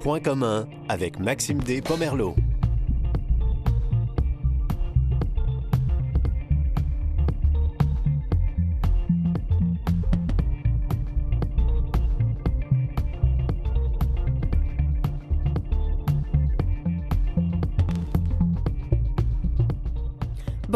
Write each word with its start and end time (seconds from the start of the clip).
Point 0.00 0.20
commun 0.20 0.68
avec 0.88 1.18
Maxime 1.18 1.58
D. 1.58 1.82
Pomerleau. 1.82 2.34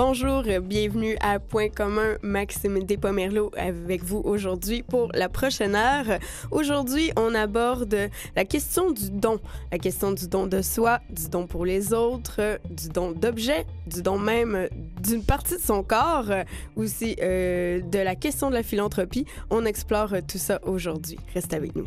Bonjour, 0.05 0.43
bienvenue 0.63 1.17
à 1.21 1.39
Point 1.39 1.69
commun, 1.69 2.17
Maxime 2.23 2.83
Despomerlo 2.83 3.53
avec 3.57 4.03
vous 4.03 4.21
aujourd'hui 4.25 4.83
pour 4.83 5.13
la 5.15 5.29
prochaine 5.29 5.77
heure. 5.77 6.19
Aujourd'hui, 6.51 7.13
on 7.17 7.37
aborde 7.37 8.11
la 8.35 8.45
question 8.45 8.91
du 8.91 9.11
don, 9.11 9.39
la 9.71 9.79
question 9.79 10.11
du 10.11 10.27
don 10.27 10.49
de 10.49 10.61
soi, 10.61 10.99
du 11.09 11.29
don 11.29 11.47
pour 11.47 11.65
les 11.65 11.95
autres, 11.95 12.59
du 12.69 12.89
don 12.89 13.13
d'objets, 13.13 13.65
du 13.87 14.03
don 14.03 14.19
même 14.19 14.69
d'une 15.01 15.23
partie 15.23 15.55
de 15.55 15.61
son 15.61 15.85
corps, 15.85 16.33
aussi 16.75 17.15
euh, 17.23 17.81
de 17.81 18.01
la 18.01 18.17
question 18.17 18.51
de 18.51 18.55
la 18.55 18.65
philanthropie. 18.65 19.25
On 19.51 19.65
explore 19.65 20.17
tout 20.27 20.39
ça 20.39 20.59
aujourd'hui. 20.65 21.17
Reste 21.33 21.55
avec 21.55 21.77
nous. 21.77 21.87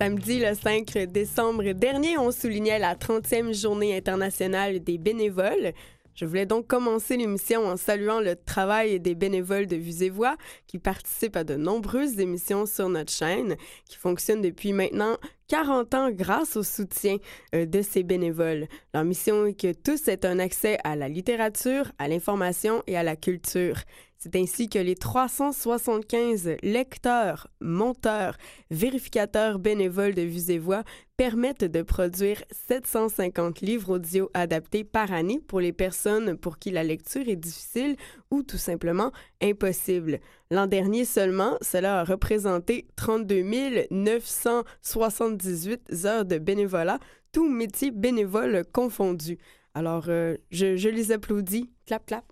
Samedi 0.00 0.38
le 0.38 0.54
5 0.54 0.96
décembre 1.12 1.72
dernier, 1.72 2.16
on 2.16 2.32
soulignait 2.32 2.78
la 2.78 2.94
30e 2.94 3.52
journée 3.52 3.94
internationale 3.94 4.80
des 4.82 4.96
bénévoles. 4.96 5.74
Je 6.14 6.24
voulais 6.24 6.46
donc 6.46 6.66
commencer 6.66 7.18
l'émission 7.18 7.66
en 7.66 7.76
saluant 7.76 8.20
le 8.20 8.34
travail 8.34 8.98
des 8.98 9.14
bénévoles 9.14 9.66
de 9.66 9.76
Vues 9.76 10.02
et 10.02 10.08
Voix 10.08 10.38
qui 10.66 10.78
participent 10.78 11.36
à 11.36 11.44
de 11.44 11.54
nombreuses 11.54 12.18
émissions 12.18 12.64
sur 12.64 12.88
notre 12.88 13.12
chaîne, 13.12 13.56
qui 13.84 13.98
fonctionnent 13.98 14.40
depuis 14.40 14.72
maintenant 14.72 15.18
40 15.48 15.94
ans 15.94 16.10
grâce 16.10 16.56
au 16.56 16.62
soutien 16.62 17.18
euh, 17.54 17.66
de 17.66 17.82
ces 17.82 18.02
bénévoles. 18.02 18.68
Leur 18.94 19.04
mission 19.04 19.44
est 19.44 19.52
que 19.52 19.74
tous 19.74 20.08
aient 20.08 20.24
un 20.24 20.38
accès 20.38 20.78
à 20.82 20.96
la 20.96 21.10
littérature, 21.10 21.92
à 21.98 22.08
l'information 22.08 22.82
et 22.86 22.96
à 22.96 23.02
la 23.02 23.16
culture. 23.16 23.76
C'est 24.22 24.36
ainsi 24.36 24.68
que 24.68 24.78
les 24.78 24.96
375 24.96 26.56
lecteurs, 26.62 27.48
monteurs, 27.62 28.36
vérificateurs 28.70 29.58
bénévoles 29.58 30.14
de 30.14 30.20
Vues 30.20 30.50
et 30.50 30.58
Voix 30.58 30.84
permettent 31.16 31.64
de 31.64 31.80
produire 31.80 32.44
750 32.68 33.62
livres 33.62 33.94
audio 33.94 34.28
adaptés 34.34 34.84
par 34.84 35.10
année 35.10 35.40
pour 35.40 35.60
les 35.60 35.72
personnes 35.72 36.36
pour 36.36 36.58
qui 36.58 36.70
la 36.70 36.84
lecture 36.84 37.30
est 37.30 37.36
difficile 37.36 37.96
ou 38.30 38.42
tout 38.42 38.58
simplement 38.58 39.10
impossible. 39.42 40.20
L'an 40.50 40.66
dernier 40.66 41.06
seulement, 41.06 41.56
cela 41.62 42.00
a 42.00 42.04
représenté 42.04 42.88
32 42.96 43.42
978 43.90 46.04
heures 46.04 46.26
de 46.26 46.36
bénévolat, 46.36 46.98
tous 47.32 47.48
métiers 47.48 47.90
bénévoles 47.90 48.66
confondus. 48.70 49.38
Alors, 49.72 50.04
euh, 50.08 50.36
je, 50.50 50.76
je 50.76 50.90
les 50.90 51.10
applaudis. 51.10 51.70
Clap, 51.86 52.04
clap 52.04 52.30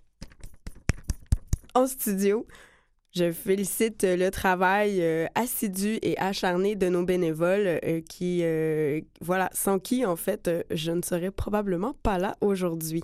en 1.73 1.87
studio. 1.87 2.45
Je 3.11 3.31
félicite 3.31 4.03
le 4.03 4.29
travail 4.29 5.01
euh, 5.01 5.25
assidu 5.33 5.97
et 6.03 6.15
acharné 6.19 6.75
de 6.75 6.89
nos 6.89 7.03
bénévoles 7.03 7.79
euh, 7.83 8.01
qui, 8.07 8.41
euh, 8.43 9.01
voilà, 9.19 9.49
sans 9.51 9.79
qui, 9.79 10.05
en 10.05 10.15
fait, 10.15 10.49
je 10.69 10.91
ne 10.91 11.01
serais 11.01 11.31
probablement 11.31 11.95
pas 12.03 12.19
là 12.19 12.35
aujourd'hui. 12.39 13.03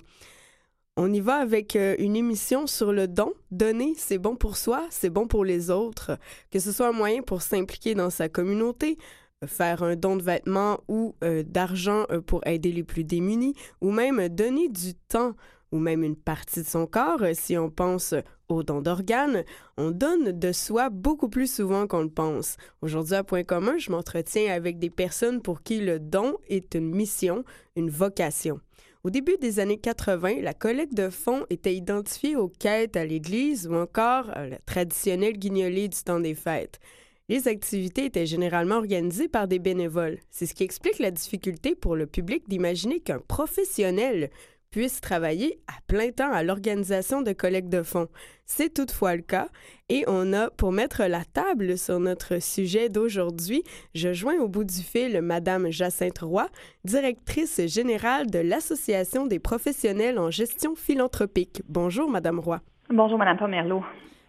On 0.96 1.12
y 1.12 1.20
va 1.20 1.34
avec 1.34 1.76
une 1.98 2.16
émission 2.16 2.66
sur 2.66 2.90
le 2.90 3.06
don. 3.06 3.34
Donner, 3.50 3.94
c'est 3.98 4.16
bon 4.16 4.34
pour 4.36 4.56
soi, 4.56 4.86
c'est 4.90 5.10
bon 5.10 5.26
pour 5.26 5.44
les 5.44 5.70
autres. 5.70 6.16
Que 6.50 6.58
ce 6.58 6.72
soit 6.72 6.88
un 6.88 6.92
moyen 6.92 7.20
pour 7.20 7.42
s'impliquer 7.42 7.94
dans 7.94 8.08
sa 8.08 8.30
communauté, 8.30 8.96
faire 9.44 9.82
un 9.82 9.94
don 9.94 10.16
de 10.16 10.22
vêtements 10.22 10.80
ou 10.88 11.14
d'argent 11.44 12.06
pour 12.26 12.46
aider 12.46 12.72
les 12.72 12.82
plus 12.82 13.04
démunis, 13.04 13.54
ou 13.82 13.90
même 13.90 14.30
donner 14.30 14.70
du 14.70 14.94
temps 14.94 15.34
ou 15.72 15.78
même 15.78 16.02
une 16.02 16.16
partie 16.16 16.62
de 16.62 16.66
son 16.66 16.86
corps, 16.86 17.22
si 17.32 17.56
on 17.56 17.70
pense 17.70 18.14
au 18.48 18.62
don 18.62 18.80
d'organes, 18.80 19.44
on 19.76 19.90
donne 19.90 20.32
de 20.32 20.52
soi 20.52 20.90
beaucoup 20.90 21.28
plus 21.28 21.52
souvent 21.52 21.86
qu'on 21.86 22.02
le 22.02 22.10
pense. 22.10 22.56
Aujourd'hui, 22.82 23.14
à 23.14 23.24
Point 23.24 23.44
commun, 23.44 23.76
je 23.78 23.90
m'entretiens 23.90 24.52
avec 24.52 24.78
des 24.78 24.90
personnes 24.90 25.42
pour 25.42 25.62
qui 25.62 25.80
le 25.80 25.98
don 25.98 26.36
est 26.48 26.74
une 26.74 26.94
mission, 26.94 27.44
une 27.74 27.90
vocation. 27.90 28.60
Au 29.06 29.10
début 29.10 29.36
des 29.40 29.60
années 29.60 29.78
80, 29.78 30.40
la 30.42 30.52
collecte 30.52 30.94
de 30.94 31.10
fonds 31.10 31.46
était 31.48 31.76
identifiée 31.76 32.34
aux 32.34 32.48
quêtes 32.48 32.96
à 32.96 33.04
l'église 33.04 33.68
ou 33.68 33.74
encore 33.74 34.30
à 34.30 34.46
la 34.46 34.58
traditionnelle 34.58 35.38
guignolée 35.38 35.88
du 35.88 36.02
temps 36.02 36.18
des 36.18 36.34
fêtes. 36.34 36.80
Les 37.28 37.48
activités 37.48 38.04
étaient 38.04 38.26
généralement 38.26 38.76
organisées 38.76 39.28
par 39.28 39.48
des 39.48 39.58
bénévoles. 39.58 40.18
C'est 40.30 40.46
ce 40.46 40.54
qui 40.54 40.62
explique 40.62 41.00
la 41.00 41.10
difficulté 41.10 41.74
pour 41.74 41.96
le 41.96 42.06
public 42.06 42.48
d'imaginer 42.48 43.00
qu'un 43.00 43.18
professionnel 43.18 44.30
puisse 44.70 45.00
travailler 45.00 45.58
à 45.66 45.74
plein 45.86 46.10
temps 46.10 46.32
à 46.32 46.42
l'organisation 46.42 47.22
de 47.22 47.32
collecte 47.32 47.68
de 47.68 47.82
fonds. 47.82 48.08
C'est 48.44 48.72
toutefois 48.72 49.16
le 49.16 49.22
cas 49.22 49.48
et 49.88 50.04
on 50.06 50.32
a, 50.32 50.50
pour 50.50 50.72
mettre 50.72 51.04
la 51.04 51.24
table 51.24 51.78
sur 51.78 51.98
notre 51.98 52.40
sujet 52.40 52.88
d'aujourd'hui, 52.88 53.62
je 53.94 54.12
joins 54.12 54.38
au 54.38 54.48
bout 54.48 54.64
du 54.64 54.82
fil 54.82 55.20
Madame 55.20 55.70
Jacinthe 55.70 56.18
Roy, 56.18 56.48
directrice 56.84 57.66
générale 57.66 58.30
de 58.30 58.38
l'Association 58.38 59.26
des 59.26 59.38
professionnels 59.38 60.18
en 60.18 60.30
gestion 60.30 60.74
philanthropique. 60.74 61.62
Bonjour, 61.68 62.10
Madame 62.10 62.38
Roy. 62.38 62.60
Bonjour, 62.90 63.18
Madame 63.18 63.36
Pomerleau. 63.36 63.82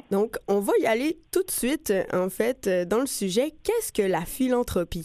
Donc, 0.10 0.38
on 0.48 0.60
va 0.60 0.74
y 0.80 0.86
aller 0.86 1.20
tout 1.32 1.44
de 1.44 1.52
suite, 1.52 1.94
en 2.14 2.30
fait, 2.30 2.70
dans 2.88 3.00
le 3.00 3.08
sujet. 3.08 3.52
Qu'est-ce 3.64 3.92
que 3.92 4.02
la 4.02 4.22
philanthropie? 4.22 5.04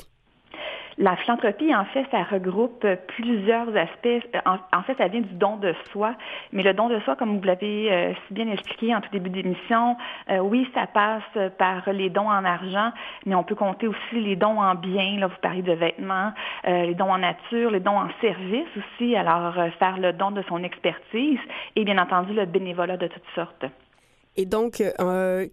La 0.98 1.16
philanthropie, 1.16 1.74
en 1.74 1.84
fait, 1.86 2.04
ça 2.10 2.22
regroupe 2.22 2.86
plusieurs 3.08 3.74
aspects. 3.76 4.26
En, 4.44 4.82
fait, 4.82 4.94
ça 4.98 5.08
vient 5.08 5.22
du 5.22 5.34
don 5.34 5.56
de 5.56 5.74
soi. 5.90 6.14
Mais 6.52 6.62
le 6.62 6.74
don 6.74 6.88
de 6.88 6.98
soi, 7.00 7.16
comme 7.16 7.38
vous 7.38 7.44
l'avez 7.44 7.90
euh, 7.90 8.12
si 8.26 8.34
bien 8.34 8.48
expliqué 8.48 8.94
en 8.94 9.00
tout 9.00 9.08
début 9.10 9.30
d'émission, 9.30 9.96
euh, 10.30 10.38
oui, 10.38 10.68
ça 10.74 10.86
passe 10.86 11.50
par 11.58 11.90
les 11.92 12.10
dons 12.10 12.28
en 12.28 12.44
argent, 12.44 12.92
mais 13.24 13.34
on 13.34 13.42
peut 13.42 13.54
compter 13.54 13.86
aussi 13.86 14.20
les 14.20 14.36
dons 14.36 14.60
en 14.60 14.74
biens. 14.74 15.18
Là, 15.18 15.28
vous 15.28 15.40
parlez 15.40 15.62
de 15.62 15.72
vêtements, 15.72 16.32
euh, 16.66 16.86
les 16.86 16.94
dons 16.94 17.10
en 17.10 17.18
nature, 17.18 17.70
les 17.70 17.80
dons 17.80 17.98
en 17.98 18.08
service 18.20 18.68
aussi. 18.76 19.16
Alors, 19.16 19.54
faire 19.78 19.98
le 19.98 20.12
don 20.12 20.30
de 20.30 20.42
son 20.48 20.62
expertise 20.62 21.38
et 21.76 21.84
bien 21.84 21.98
entendu 21.98 22.34
le 22.34 22.44
bénévolat 22.44 22.96
de 22.96 23.06
toutes 23.06 23.22
sortes. 23.34 23.64
Et 24.36 24.46
donc, 24.46 24.82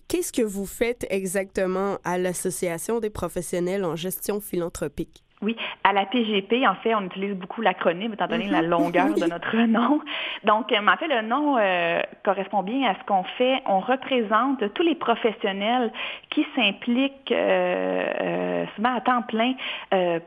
qu'est-ce 0.08 0.32
que 0.32 0.42
vous 0.42 0.66
faites 0.66 1.06
exactement 1.10 1.98
à 2.06 2.18
l'Association 2.18 3.00
des 3.00 3.10
professionnels 3.10 3.84
en 3.84 3.96
gestion 3.98 4.40
philanthropique? 4.40 5.24
Oui, 5.42 5.56
à 5.86 5.94
la 5.94 6.06
PGP, 6.06 6.68
en 6.68 6.76
fait, 6.76 6.94
on 6.94 7.06
utilise 7.06 7.34
beaucoup 7.34 7.62
l'acronyme 7.62 8.12
étant 8.12 8.28
donné 8.28 8.48
la 8.48 8.62
mhm. 8.62 8.70
longueur 8.70 9.14
de 9.14 9.26
notre 9.26 9.56
nom. 9.68 10.02
Donc, 10.44 10.74
en 10.74 10.98
fait, 10.98 11.08
le 11.08 11.22
nom 11.22 11.58
euh, 11.58 12.02
correspond 12.26 12.62
bien 12.62 12.90
à 12.90 12.96
ce 12.96 13.06
qu'on 13.06 13.24
fait. 13.38 13.62
On 13.66 13.80
représente 13.80 14.74
tous 14.74 14.84
les 14.84 14.96
professionnels 14.96 15.94
qui 16.30 16.46
s'impliquent 16.56 17.32
euh, 17.32 18.04
euh, 18.20 18.66
souvent 18.76 18.96
à 18.96 19.02
temps 19.02 19.22
plein 19.22 19.54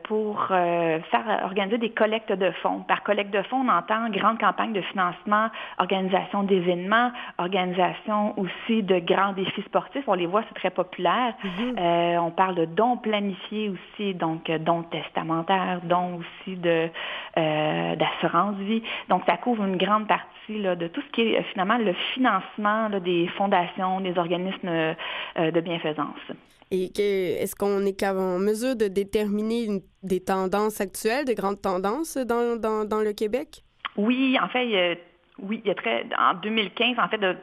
pour 0.03 0.47
faire 0.47 1.41
organiser 1.43 1.77
des 1.77 1.91
collectes 1.91 2.31
de 2.31 2.51
fonds. 2.61 2.79
Par 2.79 3.03
collecte 3.03 3.31
de 3.31 3.41
fonds, 3.43 3.63
on 3.65 3.69
entend 3.69 4.09
grande 4.09 4.39
campagne 4.39 4.73
de 4.73 4.81
financement, 4.81 5.47
organisation 5.77 6.43
d'événements, 6.43 7.11
organisation 7.37 8.37
aussi 8.39 8.83
de 8.83 8.99
grands 8.99 9.33
défis 9.33 9.61
sportifs. 9.63 10.03
On 10.07 10.13
les 10.13 10.25
voit, 10.25 10.43
c'est 10.49 10.55
très 10.55 10.69
populaire. 10.69 11.33
Mhm. 11.43 11.77
on 12.19 12.31
parle 12.31 12.55
de 12.55 12.65
dons 12.65 12.97
planifiés 12.97 13.69
aussi, 13.69 14.13
donc 14.13 14.49
dons 14.49 14.83
testamentaire, 15.03 15.81
dont 15.83 16.19
aussi 16.19 16.55
de 16.57 16.89
euh, 17.37 17.95
d'assurance 17.95 18.57
vie. 18.57 18.81
Donc, 19.09 19.23
ça 19.27 19.37
couvre 19.37 19.63
une 19.63 19.77
grande 19.77 20.07
partie 20.07 20.59
là, 20.59 20.75
de 20.75 20.87
tout 20.87 21.01
ce 21.01 21.11
qui 21.11 21.21
est 21.21 21.39
euh, 21.39 21.43
finalement 21.51 21.77
le 21.77 21.93
financement 22.13 22.89
des 22.99 23.27
fondations, 23.37 24.01
des 24.01 24.17
organismes 24.17 24.67
euh, 24.67 24.93
de 25.35 25.61
bienfaisance. 25.61 26.19
Et 26.71 26.85
est-ce 26.95 27.55
qu'on 27.55 27.85
est 27.85 28.01
en 28.03 28.39
mesure 28.39 28.75
de 28.75 28.87
déterminer 28.87 29.83
des 30.01 30.21
tendances 30.21 30.81
actuelles, 30.81 31.25
des 31.25 31.35
grandes 31.35 31.61
tendances 31.61 32.17
dans, 32.17 32.59
dans, 32.59 32.83
dans 32.83 33.01
le 33.01 33.13
Québec? 33.13 33.63
Oui, 33.95 34.37
en 34.41 34.47
fait, 34.47 34.97
oui, 35.41 35.61
il 35.63 35.67
y 35.67 35.71
a 35.71 35.75
très, 35.75 36.05
en 36.17 36.35
2015, 36.35 36.99
en 36.99 37.07
fait, 37.07 37.17
de, 37.17 37.35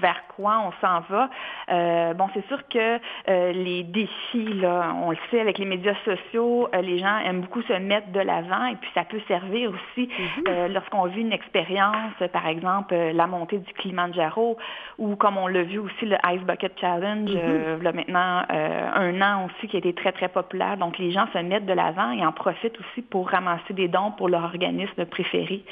vers 0.00 0.22
quoi 0.34 0.62
on 0.66 0.72
s'en 0.80 1.00
va. 1.10 1.28
Euh, 1.70 2.14
bon, 2.14 2.26
c'est 2.32 2.46
sûr 2.48 2.66
que 2.68 2.98
euh, 3.28 3.52
les 3.52 3.82
défis, 3.82 4.54
là, 4.54 4.94
on 5.02 5.10
le 5.10 5.18
sait, 5.30 5.40
avec 5.40 5.58
les 5.58 5.66
médias 5.66 5.94
sociaux, 6.06 6.68
euh, 6.74 6.80
les 6.80 6.98
gens 6.98 7.18
aiment 7.18 7.42
beaucoup 7.42 7.60
se 7.62 7.74
mettre 7.74 8.10
de 8.12 8.20
l'avant 8.20 8.64
et 8.66 8.76
puis 8.76 8.90
ça 8.94 9.04
peut 9.04 9.20
servir 9.28 9.70
aussi 9.70 10.08
mm-hmm. 10.08 10.72
lorsqu'on 10.72 11.04
vit 11.06 11.20
une 11.20 11.32
expérience, 11.32 12.14
par 12.32 12.46
exemple, 12.46 12.94
la 12.94 13.26
montée 13.26 13.58
du 13.58 13.72
Kilimanjaro 13.74 14.56
ou 14.98 15.14
comme 15.16 15.36
on 15.36 15.46
l'a 15.46 15.62
vu 15.64 15.78
aussi, 15.78 16.06
le 16.06 16.16
Ice 16.32 16.42
Bucket 16.42 16.72
Challenge, 16.80 17.30
mm-hmm. 17.30 17.82
là 17.82 17.92
maintenant 17.92 18.42
un 18.48 19.20
an 19.20 19.46
aussi, 19.46 19.68
qui 19.68 19.76
a 19.76 19.78
été 19.80 19.92
très, 19.92 20.12
très 20.12 20.28
populaire. 20.28 20.76
Donc, 20.78 20.98
les 20.98 21.12
gens 21.12 21.26
se 21.32 21.38
mettent 21.38 21.66
de 21.66 21.72
l'avant 21.72 22.10
et 22.12 22.24
en 22.24 22.32
profitent 22.32 22.78
aussi 22.80 23.02
pour 23.02 23.28
ramasser 23.28 23.74
des 23.74 23.88
dons 23.88 24.12
pour 24.12 24.28
leur 24.28 24.44
organisme 24.44 25.04
préféré. 25.04 25.62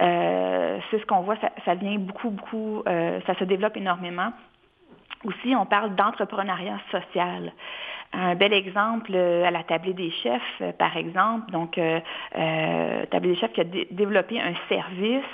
Euh, 0.00 0.78
c'est 0.90 0.98
ce 1.00 1.06
qu'on 1.06 1.20
voit, 1.20 1.36
ça, 1.64 1.74
vient 1.74 1.98
beaucoup, 1.98 2.30
beaucoup, 2.30 2.82
euh, 2.86 3.20
ça 3.26 3.34
se 3.34 3.44
développe 3.44 3.76
énormément. 3.76 4.32
Aussi, 5.24 5.54
on 5.54 5.66
parle 5.66 5.94
d'entrepreneuriat 5.94 6.78
social. 6.90 7.52
Un 8.12 8.34
bel 8.34 8.52
exemple 8.52 9.12
euh, 9.14 9.44
à 9.44 9.50
la 9.50 9.62
tablée 9.62 9.94
des 9.94 10.10
chefs, 10.10 10.62
par 10.78 10.96
exemple. 10.96 11.50
Donc, 11.50 11.78
euh, 11.78 12.00
tablée 13.10 13.30
des 13.30 13.36
chefs 13.36 13.52
qui 13.52 13.60
a 13.60 13.64
développé 13.90 14.40
un 14.40 14.54
service 14.68 15.24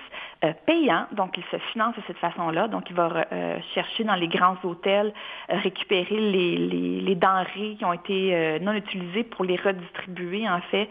euh, 0.45 0.53
payant, 0.67 1.07
donc 1.11 1.37
il 1.37 1.43
se 1.51 1.57
finance 1.73 1.97
de 1.97 2.03
cette 2.07 2.19
façon-là. 2.19 2.69
Donc 2.69 2.89
il 2.91 2.95
va 2.95 3.27
euh, 3.33 3.59
chercher 3.75 4.05
dans 4.05 4.15
les 4.15 4.29
grands 4.29 4.57
hôtels, 4.63 5.13
euh, 5.51 5.57
récupérer 5.57 6.17
les, 6.17 6.57
les, 7.01 7.15
denrées 7.17 7.75
qui 7.77 7.85
ont 7.85 7.93
été 7.93 8.61
non 8.61 8.73
utilisées 8.73 9.25
pour 9.25 9.45
les 9.45 9.57
redistribuer 9.57 10.49
en 10.49 10.61
fait 10.71 10.89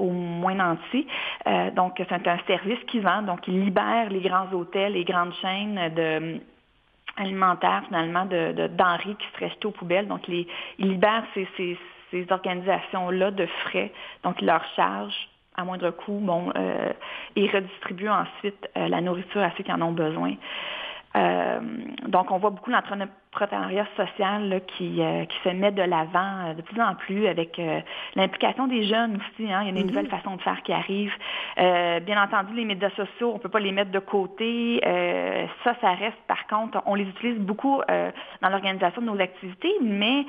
au 0.00 0.10
moins 0.10 0.54
nantis. 0.54 1.06
donc 1.76 2.02
c'est 2.08 2.26
un 2.26 2.38
service 2.48 2.80
qui 2.88 2.98
vend, 2.98 3.22
donc 3.22 3.46
il 3.46 3.64
libère 3.64 4.10
les 4.10 4.20
grands 4.20 4.50
hôtels, 4.52 4.94
les 4.94 5.04
grandes 5.04 5.34
chaînes 5.34 5.94
de 5.94 6.40
alimentaires 7.16 7.84
finalement 7.86 8.24
de, 8.24 8.66
denrées 8.66 9.14
qui 9.14 9.26
seraient 9.34 9.50
jetées 9.50 9.66
aux 9.66 9.72
poubelles. 9.72 10.08
Donc 10.08 10.26
il 10.26 10.46
libère 10.80 11.22
ces, 11.34 11.46
ces, 11.56 11.78
ces 12.10 12.26
organisations-là 12.30 13.30
de 13.30 13.46
frais, 13.46 13.92
donc 14.24 14.40
il 14.40 14.46
leur 14.46 14.64
charge 14.74 15.28
à 15.58 15.64
moindre 15.64 15.90
coût, 15.90 16.20
bon, 16.22 16.52
euh, 16.56 16.92
et 17.36 17.48
redistribue 17.48 18.08
ensuite 18.08 18.68
euh, 18.76 18.88
la 18.88 19.00
nourriture 19.00 19.42
à 19.42 19.50
ceux 19.56 19.64
qui 19.64 19.72
en 19.72 19.82
ont 19.82 19.92
besoin. 19.92 20.34
Euh, 21.16 21.58
donc, 22.06 22.30
on 22.30 22.38
voit 22.38 22.50
beaucoup 22.50 22.70
l'entrepreneuriat 22.70 23.86
social 23.96 24.60
qui, 24.68 25.00
qui 25.00 25.38
se 25.42 25.48
met 25.48 25.72
de 25.72 25.82
l'avant 25.82 26.54
de 26.54 26.62
plus 26.62 26.80
en 26.80 26.94
plus 26.94 27.26
avec 27.26 27.60
l'implication 28.14 28.68
des 28.68 28.84
jeunes 28.84 29.16
aussi. 29.16 29.50
Hein. 29.50 29.62
il 29.62 29.64
y 29.64 29.66
a 29.66 29.70
une 29.70 29.78
mm-hmm. 29.78 29.86
nouvelle 29.86 30.08
façon 30.08 30.36
de 30.36 30.42
faire 30.42 30.62
qui 30.62 30.72
arrive. 30.72 31.12
bien 31.56 32.22
entendu, 32.22 32.52
les 32.54 32.66
médias 32.66 32.90
sociaux, 32.90 33.30
on 33.30 33.34
ne 33.34 33.38
peut 33.38 33.48
pas 33.48 33.58
les 33.58 33.72
mettre 33.72 33.90
de 33.90 33.98
côté. 33.98 34.80
ça, 35.64 35.74
ça 35.80 35.92
reste. 35.92 36.18
Par 36.28 36.46
contre, 36.46 36.82
on 36.84 36.94
les 36.94 37.04
utilise 37.04 37.38
beaucoup 37.38 37.80
dans 38.42 38.50
l'organisation 38.50 39.00
de 39.00 39.06
nos 39.06 39.18
activités, 39.18 39.72
mais 39.80 40.26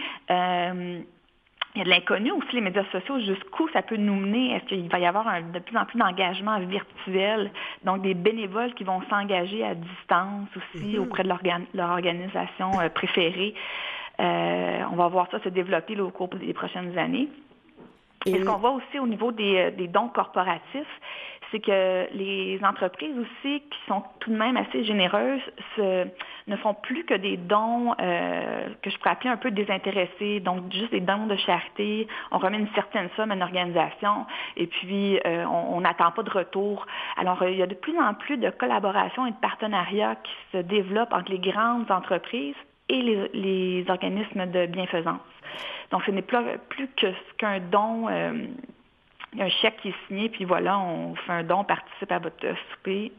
il 1.75 1.79
y 1.79 1.81
a 1.81 1.85
de 1.85 1.89
l'inconnu 1.89 2.31
aussi, 2.31 2.55
les 2.55 2.61
médias 2.61 2.85
sociaux, 2.91 3.19
jusqu'où 3.19 3.69
ça 3.69 3.83
peut 3.83 3.95
nous 3.95 4.15
mener. 4.15 4.55
Est-ce 4.55 4.65
qu'il 4.65 4.89
va 4.89 4.99
y 4.99 5.05
avoir 5.05 5.25
de 5.53 5.59
plus 5.59 5.77
en 5.77 5.85
plus 5.85 5.99
d'engagement 5.99 6.59
virtuel, 6.59 7.51
donc 7.83 8.01
des 8.01 8.15
bénévoles 8.15 8.73
qui 8.73 8.83
vont 8.83 9.01
s'engager 9.09 9.63
à 9.63 9.75
distance 9.75 10.49
aussi 10.55 10.95
mm-hmm. 10.95 10.99
auprès 10.99 11.23
de 11.23 11.29
leur 11.75 11.89
organisation 11.91 12.71
euh, 12.79 12.89
préférée? 12.89 13.53
Euh, 14.19 14.81
on 14.91 14.95
va 14.95 15.07
voir 15.07 15.27
ça 15.31 15.39
se 15.41 15.49
développer 15.49 15.99
au 15.99 16.09
cours 16.09 16.29
des 16.29 16.53
prochaines 16.53 16.97
années. 16.97 17.29
Et 18.25 18.33
ce 18.33 18.43
qu'on 18.43 18.57
voit 18.57 18.71
aussi 18.71 18.99
au 18.99 19.07
niveau 19.07 19.31
des, 19.31 19.57
euh, 19.57 19.71
des 19.71 19.87
dons 19.87 20.09
corporatifs, 20.09 20.99
c'est 21.51 21.59
que 21.59 22.07
les 22.13 22.59
entreprises 22.63 23.17
aussi, 23.17 23.61
qui 23.61 23.79
sont 23.87 24.03
tout 24.19 24.29
de 24.29 24.35
même 24.35 24.57
assez 24.57 24.83
généreuses, 24.83 25.41
ne 25.77 26.55
font 26.57 26.73
plus 26.73 27.05
que 27.05 27.13
des 27.13 27.37
dons 27.37 27.93
euh, 28.01 28.67
que 28.81 28.89
je 28.89 28.97
pourrais 28.97 29.11
appeler 29.11 29.29
un 29.29 29.37
peu 29.37 29.51
désintéressés, 29.51 30.39
donc 30.39 30.71
juste 30.71 30.91
des 30.91 30.99
dons 30.99 31.27
de 31.27 31.35
charité. 31.35 32.07
On 32.31 32.37
remet 32.37 32.57
une 32.57 32.73
certaine 32.75 33.09
somme 33.15 33.31
à 33.31 33.35
une 33.35 33.43
organisation 33.43 34.25
et 34.57 34.67
puis 34.67 35.19
euh, 35.25 35.45
on 35.45 35.81
n'attend 35.81 36.11
pas 36.11 36.23
de 36.23 36.29
retour. 36.29 36.85
Alors, 37.17 37.43
il 37.43 37.57
y 37.57 37.63
a 37.63 37.67
de 37.67 37.75
plus 37.75 37.97
en 37.97 38.13
plus 38.13 38.37
de 38.37 38.49
collaborations 38.49 39.25
et 39.25 39.31
de 39.31 39.37
partenariats 39.37 40.15
qui 40.15 40.57
se 40.57 40.57
développent 40.57 41.13
entre 41.13 41.31
les 41.31 41.39
grandes 41.39 41.89
entreprises 41.91 42.55
et 42.89 43.29
les, 43.33 43.85
organismes 43.87 44.47
de 44.47 44.65
bienfaisance. 44.65 45.21
Donc, 45.91 46.03
ce 46.05 46.11
n'est 46.11 46.23
plus, 46.23 46.87
que 46.95 47.07
qu'un 47.37 47.59
don 47.59 48.07
euh, 48.09 48.47
un 49.37 49.49
chèque 49.49 49.77
qui 49.81 49.89
est 49.89 49.95
signé, 50.07 50.29
puis 50.29 50.45
voilà, 50.45 50.79
on 50.79 51.15
fait 51.15 51.31
un 51.31 51.43
don, 51.43 51.59
on 51.59 51.63
participe 51.63 52.11
à 52.11 52.19
votre 52.19 52.39
souper. 52.71 53.11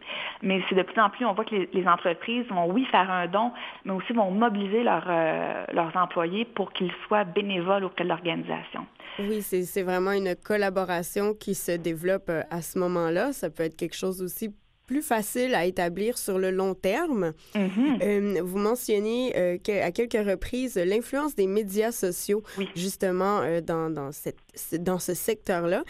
Mais 0.43 0.63
c'est 0.69 0.75
de 0.75 0.83
plus 0.83 1.01
en 1.01 1.11
plus, 1.11 1.25
on 1.25 1.35
voit 1.35 1.45
que 1.45 1.55
les, 1.73 1.87
entreprises 1.87 2.47
vont, 2.49 2.67
oui, 2.71 2.85
faire 2.87 3.11
un 3.11 3.27
don, 3.27 3.53
mais 3.85 3.93
aussi 3.93 4.13
vont 4.13 4.31
mobiliser 4.31 4.85
euh, 4.87 5.65
leurs 5.73 5.97
employés 5.97 6.45
pour 6.45 6.73
qu'ils 6.73 6.93
soient 7.07 7.25
bénévoles 7.25 7.85
auprès 7.85 8.05
de 8.05 8.09
l'organisation. 8.09 8.87
Oui, 9.19 9.43
c'est 9.43 9.83
vraiment 9.83 10.13
une 10.13 10.35
collaboration 10.37 11.35
qui 11.35 11.55
se 11.55 11.73
développe 11.73 12.29
euh, 12.29 12.43
à 12.51 12.63
ce 12.63 12.79
moment-là. 12.79 13.33
Ça 13.33 13.51
peut 13.51 13.65
être 13.65 13.77
quelque 13.77 13.97
chose 13.97 14.23
aussi 14.23 14.55
plus 14.91 15.07
facile 15.07 15.55
à 15.55 15.67
établir 15.67 16.19
sur 16.19 16.37
le 16.37 16.51
long 16.51 16.75
terme. 16.75 17.31
Mm-hmm. 17.55 18.03
Euh, 18.03 18.43
vous 18.43 18.59
mentionnez 18.59 19.33
euh, 19.37 19.57
à 19.85 19.93
quelques 19.93 20.25
reprises 20.33 20.77
l'influence 20.77 21.37
des 21.37 21.47
médias 21.47 21.93
sociaux, 21.93 22.43
justement, 22.75 23.39
euh, 23.39 23.61
dans, 23.61 23.89
dans, 23.89 24.11
cette, 24.11 24.41
dans 24.83 24.99
ce 24.99 25.15
secteur-là. 25.15 25.83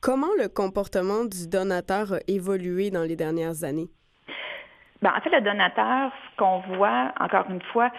comment 0.00 0.34
le 0.36 0.48
comportement 0.48 1.24
du 1.24 1.48
donateur 1.48 2.14
a 2.14 2.18
évolué 2.26 2.90
dans 2.90 3.04
les 3.04 3.14
dernières 3.14 3.62
années? 3.62 3.88
Ben, 5.00 5.12
en 5.16 5.20
fait, 5.20 5.30
le 5.30 5.40
donateur, 5.40 6.10
ce 6.10 6.36
qu'on 6.38 6.58
voit, 6.74 7.12
encore 7.20 7.46
une 7.48 7.62
fois, 7.72 7.92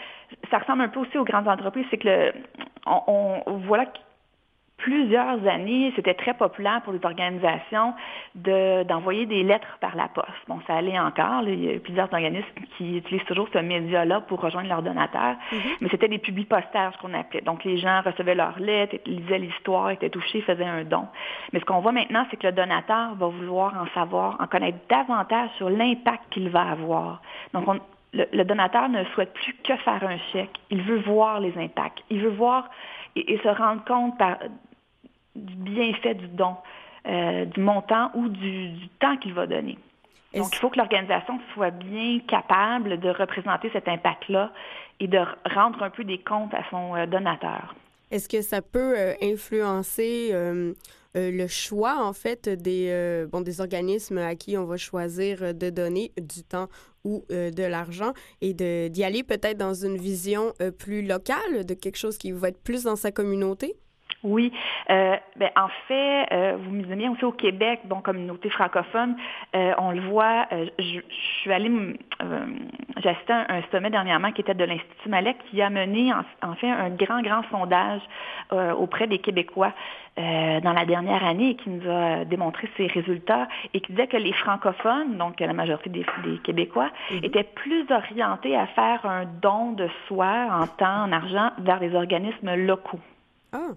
ça 0.51 0.57
ressemble 0.57 0.81
un 0.81 0.89
peu 0.89 1.00
aussi 1.00 1.18
aux 1.18 1.24
grandes 1.24 1.48
entreprises, 1.48 1.86
c'est 1.89 1.98
que 1.98 2.10
le, 2.10 2.33
on, 2.86 3.42
on 3.45 3.57
voit 3.60 3.86
plusieurs 4.80 5.46
années, 5.48 5.94
c'était 5.96 6.14
très 6.14 6.34
populaire 6.34 6.81
pour 6.84 6.94
les 6.94 7.04
organisations 7.04 7.94
d'envoyer 8.36 9.26
des 9.26 9.44
lettres 9.44 9.78
par 9.80 9.96
la 9.96 10.08
poste. 10.08 10.28
Bon, 10.48 10.60
ça 10.68 10.76
allait 10.76 11.00
encore. 11.00 11.44
il 11.44 11.64
y 11.64 11.76
a 11.76 11.80
plusieurs 11.80 12.12
organismes 12.12 12.48
qui 12.78 12.98
utilisent 12.98 13.26
toujours 13.26 13.48
ce 13.54 13.60
média-là 13.60 14.22
pour 14.22 14.42
rejoindre 14.42 14.70
leurs 14.70 14.81
donateurs. 14.81 15.36
Mm-hmm. 15.52 15.78
Mais 15.81 15.90
c'était 15.90 16.08
des 16.08 16.18
publics 16.18 16.50
ce 16.50 16.98
qu'on 17.02 17.14
appelait. 17.14 17.42
Donc, 17.42 17.64
les 17.64 17.78
gens 17.78 18.02
recevaient 18.02 18.36
leurs 18.36 18.60
lettres, 18.60 18.96
lisaient 19.06 19.40
l'histoire, 19.40 19.92
étaient 19.92 20.10
touchés, 20.10 20.42
faisaient 20.42 20.66
un 20.66 20.84
don. 20.84 21.08
Mais 21.54 21.60
ce 21.60 21.66
qu'on 21.66 21.80
voit 21.80 21.92
maintenant, 21.92 22.26
c'est 22.30 22.38
que 22.38 22.48
le 22.48 22.54
donateur 22.54 23.16
va 23.16 23.28
vouloir 23.28 23.74
en 23.80 23.88
savoir, 23.94 24.38
en 24.40 24.48
connaître 24.48 24.78
davantage 24.90 25.50
sur 25.58 25.70
l'impact 25.70 26.24
qu'il 26.31 26.50
va 26.50 26.62
avoir. 26.72 27.22
Donc, 27.54 27.66
le, 28.14 28.44
donateur 28.44 28.90
ne 28.90 29.04
souhaite 29.14 29.34
plus 29.34 29.54
que 29.64 29.76
faire 29.78 30.04
un 30.04 30.18
chèque. 30.31 30.58
Il 30.70 30.81
veut 30.81 31.00
voir 31.00 31.40
les 31.40 31.56
impacts. 31.58 32.00
Il 32.10 32.22
veut 32.22 32.30
voir 32.30 32.70
et, 33.16 33.34
et 33.34 33.38
se 33.40 33.48
rendre 33.48 33.84
compte 33.86 34.18
par, 34.18 34.38
du 35.36 35.56
bienfait 35.56 36.16
du 36.16 36.28
don, 36.28 36.56
euh, 37.08 37.46
du 37.46 37.60
montant 37.60 38.12
ou 38.14 38.28
du, 38.28 38.88
temps 39.00 39.18
qu'il 39.18 39.34
va 39.34 39.48
donner. 39.48 39.78
Donc, 40.36 40.50
il 40.54 40.58
faut 40.58 40.70
que 40.70 40.78
l'organisation 40.78 41.40
soit 41.54 41.72
bien 41.72 42.20
capable 42.28 43.00
de 43.00 43.10
représenter 43.10 43.70
cet 43.74 43.88
impact-là 43.88 44.52
et 45.00 45.08
de 45.08 45.20
rendre 45.56 45.81
un 45.81 45.90
peu 45.90 46.04
des 46.04 46.20
comptes 46.20 46.54
à 46.54 46.64
son 46.70 46.96
euh, 46.96 47.08
donateur. 47.08 47.74
Est-ce 48.12 48.30
que 48.30 48.42
ça 48.42 48.62
peut 48.62 48.96
euh, 48.98 49.14
influencer 49.24 50.31
le 51.16 51.48
choix, 51.48 52.04
en 52.04 52.14
fait, 52.14 52.48
des, 52.48 53.26
bon, 53.31 53.42
des 53.42 53.62
organismes 53.62 54.19
à 54.19 54.36
qui 54.36 54.57
on 54.57 54.66
va 54.66 54.78
choisir 54.78 55.54
de 55.56 55.69
donner 55.69 56.12
du 56.18 56.44
temps 56.44 56.68
ou 57.04 57.26
de 57.30 57.64
l'argent 57.64 58.14
et 58.42 58.54
d'y 58.54 59.04
aller 59.04 59.24
peut-être 59.24 59.57
dans 59.57 59.74
une 59.74 59.98
vision 59.98 60.54
plus 60.78 61.02
locale, 61.02 61.66
de 61.66 61.74
quelque 61.74 61.98
chose 61.98 62.18
qui 62.18 62.31
va 62.31 62.50
être 62.50 62.64
plus 62.64 62.83
dans 62.83 62.95
sa 62.95 63.12
communauté? 63.12 63.76
Oui, 64.23 64.52
euh, 64.90 65.16
ben, 65.38 65.49
en 65.56 65.69
fait, 65.88 66.28
euh, 66.33 66.57
vous 66.59 66.71
me 66.71 66.83
bien 66.83 67.11
aussi 67.11 67.23
au 67.23 67.31
Québec, 67.31 67.80
bon, 67.85 68.02
communauté 68.02 68.49
francophone, 68.49 69.16
euh, 69.56 69.73
on 69.78 69.92
le 69.92 70.02
voit, 70.02 70.45
euh, 70.52 70.66
je, 70.78 70.99
suis 71.40 71.54
allée, 71.54 71.71
j'ai 73.02 73.09
assisté 73.09 73.31
à 73.31 73.45
un, 73.49 73.61
sommet 73.71 73.90
dernièrement 73.90 74.33
qui 74.33 74.42
était 74.42 74.54
de 74.54 74.66
l'Institut 74.66 75.07
Malek 75.07 75.38
qui 75.49 75.61
a 75.61 75.69
mené 75.69 76.11
en, 76.14 76.56
fait 76.56 76.69
un 76.69 76.90
grand, 76.90 77.21
grand 77.21 77.44
sondage 77.49 78.02
auprès 78.78 79.07
des 79.07 79.19
Québécois 79.19 79.73
dans 80.18 80.73
la 80.73 80.85
dernière 80.85 81.23
année 81.23 81.52
et 81.52 81.56
qui 81.56 81.69
nous 81.69 81.90
a 81.90 82.26
démontré 82.26 82.68
ses 82.76 82.88
résultats 82.88 83.47
et 83.73 83.80
qui 83.80 83.94
disait 83.94 84.07
que 84.07 84.18
les 84.18 84.33
francophones, 84.33 85.18
donc 85.18 85.40
la 85.40 85.54
majorité 85.54 85.90
des, 85.90 86.06
Québécois, 86.44 86.90
mhm. 87.11 87.23
étaient 87.23 87.44
plus 87.44 87.85
orientés 87.90 88.57
à 88.57 88.68
faire 88.68 89.06
un 89.06 89.26
don 89.26 89.71
de 89.71 89.88
soi 90.07 90.47
en 90.52 90.68
temps, 90.68 91.04
en 91.04 91.11
argent 91.11 91.52
vers 91.59 91.80
les 91.80 91.95
organismes 91.95 92.56
locaux. 92.56 92.99
Ah. 93.54 93.69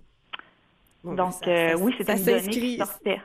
Donc, 1.05 1.49
euh, 1.49 1.75
oui, 1.81 1.95
c'est 1.99 2.09
une 2.09 2.25
donnée 2.25 2.79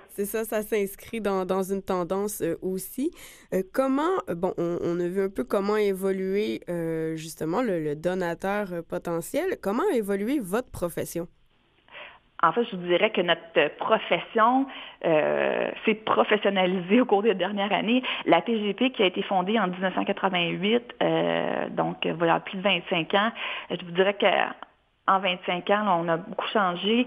C'est 0.10 0.26
ça, 0.26 0.44
ça 0.46 0.64
s'inscrit 0.64 1.22
dans, 1.22 1.46
dans, 1.46 1.62
une 1.62 1.84
tendance 1.84 2.42
euh, 2.42 2.56
aussi. 2.64 3.12
Euh, 3.54 3.62
comment, 3.72 4.18
bon, 4.36 4.54
on, 4.58 5.00
a 5.00 5.08
vu 5.08 5.22
un 5.22 5.30
peu 5.30 5.44
comment 5.44 5.78
évoluer 5.78 6.62
justement 7.16 7.62
le, 7.62 7.96
donateur 7.96 8.68
potentiel. 8.90 9.58
Comment 9.62 9.84
a 9.94 9.96
évolué 9.96 10.40
votre 10.40 10.72
profession? 10.72 11.28
en 12.44 12.52
fait, 12.52 12.64
je 12.66 12.76
vous 12.76 12.86
dirais 12.86 13.10
que 13.10 13.22
notre 13.22 13.76
profession 13.78 14.68
s'est 15.02 15.96
professionnalisée 16.06 17.02
au 17.02 17.06
cours 17.06 17.24
des 17.24 17.34
dernières 17.34 17.72
années. 17.72 18.04
La 18.26 18.42
PGP, 18.42 18.92
qui 18.92 19.02
a 19.02 19.08
été 19.08 19.24
fondée 19.24 19.58
en 19.60 19.68
1988, 19.68 20.96
euh, 21.02 21.70
donc 21.70 22.06
voilà 22.06 22.40
plus 22.40 22.58
de 22.58 22.62
25 22.62 23.14
ans, 23.16 23.32
je 23.72 23.84
vous 23.84 23.92
dirais 23.92 24.14
que 24.14 24.26
en 25.08 25.20
25 25.20 25.70
ans, 25.70 26.04
on 26.04 26.10
a 26.10 26.18
beaucoup 26.18 26.48
changé. 26.48 27.06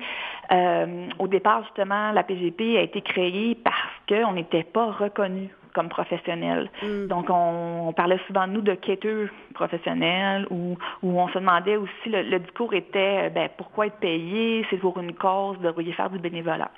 Euh, 0.51 1.09
au 1.19 1.29
départ, 1.29 1.63
justement, 1.65 2.13
la 2.13 2.23
PGP 2.23 2.79
a 2.79 2.83
été 2.83 3.01
créée 3.03 3.55
parce 3.55 3.77
qu'on 4.09 4.33
n'était 4.33 4.65
pas 4.65 4.91
reconnu 4.91 5.51
comme 5.75 5.89
professionnel. 5.89 6.71
Mm. 6.83 7.07
Donc, 7.07 7.27
on, 7.29 7.93
parlait 7.97 8.21
souvent 8.27 8.47
de 8.47 8.53
nous 8.53 8.61
de 8.61 8.75
quêteurs 8.75 9.29
professionnels 9.55 10.47
ou 10.51 10.77
où 11.03 11.21
on 11.21 11.29
se 11.29 11.39
demandait 11.39 11.77
aussi, 11.77 12.09
le, 12.09 12.39
discours 12.39 12.75
était, 12.75 13.31
ben, 13.31 13.49
pourquoi 13.57 13.87
être 13.87 13.99
payé? 13.99 14.67
C'est 14.71 14.79
pour 14.79 14.99
une 14.99 15.15
cause, 15.15 15.59
devriez 15.61 15.93
faire 15.93 16.11
du 16.11 16.19
bénévolat. 16.19 16.71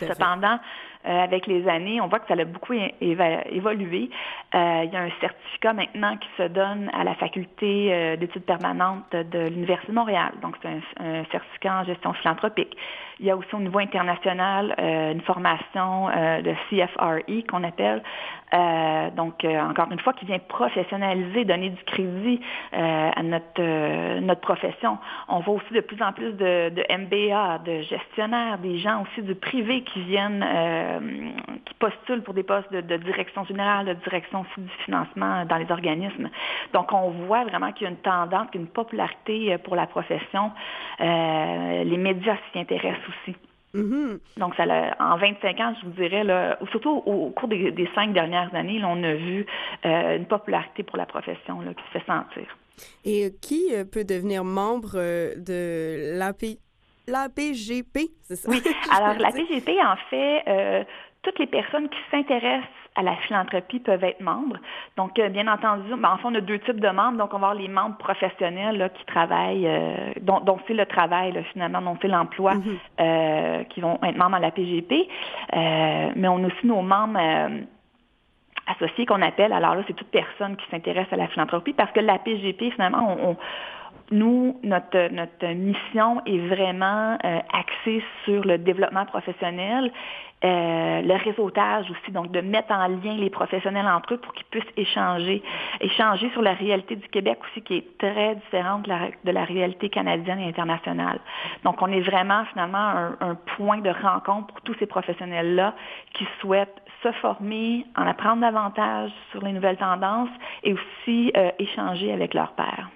Cependant, 0.00 0.54
euh, 0.54 0.97
avec 1.08 1.46
les 1.46 1.66
années, 1.68 2.00
on 2.00 2.08
voit 2.08 2.18
que 2.18 2.28
ça 2.28 2.40
a 2.40 2.44
beaucoup 2.44 2.74
évolué. 3.00 4.10
Euh, 4.54 4.82
il 4.84 4.92
y 4.92 4.96
a 4.96 5.02
un 5.02 5.10
certificat 5.20 5.72
maintenant 5.72 6.16
qui 6.16 6.28
se 6.36 6.48
donne 6.48 6.90
à 6.92 7.04
la 7.04 7.14
faculté 7.14 7.88
euh, 7.92 8.16
d'études 8.16 8.44
permanentes 8.44 9.10
de 9.12 9.48
l'Université 9.48 9.92
de 9.92 9.96
Montréal. 9.96 10.32
Donc, 10.42 10.56
c'est 10.62 10.68
un, 10.68 11.24
certificat 11.30 11.80
en 11.80 11.84
gestion 11.84 12.12
philanthropique. 12.14 12.76
Il 13.20 13.26
y 13.26 13.30
a 13.30 13.36
aussi 13.36 13.52
au 13.52 13.58
niveau 13.58 13.80
international 13.80 14.76
une 14.78 15.20
formation 15.22 16.06
de 16.06 16.54
CFRE 16.70 17.48
qu'on 17.48 17.64
appelle. 17.64 18.00
donc, 19.16 19.44
encore 19.44 19.90
une 19.90 19.98
fois, 19.98 20.12
qui 20.12 20.24
vient 20.24 20.38
professionnaliser, 20.38 21.44
donner 21.44 21.70
du 21.70 21.82
crédit 21.82 22.40
à 22.72 23.20
notre, 23.24 24.20
notre 24.20 24.40
profession. 24.40 24.98
On 25.26 25.40
voit 25.40 25.54
aussi 25.54 25.74
de 25.74 25.80
plus 25.80 26.00
en 26.00 26.12
plus 26.12 26.30
de, 26.34 26.70
de 26.70 26.84
MBA, 26.96 27.58
de 27.64 27.82
gestionnaires, 27.82 28.58
des 28.58 28.78
gens 28.78 29.02
aussi 29.02 29.22
du 29.22 29.34
privé 29.34 29.82
qui 29.82 30.00
viennent 30.02 30.44
euh, 30.46 30.97
qui 31.64 31.74
postulent 31.74 32.22
pour 32.22 32.34
des 32.34 32.42
postes 32.42 32.72
de, 32.72 32.96
direction 32.96 33.44
générale, 33.44 33.86
de 33.86 33.94
direction 33.94 34.44
du 34.56 34.68
financement 34.84 35.44
dans 35.46 35.56
les 35.56 35.70
organismes. 35.70 36.28
Donc, 36.72 36.92
on 36.92 37.10
voit 37.10 37.44
vraiment 37.44 37.72
qu'il 37.72 37.84
y 37.84 37.86
a 37.86 37.90
une 37.90 37.96
tendance, 37.96 38.48
une 38.54 38.66
popularité 38.66 39.52
euh, 39.54 39.58
pour 39.58 39.76
la 39.76 39.86
profession. 39.86 40.50
Euh, 41.00 41.84
les 41.84 41.96
médias 41.96 42.36
s'y 42.52 42.58
intéressent 42.58 43.08
aussi. 43.08 43.36
Mm-hmm. 43.74 44.18
Donc, 44.38 44.54
ça, 44.56 44.64
en 44.98 45.16
25 45.16 45.60
ans, 45.60 45.74
je 45.80 45.86
vous 45.86 45.92
dirais, 45.92 46.24
là, 46.24 46.58
surtout 46.70 47.02
au, 47.04 47.30
cours 47.30 47.48
des, 47.48 47.88
cinq 47.94 48.12
dernières 48.12 48.54
années, 48.54 48.80
on 48.82 49.02
a 49.02 49.14
vu 49.14 49.46
une 49.84 50.24
popularité 50.24 50.82
pour 50.82 50.96
la 50.96 51.04
profession 51.04 51.58
qui 51.60 51.84
se 51.92 51.98
fait 51.98 52.06
sentir. 52.06 52.46
Et 53.04 53.30
qui 53.42 53.72
peut 53.92 54.04
devenir 54.04 54.42
membre 54.42 54.94
de 55.36 56.16
l'API? 56.18 56.58
La 57.08 57.28
PGP, 57.28 58.10
c'est 58.22 58.36
ça? 58.36 58.50
Oui. 58.50 58.62
Alors, 58.96 59.18
la 59.18 59.32
PGP, 59.32 59.70
en 59.82 59.96
fait, 60.10 60.42
euh, 60.46 60.84
toutes 61.22 61.38
les 61.38 61.46
personnes 61.46 61.88
qui 61.88 61.98
s'intéressent 62.10 62.68
à 62.94 63.02
la 63.02 63.16
philanthropie 63.16 63.78
peuvent 63.80 64.02
être 64.02 64.20
membres. 64.20 64.56
Donc, 64.96 65.18
euh, 65.18 65.28
bien 65.28 65.46
entendu, 65.46 65.88
ben, 65.96 66.10
en 66.10 66.16
fait, 66.18 66.26
on 66.26 66.34
a 66.34 66.40
deux 66.40 66.58
types 66.60 66.80
de 66.80 66.88
membres. 66.88 67.18
Donc, 67.18 67.32
on 67.32 67.38
va 67.38 67.48
avoir 67.48 67.54
les 67.54 67.68
membres 67.68 67.96
professionnels 67.96 68.90
qui 68.96 69.04
travaillent, 69.06 69.66
euh, 69.66 70.12
dont, 70.20 70.58
c'est 70.66 70.74
le 70.74 70.86
travail, 70.86 71.32
finalement, 71.52 71.80
dont 71.80 71.96
c'est 72.02 72.08
l'emploi, 72.08 72.54
mm-hmm. 72.54 73.66
qui 73.68 73.80
vont 73.80 73.98
être 74.02 74.16
membres 74.16 74.36
à 74.36 74.40
la 74.40 74.50
PGP. 74.50 75.08
mais 75.52 76.28
on 76.28 76.42
a 76.42 76.46
aussi 76.46 76.66
nos 76.66 76.82
membres 76.82 77.18
associés 78.66 79.06
qu'on 79.06 79.22
appelle, 79.22 79.52
alors 79.52 79.74
là, 79.74 79.82
c'est 79.86 79.94
toute 79.94 80.10
personne 80.10 80.56
qui 80.56 80.68
s'intéresse 80.70 81.06
à 81.10 81.16
la 81.16 81.28
philanthropie 81.28 81.72
parce 81.72 81.90
que 81.92 82.00
la 82.00 82.18
PGP, 82.18 82.70
finalement, 82.72 83.16
on 83.18 83.36
nous, 84.10 84.58
notre, 84.62 85.46
mission 85.54 86.22
est 86.24 86.38
vraiment 86.48 87.18
euh, 87.24 87.38
axée 87.52 88.02
sur 88.24 88.44
le 88.44 88.58
développement 88.58 89.04
professionnel, 89.06 89.92
euh, 90.44 91.02
le 91.02 91.14
réseautage 91.24 91.90
aussi, 91.90 92.12
donc 92.12 92.30
de 92.30 92.40
mettre 92.40 92.70
en 92.72 92.86
lien 92.86 93.16
les 93.16 93.28
professionnels 93.28 93.88
entre 93.88 94.14
eux 94.14 94.18
pour 94.18 94.32
qu'ils 94.34 94.46
puissent 94.46 94.72
échanger, 94.76 95.42
échanger 95.80 96.30
sur 96.30 96.42
la 96.42 96.52
réalité 96.52 96.94
du 96.94 97.08
Québec 97.08 97.38
aussi 97.50 97.62
qui 97.62 97.78
est 97.78 97.98
très 97.98 98.36
différente 98.36 98.84
de 98.84 99.32
la, 99.32 99.44
réalité 99.44 99.88
canadienne 99.88 100.38
et 100.38 100.48
internationale. 100.48 101.18
Donc, 101.64 101.82
on 101.82 101.90
est 101.90 102.02
vraiment 102.02 102.44
finalement 102.52 102.78
un, 102.78 103.16
un 103.20 103.34
point 103.56 103.78
de 103.78 103.90
rencontre 103.90 104.46
pour 104.48 104.60
tous 104.60 104.74
ces 104.78 104.86
professionnels-là 104.86 105.74
qui 106.14 106.26
souhaitent 106.40 106.82
se 107.02 107.12
former, 107.12 107.86
en 107.96 108.06
apprendre 108.06 108.40
davantage 108.40 109.10
sur 109.30 109.42
les 109.42 109.52
nouvelles 109.52 109.76
tendances 109.76 110.30
et 110.62 110.72
aussi 110.72 111.32
euh, 111.36 111.50
échanger 111.58 112.12
avec 112.12 112.34
leurs 112.34 112.52
pairs. 112.52 112.88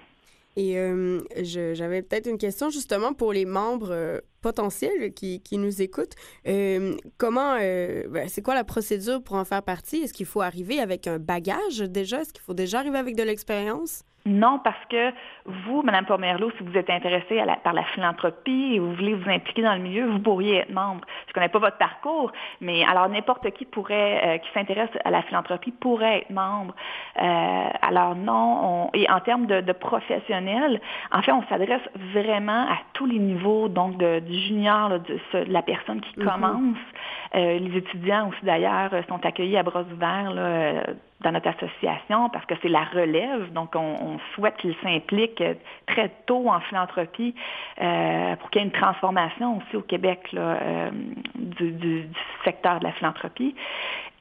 Et 0.55 0.77
euh, 0.77 1.21
j'avais 1.41 2.01
peut-être 2.01 2.27
une 2.27 2.37
question 2.37 2.69
justement 2.69 3.13
pour 3.13 3.33
les 3.33 3.45
membres 3.45 3.91
euh, 3.91 4.19
potentiels 4.41 5.13
qui, 5.13 5.41
nous 5.53 5.81
écoutent. 5.81 6.15
Euh, 6.47 6.95
comment, 7.17 7.57
ben, 7.57 8.27
c'est 8.27 8.41
quoi 8.41 8.53
la 8.53 8.63
procédure 8.63 9.23
pour 9.23 9.35
en 9.35 9.45
faire 9.45 9.63
partie? 9.63 9.97
Est-ce 9.97 10.13
qu'il 10.13 10.25
faut 10.25 10.41
arriver 10.41 10.79
avec 10.79 11.07
un 11.07 11.17
bagage 11.17 11.79
déjà? 11.79 12.21
Est-ce 12.21 12.33
qu'il 12.33 12.43
faut 12.43 12.53
déjà 12.53 12.79
arriver 12.79 12.97
avec 12.97 13.15
de 13.15 13.23
l'expérience? 13.23 14.03
Non, 14.25 14.59
parce 14.63 14.83
que 14.89 15.11
vous, 15.45 15.81
Mme 15.81 16.05
Pomerleau, 16.05 16.49
si 16.57 16.63
vous 16.63 16.77
êtes 16.77 16.89
intéressée 16.89 17.43
par 17.61 17.73
la 17.73 17.83
philanthropie 17.83 18.75
et 18.75 18.79
vous 18.79 18.93
voulez 18.93 19.15
vous 19.15 19.29
impliquer 19.29 19.63
dans 19.63 19.73
le 19.73 19.81
milieu, 19.81 20.07
vous 20.07 20.19
pourriez 20.19 20.59
être 20.59 20.71
membre. 20.71 21.01
Je 21.25 21.31
ne 21.31 21.33
connais 21.33 21.49
pas 21.49 21.59
votre 21.59 21.77
parcours, 21.77 22.31
mais 22.61 22.85
alors 22.85 23.09
n'importe 23.09 23.51
qui 23.51 23.65
pourrait, 23.65 24.21
euh, 24.25 24.37
qui 24.37 24.49
s'intéresse 24.53 24.89
à 25.03 25.11
la 25.11 25.23
philanthropie 25.23 25.71
pourrait 25.71 26.19
être 26.19 26.29
membre. 26.29 26.73
Euh, 27.21 27.69
alors 27.81 28.15
non, 28.15 28.89
et 28.93 29.09
en 29.11 29.19
termes 29.19 29.45
de, 29.45 29.73
professionnels, 29.73 30.79
en 31.11 31.21
fait, 31.21 31.33
on 31.33 31.43
s'adresse 31.49 31.81
vraiment 32.13 32.61
à 32.61 32.77
tous 32.93 33.05
les 33.05 33.19
niveaux, 33.19 33.67
donc 33.67 33.97
du 33.97 34.39
junior, 34.39 34.99
de, 35.01 35.19
la 35.47 35.61
personne 35.61 35.99
qui 35.99 36.17
mm-hmm. 36.17 36.25
commence. 36.25 36.77
Euh, 37.35 37.59
les 37.59 37.77
étudiants 37.77 38.29
aussi 38.29 38.45
d'ailleurs 38.45 38.91
sont 39.09 39.25
accueillis 39.25 39.57
à 39.57 39.63
bras 39.63 39.81
ouverts 39.81 40.31
là, 40.31 40.83
dans 41.23 41.31
notre 41.31 41.47
association 41.47 42.29
parce 42.29 42.45
que 42.45 42.53
c'est 42.61 42.69
la 42.69 42.83
relève. 42.83 43.51
Donc, 43.53 43.75
on, 43.75 44.19
souhaite 44.35 44.57
qu'ils 44.57 44.75
s'impliquent 44.83 45.43
très 45.87 46.09
tôt 46.27 46.49
en 46.49 46.59
philanthropie 46.61 47.33
euh, 47.81 48.35
pour 48.35 48.49
qu'il 48.49 48.61
y 48.61 48.63
ait 48.63 48.67
une 48.67 48.73
transformation 48.73 49.57
aussi 49.57 49.75
au 49.75 49.81
Québec 49.81 50.31
là, 50.31 50.57
euh, 50.61 50.91
du, 51.35 52.07
secteur 52.43 52.79
de 52.79 52.83
la 52.83 52.91
philanthropie. 52.91 53.55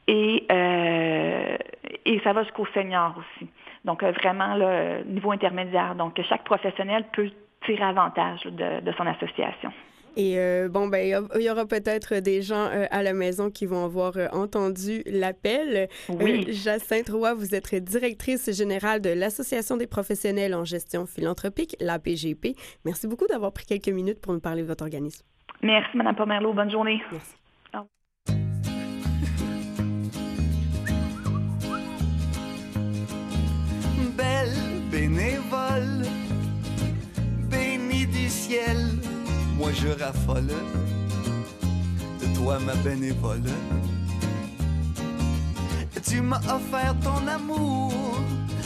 Et, 0.06 0.46
euh, 0.50 1.56
et 2.04 2.20
ça 2.20 2.32
va 2.32 2.42
jusqu'au 2.42 2.66
senior 2.74 3.14
aussi. 3.18 3.50
Donc, 3.84 4.02
vraiment, 4.02 4.54
là, 4.54 5.02
niveau 5.04 5.32
intermédiaire. 5.32 5.94
Donc, 5.94 6.20
chaque 6.28 6.44
professionnel 6.44 7.04
peut 7.12 7.30
tirer 7.64 7.84
avantage 7.84 8.44
de 8.44 8.92
son 8.96 9.06
association. 9.06 9.72
Et 10.16 10.38
euh, 10.38 10.68
bon, 10.68 10.88
ben, 10.88 11.26
il 11.36 11.42
y 11.42 11.50
aura 11.50 11.66
peut-être 11.66 12.16
des 12.16 12.42
gens 12.42 12.66
euh, 12.66 12.84
à 12.90 13.02
la 13.02 13.14
maison 13.14 13.50
qui 13.50 13.64
vont 13.66 13.84
avoir 13.84 14.16
euh, 14.16 14.26
entendu 14.32 15.02
l'appel. 15.06 15.88
Oui. 16.08 16.46
Jacinthe 16.52 17.08
Roy, 17.08 17.34
vous 17.34 17.54
êtes 17.54 17.74
directrice 17.74 18.50
générale 18.54 19.00
de 19.00 19.10
l'Association 19.10 19.76
des 19.76 19.86
professionnels 19.86 20.54
en 20.54 20.64
gestion 20.64 21.06
philanthropique, 21.06 21.76
l'APGP. 21.80 22.56
Merci 22.84 23.06
beaucoup 23.06 23.26
d'avoir 23.26 23.52
pris 23.52 23.64
quelques 23.64 23.88
minutes 23.88 24.20
pour 24.20 24.32
nous 24.34 24.40
parler 24.40 24.62
de 24.62 24.66
votre 24.66 24.84
organisme. 24.84 25.24
Merci, 25.62 25.96
Mme 25.96 26.14
Pomerleau. 26.14 26.52
Bonne 26.52 26.70
journée. 26.70 27.00
Merci. 27.10 27.36
Belle 34.16 34.90
bénévole, 34.90 36.04
bénie 37.50 38.06
du 38.06 38.28
ciel 38.28 39.01
moi 39.62 39.70
je 39.72 39.90
raffole 40.02 40.52
de 42.20 42.26
toi 42.36 42.58
ma 42.66 42.74
bénévole. 42.82 43.48
Tu 46.04 46.20
m'as 46.20 46.40
offert 46.56 46.96
ton 47.00 47.22
amour 47.28 47.92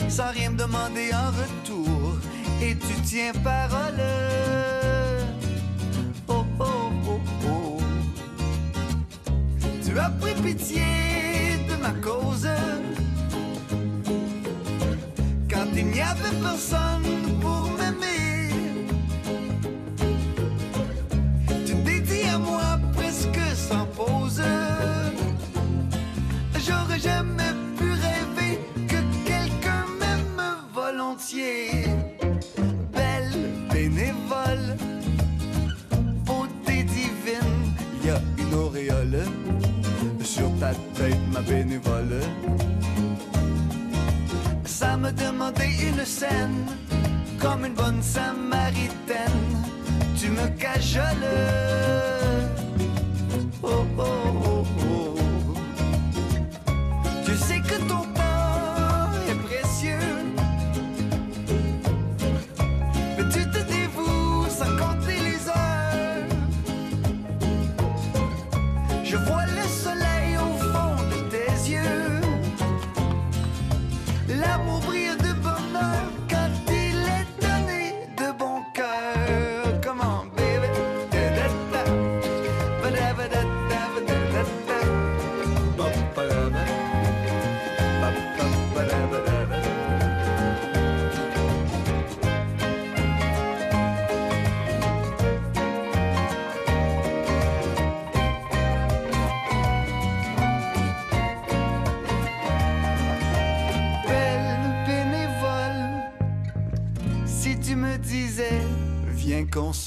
sans 0.09 0.31
rien 0.31 0.49
me 0.49 0.57
demander 0.57 1.11
en 1.13 1.29
retour 1.41 2.17
et 2.63 2.75
tu 2.75 2.95
tiens 3.03 3.31
parole. 3.43 4.01
Oh 6.27 6.43
oh 6.59 6.91
oh 7.07 7.19
oh. 7.45 7.77
Tu 9.85 9.99
as 9.99 10.09
pris 10.19 10.33
pitié 10.41 10.81
de 11.69 11.75
ma 11.79 11.91
cause 12.05 12.49
quand 15.47 15.67
il 15.75 15.87
n'y 15.87 16.01
avait 16.01 16.37
personne 16.41 17.36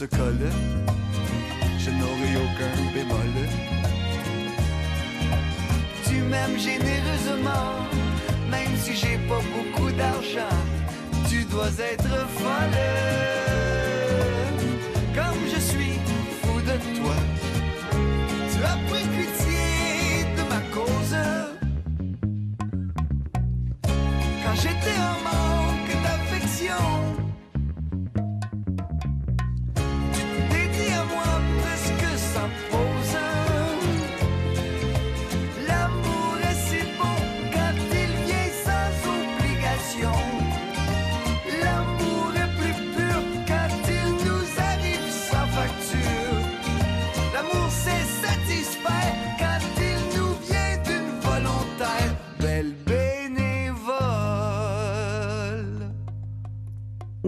je 0.02 1.90
n'aurais 1.90 2.36
aucun 2.36 2.92
bémol. 2.94 3.48
Tu 6.06 6.14
m'aimes 6.22 6.58
généreusement, 6.58 7.86
même 8.50 8.76
si 8.78 8.94
j'ai 8.94 9.18
pas 9.28 9.40
beaucoup 9.54 9.90
d'argent. 9.92 10.56
Tu 11.28 11.44
dois 11.44 11.68
être 11.78 12.26
folle. 12.38 13.29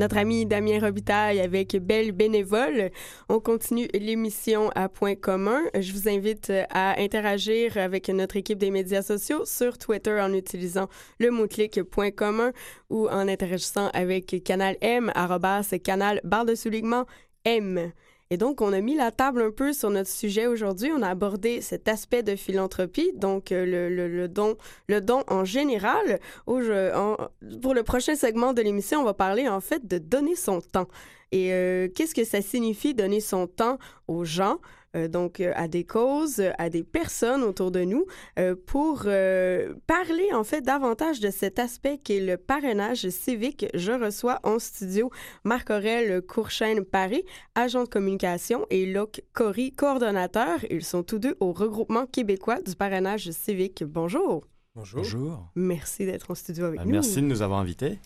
Notre 0.02 0.16
ami 0.16 0.46
Damien 0.46 0.80
Robitaille 0.80 1.38
avec 1.38 1.76
Belle 1.76 2.10
Bénévole. 2.10 2.90
On 3.28 3.38
continue 3.38 3.86
l'émission 3.94 4.68
à 4.74 4.88
point 4.88 5.14
commun. 5.14 5.60
Je 5.78 5.92
vous 5.92 6.08
invite 6.08 6.52
à 6.70 7.00
interagir 7.00 7.76
avec 7.76 8.08
notre 8.08 8.36
équipe 8.36 8.58
des 8.58 8.72
médias 8.72 9.02
sociaux 9.02 9.44
sur 9.44 9.78
Twitter 9.78 10.20
en 10.20 10.34
utilisant 10.34 10.88
le 11.20 11.30
mot-clic 11.30 11.84
point 11.84 12.10
commun 12.10 12.50
ou 12.90 13.06
en 13.10 13.28
interagissant 13.28 13.90
avec 13.94 14.42
Canal 14.42 14.76
M, 14.80 15.12
arrobas, 15.14 15.72
canal 15.84 16.20
barre 16.24 16.46
de 16.46 16.56
soulignement 16.56 17.06
M. 17.44 17.92
Et 18.32 18.38
donc, 18.38 18.62
on 18.62 18.72
a 18.72 18.80
mis 18.80 18.94
la 18.94 19.10
table 19.10 19.42
un 19.42 19.50
peu 19.50 19.74
sur 19.74 19.90
notre 19.90 20.08
sujet 20.08 20.46
aujourd'hui. 20.46 20.90
On 20.90 21.02
a 21.02 21.08
abordé 21.08 21.60
cet 21.60 21.86
aspect 21.86 22.22
de 22.22 22.34
philanthropie, 22.34 23.12
donc 23.14 23.52
euh, 23.52 23.66
le, 23.66 24.26
don, 24.26 24.56
le 24.88 25.02
don 25.02 25.22
en 25.28 25.44
général. 25.44 26.18
Pour 26.46 26.60
le 26.62 27.82
prochain 27.82 28.16
segment 28.16 28.54
de 28.54 28.62
l'émission, 28.62 29.00
on 29.00 29.04
va 29.04 29.12
parler 29.12 29.50
en 29.50 29.60
fait 29.60 29.86
de 29.86 29.98
donner 29.98 30.34
son 30.34 30.62
temps. 30.62 30.88
Et 31.32 31.52
euh, 31.52 31.88
qu'est-ce 31.88 32.14
que 32.14 32.24
ça 32.24 32.40
signifie 32.42 32.94
donner 32.94 33.20
son 33.20 33.46
temps 33.46 33.78
aux 34.06 34.24
gens, 34.24 34.58
euh, 34.94 35.08
donc 35.08 35.40
euh, 35.40 35.52
à 35.56 35.66
des 35.66 35.84
causes, 35.84 36.42
à 36.58 36.68
des 36.68 36.82
personnes 36.84 37.42
autour 37.42 37.70
de 37.70 37.80
nous, 37.84 38.04
euh, 38.38 38.54
pour 38.66 39.04
euh, 39.06 39.72
parler 39.86 40.28
en 40.34 40.44
fait 40.44 40.60
davantage 40.60 41.20
de 41.20 41.30
cet 41.30 41.58
aspect 41.58 41.96
qui 42.04 42.18
est 42.18 42.20
le 42.20 42.36
parrainage 42.36 43.08
civique? 43.08 43.64
Je 43.72 43.92
reçois 43.92 44.40
en 44.42 44.58
studio 44.58 45.10
Marc-Aurel 45.44 46.20
Courchaine-Paris, 46.20 47.24
agent 47.54 47.84
de 47.84 47.88
communication, 47.88 48.66
et 48.68 48.84
Locke 48.84 49.22
Cory, 49.32 49.72
coordonnateur. 49.72 50.58
Ils 50.70 50.84
sont 50.84 51.02
tous 51.02 51.18
deux 51.18 51.36
au 51.40 51.52
regroupement 51.52 52.04
québécois 52.06 52.60
du 52.60 52.76
parrainage 52.76 53.30
civique. 53.30 53.84
Bonjour. 53.84 54.44
Bonjour. 54.74 55.02
Bonjour. 55.02 55.50
Merci 55.54 56.04
d'être 56.06 56.30
en 56.30 56.34
studio 56.34 56.66
avec 56.66 56.80
Bah, 56.80 56.84
nous. 56.86 56.92
merci 56.92 57.16
de 57.16 57.26
nous 57.26 57.40
avoir 57.42 57.60
invités. 57.60 57.98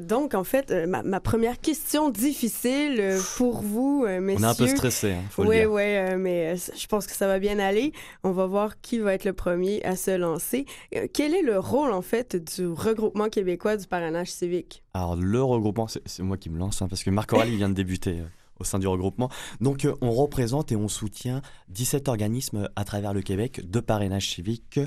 Donc, 0.00 0.34
en 0.34 0.44
fait, 0.44 0.70
euh, 0.70 0.86
ma, 0.86 1.02
ma 1.02 1.20
première 1.20 1.60
question 1.60 2.10
difficile 2.10 2.96
euh, 3.00 3.20
pour 3.36 3.62
vous, 3.62 4.04
euh, 4.06 4.20
messieurs. 4.20 4.44
On 4.44 4.48
est 4.48 4.50
un 4.50 4.54
peu 4.54 4.66
stressé, 4.66 5.12
hein, 5.12 5.22
faut 5.30 5.42
Oui, 5.44 5.56
le 5.56 5.60
dire. 5.62 5.72
oui, 5.72 5.82
mais 6.18 6.52
euh, 6.52 6.56
c- 6.56 6.72
je 6.76 6.86
pense 6.86 7.06
que 7.06 7.12
ça 7.14 7.26
va 7.26 7.38
bien 7.38 7.58
aller. 7.58 7.92
On 8.22 8.32
va 8.32 8.46
voir 8.46 8.80
qui 8.80 8.98
va 8.98 9.14
être 9.14 9.24
le 9.24 9.32
premier 9.32 9.82
à 9.84 9.96
se 9.96 10.10
lancer. 10.16 10.66
Quel 11.12 11.34
est 11.34 11.42
le 11.42 11.58
rôle, 11.58 11.92
en 11.92 12.02
fait, 12.02 12.36
du 12.56 12.66
regroupement 12.66 13.28
québécois 13.28 13.76
du 13.76 13.86
parrainage 13.86 14.30
civique? 14.30 14.82
Alors, 14.94 15.16
le 15.16 15.42
regroupement, 15.42 15.86
c'est 15.88 16.22
moi 16.22 16.36
qui 16.36 16.50
me 16.50 16.58
lance, 16.58 16.82
hein, 16.82 16.88
parce 16.88 17.02
que 17.02 17.10
Marc 17.10 17.32
Aurel, 17.32 17.48
il 17.50 17.56
vient 17.56 17.68
de 17.68 17.74
débuter 17.74 18.18
au 18.58 18.64
sein 18.64 18.78
du 18.78 18.86
regroupement. 18.86 19.30
Donc, 19.60 19.84
euh, 19.84 19.94
on 20.00 20.10
représente 20.12 20.72
et 20.72 20.76
on 20.76 20.88
soutient 20.88 21.42
17 21.68 22.08
organismes 22.08 22.68
à 22.76 22.84
travers 22.84 23.12
le 23.12 23.22
Québec 23.22 23.60
de 23.70 23.80
parrainage 23.80 24.30
civique. 24.30 24.80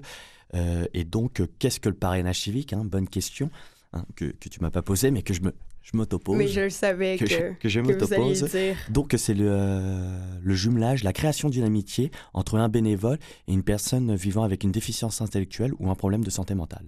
Euh, 0.55 0.85
et 0.95 1.03
donc, 1.03 1.39
euh, 1.41 1.47
qu'est-ce 1.59 1.79
que 1.79 1.89
le 1.89 1.95
parrainage 1.95 2.39
civique 2.39 2.73
hein 2.73 2.81
Bonne 2.83 3.07
question 3.07 3.51
hein, 3.93 4.05
que, 4.15 4.25
que 4.25 4.49
tu 4.49 4.59
m'as 4.61 4.71
pas 4.71 4.81
posée, 4.81 5.11
mais 5.11 5.21
que 5.21 5.33
je 5.33 5.41
me 5.41 5.53
je 5.81 5.95
m'autopose. 5.97 6.37
Mais 6.37 6.47
je 6.47 6.61
le 6.61 6.69
savais 6.69 7.17
que, 7.17 7.23
que, 7.23 7.29
je, 7.29 7.53
que 7.59 7.69
je 7.69 7.79
m'autopose. 7.79 8.45
Donc 8.89 9.15
c'est 9.17 9.33
le, 9.33 9.47
euh, 9.49 10.39
le 10.41 10.53
jumelage, 10.53 11.03
la 11.03 11.13
création 11.13 11.49
d'une 11.49 11.63
amitié 11.63 12.11
entre 12.33 12.57
un 12.57 12.69
bénévole 12.69 13.17
et 13.47 13.53
une 13.53 13.63
personne 13.63 14.13
vivant 14.15 14.43
avec 14.43 14.63
une 14.63 14.71
déficience 14.71 15.21
intellectuelle 15.21 15.71
ou 15.79 15.89
un 15.89 15.95
problème 15.95 16.23
de 16.23 16.29
santé 16.29 16.53
mentale. 16.53 16.85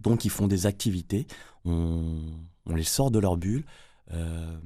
Donc 0.00 0.24
ils 0.24 0.30
font 0.30 0.48
des 0.48 0.66
activités, 0.66 1.26
on, 1.64 2.18
on 2.66 2.74
les 2.74 2.82
sort 2.82 3.10
de 3.10 3.18
leur 3.18 3.36
bulle. 3.36 3.64
Euh, 4.12 4.56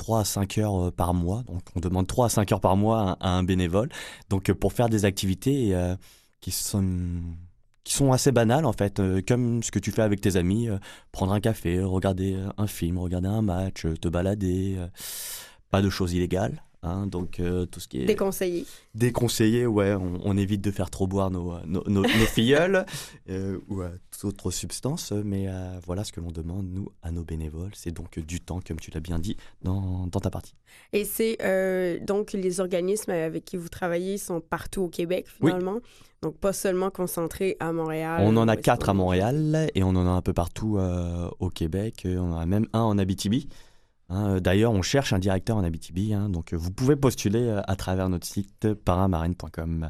3 0.00 0.20
à 0.20 0.24
5 0.24 0.58
heures 0.58 0.86
euh, 0.86 0.90
par 0.90 1.12
mois, 1.12 1.42
donc 1.42 1.60
on 1.76 1.80
demande 1.80 2.06
3 2.06 2.26
à 2.26 2.28
5 2.30 2.52
heures 2.52 2.60
par 2.60 2.74
mois 2.74 3.18
à, 3.20 3.28
à 3.28 3.30
un 3.32 3.42
bénévole, 3.42 3.90
donc 4.30 4.48
euh, 4.48 4.54
pour 4.54 4.72
faire 4.72 4.88
des 4.88 5.04
activités 5.04 5.74
euh, 5.74 5.94
qui 6.40 6.50
sont 6.52 7.20
qui 7.90 7.96
sont 7.96 8.12
assez 8.12 8.30
banales 8.30 8.66
en 8.66 8.72
fait, 8.72 9.00
euh, 9.00 9.20
comme 9.26 9.64
ce 9.64 9.72
que 9.72 9.80
tu 9.80 9.90
fais 9.90 10.02
avec 10.02 10.20
tes 10.20 10.36
amis, 10.36 10.68
euh, 10.68 10.78
prendre 11.10 11.32
un 11.32 11.40
café, 11.40 11.82
regarder 11.82 12.34
euh, 12.34 12.48
un 12.56 12.68
film, 12.68 12.98
regarder 12.98 13.26
un 13.26 13.42
match, 13.42 13.84
te 14.00 14.06
balader, 14.06 14.78
pas 15.70 15.82
de 15.82 15.90
choses 15.90 16.12
illégales, 16.14 16.62
hein, 16.84 17.08
donc 17.08 17.40
tout 17.72 17.80
ce 17.80 17.88
qui 17.88 18.02
est 18.02 18.04
Déconseillé. 18.06 18.64
déconseillé, 18.94 19.66
ouais, 19.66 19.94
on, 19.94 20.20
on 20.22 20.36
évite 20.36 20.60
de 20.60 20.70
faire 20.70 20.88
trop 20.88 21.08
boire 21.08 21.32
nos, 21.32 21.54
nos, 21.66 21.82
nos- 21.88 22.04
euh, 23.28 23.58
ou 23.68 23.82
toute 24.12 24.24
autre 24.24 24.50
substance, 24.52 25.10
mais 25.10 25.48
voilà 25.84 26.04
ce 26.04 26.12
que 26.12 26.20
l'on 26.20 26.30
demande, 26.30 26.68
nous, 26.70 26.88
à 27.02 27.10
nos 27.10 27.24
bénévoles, 27.24 27.72
c'est 27.74 27.90
donc 27.90 28.20
du 28.20 28.38
temps, 28.40 28.60
comme 28.64 28.78
tu 28.78 28.92
l'as 28.92 29.00
bien 29.00 29.18
dit 29.18 29.36
dans, 29.62 30.06
dans 30.06 30.20
ta 30.20 30.30
partie. 30.30 30.54
Et 30.92 31.04
c'est 31.04 31.38
donc 32.02 32.32
les 32.34 32.60
organismes 32.60 33.10
avec 33.10 33.44
qui 33.44 33.56
vous 33.56 33.68
travaillez 33.68 34.16
sont 34.16 34.40
partout 34.40 34.82
au 34.82 34.88
Québec, 34.88 35.26
finalement. 35.26 35.80
Donc, 36.22 36.36
pas 36.38 36.52
seulement 36.52 36.90
concentrés 36.90 37.56
à 37.60 37.72
Montréal. 37.72 38.20
on 38.24 38.36
en 38.36 38.46
a 38.46 38.56
quatre 38.56 38.90
à 38.90 38.94
Montréal 38.94 39.70
et 39.74 39.82
on 39.82 39.88
en 39.90 40.06
a 40.06 40.10
un 40.10 40.20
peu 40.20 40.34
partout 40.34 40.76
euh, 40.76 41.30
au 41.38 41.48
Québec, 41.48 42.02
Euh, 42.04 42.18
on 42.18 42.32
en 42.34 42.38
a 42.38 42.44
même 42.46 42.66
un 42.74 42.80
en 42.80 42.98
Abitibi. 42.98 43.48
Hein, 44.10 44.34
euh, 44.36 44.40
D'ailleurs, 44.40 44.72
on 44.72 44.82
cherche 44.82 45.14
un 45.14 45.18
directeur 45.18 45.56
en 45.56 45.64
Abitibi, 45.64 46.12
hein, 46.12 46.28
donc 46.28 46.52
vous 46.52 46.70
pouvez 46.70 46.94
postuler 46.96 47.58
à 47.66 47.74
travers 47.76 48.10
notre 48.10 48.26
site 48.26 48.74
paramarine.com. 48.74 49.88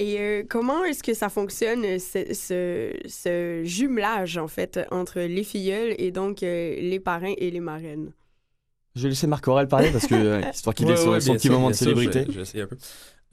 Et 0.00 0.18
euh, 0.18 0.42
comment 0.48 0.82
est-ce 0.84 1.02
que 1.04 1.14
ça 1.14 1.28
fonctionne, 1.28 1.84
ce, 2.00 2.34
ce, 2.34 2.92
ce 3.06 3.62
jumelage, 3.64 4.36
en 4.36 4.48
fait, 4.48 4.80
entre 4.90 5.20
les 5.20 5.44
filleuls 5.44 5.94
et 5.98 6.10
donc 6.10 6.42
euh, 6.42 6.74
les 6.80 6.98
parrains 6.98 7.34
et 7.36 7.50
les 7.52 7.60
marraines? 7.60 8.12
Je 8.96 9.02
vais 9.04 9.10
laisser 9.10 9.28
Marc 9.28 9.46
Aurel 9.46 9.68
parler 9.68 9.90
parce 9.92 10.08
que, 10.08 10.40
histoire 10.52 10.74
qu'il 10.74 10.86
Ouais, 10.88 10.94
ait 10.94 10.96
son, 10.96 11.10
ouais, 11.10 11.20
son 11.20 11.34
petit 11.34 11.46
sûr, 11.46 11.52
moment 11.52 11.68
de 11.70 11.74
sûr, 11.74 11.84
célébrité. 11.84 12.24
je- 12.26 12.32
je 12.32 12.36
vais 12.36 12.42
essayer 12.42 12.62
un 12.64 12.66
peu. 12.66 12.76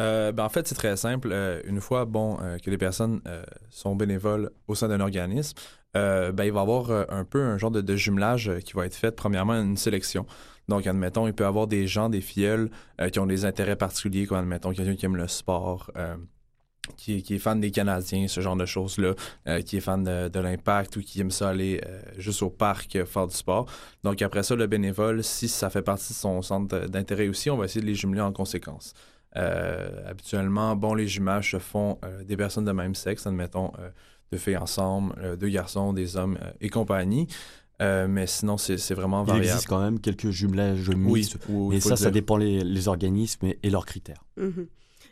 Euh, 0.02 0.32
ben, 0.32 0.44
en 0.44 0.50
fait, 0.50 0.68
c'est 0.68 0.76
très 0.76 0.98
simple. 0.98 1.30
Euh, 1.32 1.62
une 1.66 1.80
fois 1.80 2.06
bon, 2.06 2.38
euh, 2.42 2.58
que 2.58 2.70
les 2.70 2.78
personnes 2.78 3.22
sont 3.70 3.96
bénévoles 3.96 4.52
au 4.68 4.76
sein 4.76 4.88
d'un 4.88 5.00
organisme, 5.00 5.58
ben, 5.94 6.44
il 6.44 6.52
va 6.52 6.60
y 6.60 6.62
avoir 6.62 6.92
un 7.10 7.24
peu 7.24 7.42
un 7.42 7.58
genre 7.58 7.72
de, 7.72 7.96
jumelage 7.96 8.52
qui 8.66 8.74
va 8.74 8.86
être 8.86 8.96
fait. 8.96 9.12
Premièrement, 9.12 9.54
une 9.54 9.78
sélection. 9.78 10.26
Donc, 10.68 10.88
admettons, 10.88 11.28
il 11.28 11.34
peut 11.34 11.46
y 11.46 11.48
avoir 11.48 11.68
des 11.68 11.88
gens, 11.88 12.10
des 12.10 12.22
filleuls 12.22 12.70
qui 13.12 13.20
ont 13.20 13.28
des 13.28 13.46
intérêts 13.46 13.78
particuliers, 13.78 14.28
admettons, 14.32 14.74
quelqu'un 14.74 14.96
qui 14.96 15.06
aime 15.06 15.16
le 15.16 15.30
sport, 15.30 15.92
qui, 16.98 17.24
est 17.30 17.40
fan 17.40 17.62
des 17.62 17.72
Canadiens, 17.72 18.28
ce 18.28 18.42
genre 18.42 18.58
de 18.58 18.66
choses-là, 18.66 19.14
qui 19.62 19.78
est 19.78 19.80
fan 19.80 20.04
de, 20.04 20.40
l'impact 20.40 20.98
ou 20.98 21.02
qui 21.02 21.22
aime 21.22 21.32
ça 21.32 21.50
aller 21.50 21.80
juste 22.18 22.42
au 22.42 22.50
parc 22.50 23.06
faire 23.06 23.28
du 23.28 23.36
sport. 23.36 23.66
Donc, 24.04 24.22
après 24.22 24.44
ça, 24.44 24.56
le 24.56 24.68
bénévole, 24.68 25.24
si 25.24 25.48
ça 25.48 25.70
fait 25.70 25.84
partie 25.84 26.12
de 26.12 26.18
son 26.18 26.42
centre 26.42 26.88
d'intérêt 26.88 27.30
aussi, 27.30 27.50
on 27.50 27.56
va 27.56 27.66
essayer 27.66 27.80
de 27.80 27.88
les 27.88 27.96
jumeler 27.96 28.22
en 28.22 28.34
conséquence. 28.34 28.94
Euh, 29.38 30.10
habituellement, 30.10 30.76
bon, 30.76 30.94
les 30.94 31.08
jumelages 31.08 31.52
se 31.52 31.60
font 31.60 31.98
euh, 32.06 32.24
des 32.24 32.38
personnes 32.38 32.66
de 32.66 32.72
même 32.72 32.96
sexe, 32.96 33.28
admettons, 33.28 33.72
euh, 33.80 33.90
deux 34.32 34.38
filles 34.38 34.58
ensemble, 34.58 35.14
euh, 35.20 35.36
deux 35.36 35.50
garçons, 35.50 35.94
des 35.94 36.16
hommes 36.18 36.38
euh, 36.42 36.52
et 36.62 36.70
compagnie. 36.70 37.28
Euh, 37.82 38.08
mais 38.08 38.26
sinon, 38.28 38.58
c'est 38.58 38.94
vraiment 38.94 39.24
Il 39.24 39.28
variable. 39.28 39.46
existe 39.48 39.68
quand 39.68 39.82
même 39.82 40.00
quelques 40.00 40.30
jumelages 40.30 40.88
Oui, 40.88 40.96
mixtes, 40.96 41.38
oui, 41.50 41.76
mais 41.76 41.82
faut 41.82 41.90
ça, 41.90 41.98
ça 41.98 42.12
dépend 42.12 42.38
les, 42.38 42.64
les 42.64 42.88
organismes 42.88 43.48
et, 43.48 43.60
et 43.64 43.70
leurs 43.70 43.86
critères. 43.86 44.24
Mhm. 44.38 44.68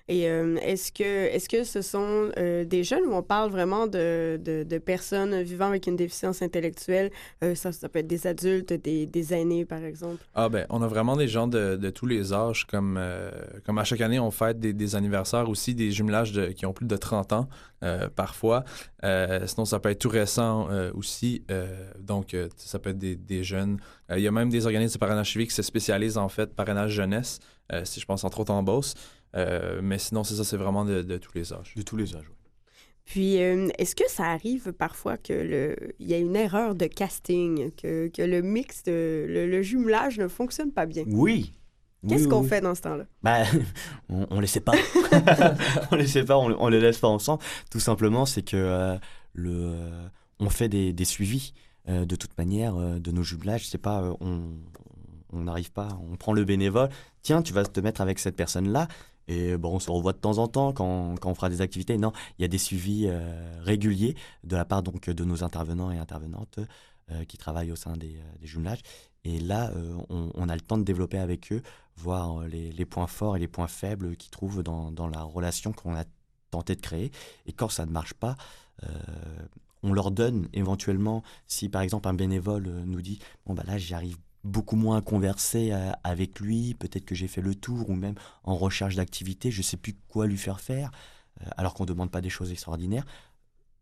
Et 0.09 0.27
euh, 0.27 0.57
est-ce 0.61 0.91
que, 0.91 1.03
est-ce 1.03 1.47
que 1.47 1.63
ce 1.63 1.81
sont 1.81 2.29
euh, 2.37 2.65
des 2.65 2.83
jeunes 2.83 3.05
où 3.05 3.13
on 3.13 3.23
parle 3.23 3.49
vraiment 3.49 3.87
de, 3.87 4.37
de, 4.43 4.77
personnes 4.77 5.41
vivant 5.43 5.67
avec 5.67 5.87
une 5.87 5.95
déficience 5.95 6.41
intellectuelle? 6.41 7.09
Euh, 7.41 7.55
ça, 7.55 7.71
peut 7.87 7.99
être 7.99 8.07
des 8.07 8.27
adultes, 8.27 8.73
des, 8.73 9.05
des 9.05 9.33
aînés, 9.33 9.63
par 9.63 9.81
exemple. 9.81 10.21
Ah 10.35 10.49
ben, 10.49 10.65
on 10.69 10.81
a 10.81 10.87
vraiment 10.87 11.15
des 11.15 11.29
gens 11.29 11.47
de, 11.47 11.77
de 11.77 11.89
tous 11.89 12.05
les 12.05 12.33
âges, 12.33 12.65
comme, 12.65 12.99
comme 13.65 13.77
à 13.77 13.85
chaque 13.85 14.01
année, 14.01 14.19
on 14.19 14.31
fête 14.31 14.59
des, 14.59 14.73
des 14.73 14.95
anniversaires 14.95 15.47
aussi, 15.47 15.73
des 15.73 15.91
jumelages 15.91 16.33
qui 16.53 16.65
ont 16.65 16.73
plus 16.73 16.85
de 16.85 16.97
30 16.97 17.31
ans, 17.31 17.47
parfois. 18.15 18.65
Sinon, 19.01 19.63
ça 19.63 19.79
peut 19.79 19.89
être 19.89 19.99
tout 19.99 20.09
récent 20.09 20.67
aussi, 20.95 21.45
donc 21.97 22.35
ça 22.57 22.79
peut 22.79 22.89
être 22.89 22.97
des, 22.97 23.15
des 23.15 23.43
jeunes. 23.43 23.77
Il 24.13 24.21
y 24.21 24.27
a 24.27 24.31
même 24.31 24.49
des 24.49 24.65
organismes 24.65 24.95
de 24.95 24.99
parrainage 24.99 25.31
civique 25.31 25.49
qui 25.49 25.55
se 25.55 25.63
spécialisent 25.63 26.17
en 26.17 26.27
fait 26.27 26.53
parrainage 26.53 26.91
jeunesse, 26.91 27.39
si 27.85 28.01
je 28.01 28.05
pense 28.05 28.25
entre 28.25 28.41
autres 28.41 28.51
en 28.51 28.63
Beauce. 28.63 28.95
Euh, 29.35 29.79
mais 29.83 29.97
sinon, 29.97 30.23
c'est 30.23 30.35
ça, 30.35 30.43
c'est 30.43 30.57
vraiment 30.57 30.85
de, 30.85 31.01
de 31.01 31.17
tous 31.17 31.31
les 31.35 31.53
âges. 31.53 31.73
De 31.75 31.81
tous 31.81 31.97
les 31.97 32.15
âges. 32.15 32.25
oui. 32.29 32.35
Puis, 33.05 33.41
euh, 33.43 33.67
est-ce 33.77 33.95
que 33.95 34.09
ça 34.09 34.25
arrive 34.31 34.71
parfois 34.71 35.17
que 35.17 35.33
le, 35.33 35.75
il 35.99 36.07
y 36.07 36.13
a 36.13 36.17
une 36.17 36.35
erreur 36.37 36.73
de 36.73 36.85
casting, 36.85 37.71
que, 37.71 38.07
que 38.07 38.21
le 38.21 38.41
mix, 38.41 38.83
de- 38.83 39.25
le, 39.27 39.45
le 39.49 39.61
jumelage 39.61 40.17
ne 40.19 40.27
fonctionne 40.29 40.71
pas 40.71 40.85
bien? 40.85 41.03
Oui. 41.07 41.51
Qu'est-ce 42.07 42.23
Oui, 42.23 42.29
qu'on 42.29 42.41
oui. 42.43 42.47
fait 42.49 42.61
dans 42.61 42.75
ce 42.75 42.81
temps-là? 42.81 43.05
Bah, 43.21 43.43
on, 44.09 44.25
on 44.29 44.39
les 44.39 44.47
sait 44.47 44.61
pas. 44.61 44.73
on 45.91 45.95
les 45.95 46.07
sait 46.07 46.23
pas, 46.23 46.37
on, 46.37 46.55
on 46.59 46.67
les 46.69 46.79
laisse 46.79 46.97
pas 46.99 47.07
ensemble. 47.09 47.41
Tout 47.69 47.79
simplement, 47.79 48.25
c'est 48.25 48.41
que 48.43 48.55
euh, 48.57 48.95
le, 49.33 49.51
euh, 49.53 50.07
on 50.39 50.49
fait 50.49 50.69
des, 50.69 50.93
des 50.93 51.05
suivis. 51.05 51.53
Euh, 51.89 52.05
de 52.05 52.15
toute 52.15 52.37
manière, 52.37 52.77
euh, 52.77 52.99
de 52.99 53.11
nos 53.11 53.23
jumelages, 53.23 53.67
c'est 53.67 53.77
pas, 53.77 54.01
euh, 54.01 54.13
on 54.21 54.43
on 55.35 55.41
n'arrive 55.45 55.71
pas, 55.71 55.97
on 56.09 56.15
prend 56.15 56.31
le 56.31 56.45
bénévole. 56.45 56.89
Tiens, 57.23 57.41
tu 57.41 57.53
vas 57.53 57.65
te 57.65 57.79
mettre 57.79 58.01
avec 58.01 58.19
cette 58.19 58.35
personne-là. 58.35 58.87
Et 59.27 59.57
bon, 59.57 59.75
on 59.75 59.79
se 59.79 59.89
revoit 59.89 60.13
de 60.13 60.17
temps 60.17 60.37
en 60.37 60.47
temps 60.47 60.73
quand, 60.73 61.15
quand 61.19 61.29
on 61.29 61.35
fera 61.35 61.49
des 61.49 61.61
activités. 61.61 61.97
Non, 61.97 62.11
il 62.37 62.41
y 62.41 62.45
a 62.45 62.47
des 62.47 62.57
suivis 62.57 63.07
euh, 63.07 63.59
réguliers 63.61 64.15
de 64.43 64.55
la 64.55 64.65
part 64.65 64.83
donc 64.83 65.09
de 65.09 65.23
nos 65.23 65.43
intervenants 65.43 65.91
et 65.91 65.97
intervenantes 65.97 66.59
euh, 67.11 67.23
qui 67.25 67.37
travaillent 67.37 67.71
au 67.71 67.75
sein 67.75 67.95
des, 67.95 68.17
euh, 68.17 68.37
des 68.39 68.47
jumelages. 68.47 68.81
Et 69.25 69.39
là, 69.39 69.71
on, 70.09 70.49
a 70.49 70.53
le 70.53 70.59
temps 70.59 70.77
de 70.77 70.83
développer 70.83 71.17
avec 71.17 71.53
eux 71.53 71.61
voir 71.95 72.41
les, 72.41 72.85
points 72.85 73.07
forts 73.07 73.37
et 73.37 73.39
les 73.39 73.47
points 73.47 73.69
faibles 73.69 74.17
qu'ils 74.17 74.31
trouvent 74.31 74.63
dans, 74.63 74.91
dans 74.91 75.07
la 75.07 75.23
relation 75.23 75.71
qu'on 75.71 75.95
a 75.95 76.03
tenté 76.51 76.75
de 76.75 76.81
créer. 76.81 77.09
Et 77.45 77.53
quand 77.53 77.69
ça 77.69 77.85
ne 77.85 77.91
marche 77.91 78.13
pas, 78.15 78.35
on 79.81 79.93
leur 79.93 80.11
donne 80.11 80.49
éventuellement, 80.51 81.23
si 81.47 81.69
par 81.69 81.83
exemple 81.83 82.09
un 82.09 82.13
bénévole 82.13 82.67
nous 82.85 83.01
dit, 83.01 83.19
bon 83.45 83.53
bah 83.53 83.63
là 83.65 83.77
j'arrive 83.77 84.17
beaucoup 84.43 84.75
moins 84.75 84.97
à 84.97 85.01
converser 85.01 85.71
euh, 85.71 85.91
avec 86.03 86.39
lui, 86.39 86.73
peut-être 86.73 87.05
que 87.05 87.15
j'ai 87.15 87.27
fait 87.27 87.41
le 87.41 87.55
tour, 87.55 87.89
ou 87.89 87.95
même 87.95 88.15
en 88.43 88.55
recherche 88.55 88.95
d'activité, 88.95 89.51
je 89.51 89.61
sais 89.61 89.77
plus 89.77 89.93
quoi 90.07 90.27
lui 90.27 90.37
faire 90.37 90.59
faire, 90.59 90.91
euh, 91.41 91.49
alors 91.57 91.73
qu'on 91.73 91.83
ne 91.83 91.89
demande 91.89 92.11
pas 92.11 92.21
des 92.21 92.29
choses 92.29 92.51
extraordinaires. 92.51 93.05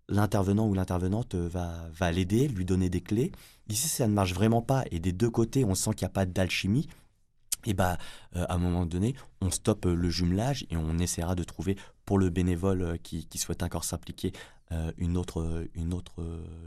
L'intervenant 0.07 0.67
ou 0.67 0.73
l'intervenante 0.73 1.35
va, 1.35 1.89
va 1.93 2.11
l'aider, 2.11 2.47
lui 2.47 2.65
donner 2.65 2.89
des 2.89 3.01
clés. 3.01 3.31
Ici, 3.69 3.87
ça 3.87 4.07
ne 4.07 4.13
marche 4.13 4.33
vraiment 4.33 4.61
pas, 4.61 4.83
et 4.91 4.99
des 4.99 5.13
deux 5.13 5.29
côtés, 5.29 5.65
on 5.65 5.75
sent 5.75 5.91
qu'il 5.91 6.05
n'y 6.05 6.11
a 6.11 6.13
pas 6.13 6.25
d'alchimie 6.25 6.87
et 7.67 7.75
bah, 7.75 7.99
euh, 8.35 8.43
à 8.49 8.55
un 8.55 8.57
moment 8.57 8.87
donné, 8.87 9.15
on 9.39 9.51
stoppe 9.51 9.85
le 9.85 10.09
jumelage 10.09 10.65
et 10.71 10.77
on 10.77 10.97
essaiera 10.97 11.35
de 11.35 11.43
trouver 11.43 11.77
pour 12.05 12.17
le 12.17 12.31
bénévole 12.31 12.97
qui, 13.03 13.27
souhaite 13.35 13.61
encore 13.61 13.83
s'impliquer 13.83 14.33
une, 14.97 15.15
autre, 15.15 15.67
une, 15.75 15.93
autre, 15.93 16.25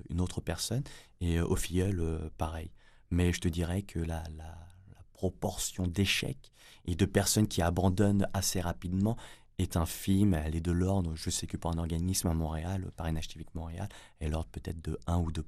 une 0.08 0.20
autre 0.20 0.40
personne. 0.40 0.84
Et 1.20 1.40
au 1.40 1.56
filleul, 1.56 2.30
pareil. 2.38 2.70
Mais 3.10 3.32
je 3.32 3.40
te 3.40 3.48
dirais 3.48 3.82
que 3.82 3.98
la, 3.98 4.22
la, 4.36 4.44
la 4.44 5.02
proportion 5.12 5.86
d'échecs 5.86 6.50
et 6.86 6.94
de 6.94 7.04
personnes 7.04 7.48
qui 7.48 7.62
abandonnent 7.62 8.28
assez 8.34 8.60
rapidement 8.60 9.16
est 9.58 9.76
infime. 9.76 10.34
Elle 10.34 10.56
est 10.56 10.60
de 10.60 10.72
l'ordre, 10.72 11.12
je 11.14 11.30
sais 11.30 11.46
que 11.46 11.56
pour 11.56 11.70
un 11.70 11.78
organisme 11.78 12.28
à 12.28 12.34
Montréal, 12.34 12.90
Parrainage 12.96 13.28
Civique 13.28 13.54
Montréal, 13.54 13.88
elle 14.20 14.28
est 14.28 14.30
l'ordre 14.30 14.48
peut-être 14.50 14.82
de 14.82 14.98
1 15.06 15.18
ou 15.18 15.30
2 15.30 15.44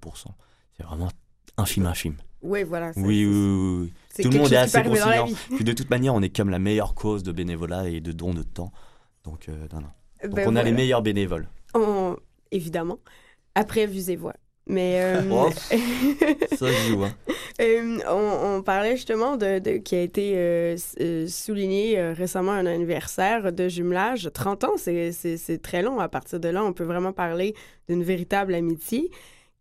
C'est 0.76 0.84
vraiment 0.84 1.08
infime, 1.56 1.86
infime. 1.86 2.16
Oui, 2.42 2.62
voilà. 2.62 2.92
Oui, 2.96 3.24
oui, 3.26 3.92
Tout 4.22 4.30
le 4.30 4.38
monde 4.38 4.52
est 4.52 4.56
assez 4.56 4.82
conciliant. 4.82 5.26
Puis 5.56 5.64
de 5.64 5.72
toute 5.72 5.90
manière, 5.90 6.14
on 6.14 6.22
est 6.22 6.34
comme 6.34 6.50
la 6.50 6.58
meilleure 6.60 6.94
cause 6.94 7.22
de 7.22 7.32
bénévolat 7.32 7.88
et 7.88 8.00
de 8.00 8.12
don 8.12 8.32
de 8.34 8.42
temps. 8.42 8.72
Donc, 9.24 9.48
euh, 9.48 9.66
non, 9.72 9.80
non. 9.80 9.88
Donc 10.22 10.34
Ben 10.34 10.48
on 10.48 10.56
a 10.56 10.62
les 10.62 10.72
meilleurs 10.72 11.02
bénévoles. 11.02 11.48
On- 11.74 12.16
Évidemment. 12.52 12.98
Après, 13.56 13.86
vus 13.86 14.08
et 14.10 14.16
voix. 14.16 14.34
Mais 14.68 15.00
euh, 15.04 15.20
Ça 16.56 16.66
joue, 16.88 17.04
hein. 17.04 17.12
euh, 17.60 17.98
on, 18.08 18.56
on 18.58 18.62
parlait 18.62 18.96
justement 18.96 19.36
de, 19.36 19.58
de- 19.60 19.76
qui 19.78 19.94
a 19.94 20.02
été 20.02 20.32
euh, 20.36 20.76
souligné 21.28 22.00
récemment 22.12 22.52
un 22.52 22.66
anniversaire 22.66 23.52
de 23.52 23.68
jumelage. 23.68 24.28
30 24.32 24.64
ans, 24.64 24.72
c'est- 24.76 25.58
très 25.62 25.82
long. 25.82 26.00
À 26.00 26.08
partir 26.08 26.40
de 26.40 26.48
là, 26.48 26.64
on 26.64 26.72
peut 26.72 26.84
vraiment 26.84 27.12
parler 27.12 27.54
d'une 27.88 28.02
véritable 28.02 28.54
amitié. 28.54 29.10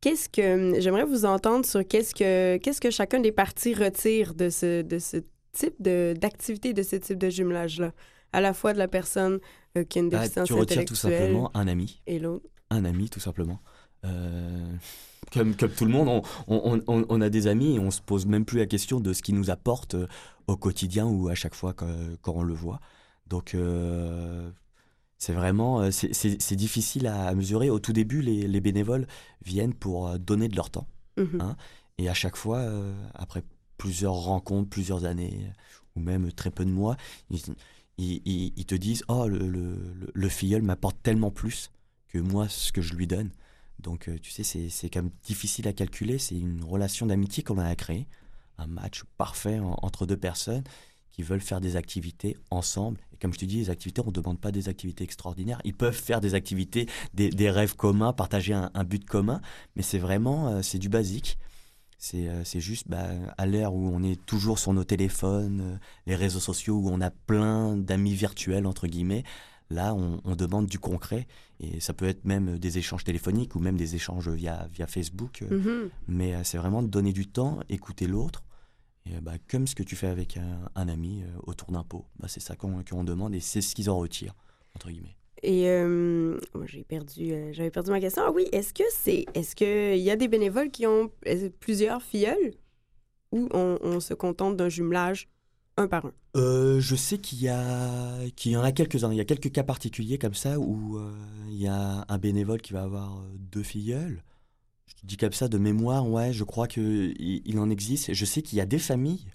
Qu'est-ce 0.01 0.27
que 0.29 0.79
j'aimerais 0.79 1.05
vous 1.05 1.25
entendre 1.25 1.65
sur 1.65 1.85
qu'est-ce 1.87 2.13
que 2.13 2.57
qu'est-ce 2.57 2.81
que 2.81 2.91
chacun 2.91 3.19
des 3.19 3.31
partis 3.31 3.73
retire 3.73 4.33
de 4.35 4.49
ce 4.49 4.81
de 4.83 4.99
ce 4.99 5.17
type 5.53 5.75
de 5.79 6.13
d'activité 6.19 6.73
de 6.73 6.83
ce 6.83 6.95
type 6.97 7.17
de 7.17 7.29
jumelage 7.29 7.79
là, 7.79 7.91
à 8.33 8.41
la 8.41 8.53
fois 8.53 8.73
de 8.73 8.77
la 8.77 8.87
personne 8.87 9.39
qui 9.89 9.97
a 9.97 10.01
une 10.01 10.09
Bah, 10.09 10.19
déficience 10.19 10.47
tu 10.47 10.53
retires 10.53 10.85
tout 10.85 10.95
simplement 10.95 11.49
un 11.55 11.67
ami. 11.67 12.01
et 12.07 12.19
l'autre. 12.19 12.45
Un 12.71 12.85
ami, 12.85 13.09
tout 13.09 13.19
simplement. 13.19 13.59
Euh, 14.03 14.75
comme, 15.31 15.55
comme 15.55 15.71
tout 15.71 15.85
le 15.85 15.91
monde, 15.91 16.23
on, 16.47 16.81
on- 16.87 17.21
a 17.21 17.29
des 17.29 17.47
amis 17.47 17.75
et 17.75 17.79
on 17.79 17.91
se 17.91 18.01
pose 18.01 18.25
même 18.25 18.45
plus 18.45 18.59
la 18.59 18.65
question 18.67 18.99
de 18.99 19.13
ce 19.13 19.21
qu'ils 19.21 19.35
nous 19.35 19.49
apportent 19.49 19.95
euh, 19.95 20.07
au 20.47 20.55
quotidien 20.57 21.05
ou 21.05 21.27
à 21.29 21.35
chaque 21.35 21.55
fois 21.55 21.73
quand, 21.73 21.87
quand 22.21 22.33
on 22.35 22.43
le 22.43 22.53
voit. 22.53 22.79
Donc, 23.27 23.55
euh, 23.55 24.49
c'est 25.17 25.33
vraiment 25.33 25.89
c'est- 25.91 26.55
difficile 26.55 27.07
à 27.07 27.33
mesurer. 27.33 27.69
Au 27.69 27.79
tout 27.79 27.93
début, 27.93 28.21
les, 28.21 28.47
les 28.47 28.61
bénévoles 28.61 29.07
viennent 29.43 29.73
pour 29.73 30.19
donner 30.19 30.47
de 30.47 30.55
leur 30.55 30.69
temps. 30.69 30.87
Mhm. 31.17 31.41
Hein 31.41 31.55
Et 31.97 32.09
à 32.09 32.13
chaque 32.13 32.35
fois, 32.35 32.59
euh, 32.59 32.93
après 33.15 33.43
plusieurs 33.77 34.13
rencontres, 34.13 34.69
plusieurs 34.69 35.05
années, 35.05 35.51
ou 35.95 36.01
même 36.01 36.31
très 36.31 36.51
peu 36.51 36.65
de 36.65 36.69
mois, 36.71 36.97
ils, 37.31 37.39
ils- 37.97 38.21
ils- 38.25 38.53
ils 38.55 38.65
te 38.65 38.75
disent 38.75 39.03
Oh, 39.07 39.27
le- 39.27 39.85
le 40.13 40.29
filleul 40.29 40.61
m'apporte 40.61 40.97
tellement 41.01 41.31
plus 41.31 41.71
que 42.09 42.19
moi, 42.19 42.47
ce 42.47 42.71
que 42.71 42.81
je 42.81 42.93
lui 42.93 43.07
donne. 43.07 43.31
Donc, 43.79 44.07
euh, 44.09 44.17
tu 44.21 44.31
sais, 44.31 44.43
c'est 44.43 44.89
quand 44.89 45.03
même 45.03 45.11
difficile 45.23 45.67
à 45.67 45.73
calculer. 45.73 46.17
C'est 46.17 46.35
une 46.35 46.63
relation 46.63 47.05
d'amitié 47.05 47.43
qu'on 47.43 47.57
a 47.57 47.75
créée, 47.75 48.07
un 48.57 48.67
match 48.67 49.03
parfait 49.17 49.59
en- 49.59 49.77
entre 49.81 50.05
deux 50.05 50.17
personnes 50.17 50.63
qui 51.11 51.23
veulent 51.23 51.41
faire 51.41 51.61
des 51.61 51.75
activités 51.77 52.35
ensemble. 52.51 52.99
Et 53.13 53.17
comme 53.17 53.33
je 53.33 53.39
te 53.39 53.45
dis, 53.45 53.57
les 53.57 53.69
activités, 53.69 54.01
on 54.01 54.07
ne 54.07 54.11
demande 54.11 54.39
pas 54.39 54.51
des 54.51 54.67
activités 54.67 55.03
extraordinaires. 55.03 55.61
Ils 55.63 55.73
peuvent 55.73 55.95
faire 55.95 56.19
des 56.19 56.33
activités, 56.35 56.87
des, 57.13 57.29
des 57.29 57.49
rêves 57.49 57.75
communs, 57.75 58.11
partager 58.11 58.53
un, 58.53 58.83
but 58.83 59.05
commun, 59.05 59.41
mais 59.75 59.81
c'est 59.81 59.97
vraiment, 59.99 60.49
euh, 60.49 60.61
c'est 60.61 60.79
du 60.79 60.89
basique. 60.89 61.37
C'est 61.97 62.27
euh, 62.27 62.43
juste 62.43 62.89
bah, 62.89 63.07
à 63.37 63.45
l'ère 63.45 63.73
où 63.73 63.87
on 63.87 64.03
est 64.03 64.23
toujours 64.25 64.59
sur 64.59 64.73
nos 64.73 64.83
téléphones, 64.83 65.79
les 66.05 66.15
réseaux 66.15 66.41
sociaux, 66.41 66.75
où 66.75 66.89
on 66.89 66.99
a 66.99 67.11
plein 67.11 67.77
d'amis 67.77 68.13
virtuels, 68.13 68.67
entre 68.67 68.87
guillemets, 68.87 69.23
là, 69.69 69.93
on, 69.93 70.21
on 70.23 70.35
demande 70.35 70.67
du 70.67 70.79
concret. 70.79 71.27
Et 71.59 71.79
ça 71.79 71.93
peut 71.93 72.05
être 72.05 72.25
même 72.25 72.57
des 72.59 72.77
échanges 72.77 73.03
téléphoniques 73.03 73.55
ou 73.55 73.59
même 73.59 73.77
des 73.77 73.95
échanges 73.95 74.29
via, 74.29 74.67
via 74.71 74.87
Facebook. 74.87 75.41
euh, 75.41 75.57
Mhm. 75.57 75.89
Mais 76.07 76.35
euh, 76.35 76.43
c'est 76.43 76.57
vraiment 76.57 76.83
de 76.83 76.87
donner 76.87 77.13
du 77.13 77.27
temps, 77.27 77.59
écouter 77.69 78.07
l'autre. 78.07 78.43
Et 79.05 79.15
euh, 79.15 79.21
bah, 79.21 79.33
comme 79.49 79.67
ce 79.67 79.75
que 79.75 79.83
tu 79.83 79.95
fais 79.95 80.07
avec 80.07 80.37
un, 80.37 80.69
un 80.75 80.87
ami 80.89 81.23
autour 81.43 81.71
d'un 81.71 81.83
pot, 81.83 82.05
bah, 82.19 82.27
c'est 82.27 82.39
ça 82.41 82.55
qu'on 82.55 83.03
demande 83.03 83.35
et 83.35 83.39
c'est 83.39 83.61
ce 83.61 83.75
qu'ils 83.75 83.89
en 83.89 83.97
retirent, 83.97 84.35
entre 84.75 84.89
guillemets. 84.89 85.15
Et 85.43 85.69
euh, 85.69 86.39
j'ai 86.65 86.83
perdu, 86.83 87.31
euh, 87.31 87.53
j'avais 87.53 87.69
perdu 87.69 87.91
ma 87.91 87.99
question. 87.99 88.23
Ah 88.25 88.31
oui, 88.31 88.47
est-ce 88.51 88.73
que 88.73 88.83
c'est, 88.91 89.25
est-ce 89.35 89.55
que 89.55 89.95
il 89.95 90.01
y 90.01 90.09
a 90.09 90.15
des 90.15 90.27
bénévoles 90.27 90.71
qui 90.71 90.87
ont 90.87 91.11
plusieurs 91.59 92.01
filleuls 92.01 92.53
ou 93.31 93.47
on, 93.53 93.77
on 93.83 93.99
se 93.99 94.13
contente 94.15 94.57
d'un 94.57 94.69
jumelage? 94.69 95.27
Un 95.77 95.87
par 95.87 96.05
un? 96.05 96.13
Euh, 96.35 96.79
je 96.79 96.95
sais 96.95 97.17
qu'il 97.17 97.41
y, 97.41 97.49
a... 97.49 98.17
qu'il 98.35 98.51
y 98.51 98.57
en 98.57 98.63
a 98.63 98.71
quelques-uns. 98.71 99.11
Il 99.11 99.17
y 99.17 99.21
a 99.21 99.25
quelques 99.25 99.51
cas 99.51 99.63
particuliers 99.63 100.17
comme 100.17 100.33
ça 100.33 100.59
où 100.59 100.97
euh, 100.97 101.11
il 101.49 101.57
y 101.57 101.67
a 101.67 102.05
un 102.07 102.17
bénévole 102.17 102.61
qui 102.61 102.73
va 102.73 102.83
avoir 102.83 103.17
euh, 103.17 103.35
deux 103.37 103.63
filleuls. 103.63 104.23
Je 104.87 104.93
dis 105.03 105.17
comme 105.17 105.33
ça 105.33 105.47
de 105.47 105.57
mémoire, 105.57 106.07
ouais, 106.09 106.31
je 106.31 106.43
crois 106.43 106.67
qu'il 106.67 107.13
il 107.19 107.59
en 107.59 107.69
existe. 107.69 108.13
Je 108.13 108.25
sais 108.25 108.41
qu'il 108.41 108.57
y 108.57 108.61
a 108.61 108.65
des 108.65 108.79
familles 108.79 109.25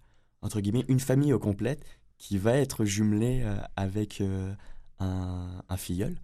entre 0.43 0.61
guillemets, 0.61 0.85
une 0.89 1.01
famille 1.01 1.33
au 1.33 1.39
complète 1.39 1.85
qui 2.19 2.39
va 2.39 2.57
être 2.57 2.85
jumelée 2.85 3.45
avec 3.77 4.23
un, 4.99 5.77
filleul. 5.77 6.17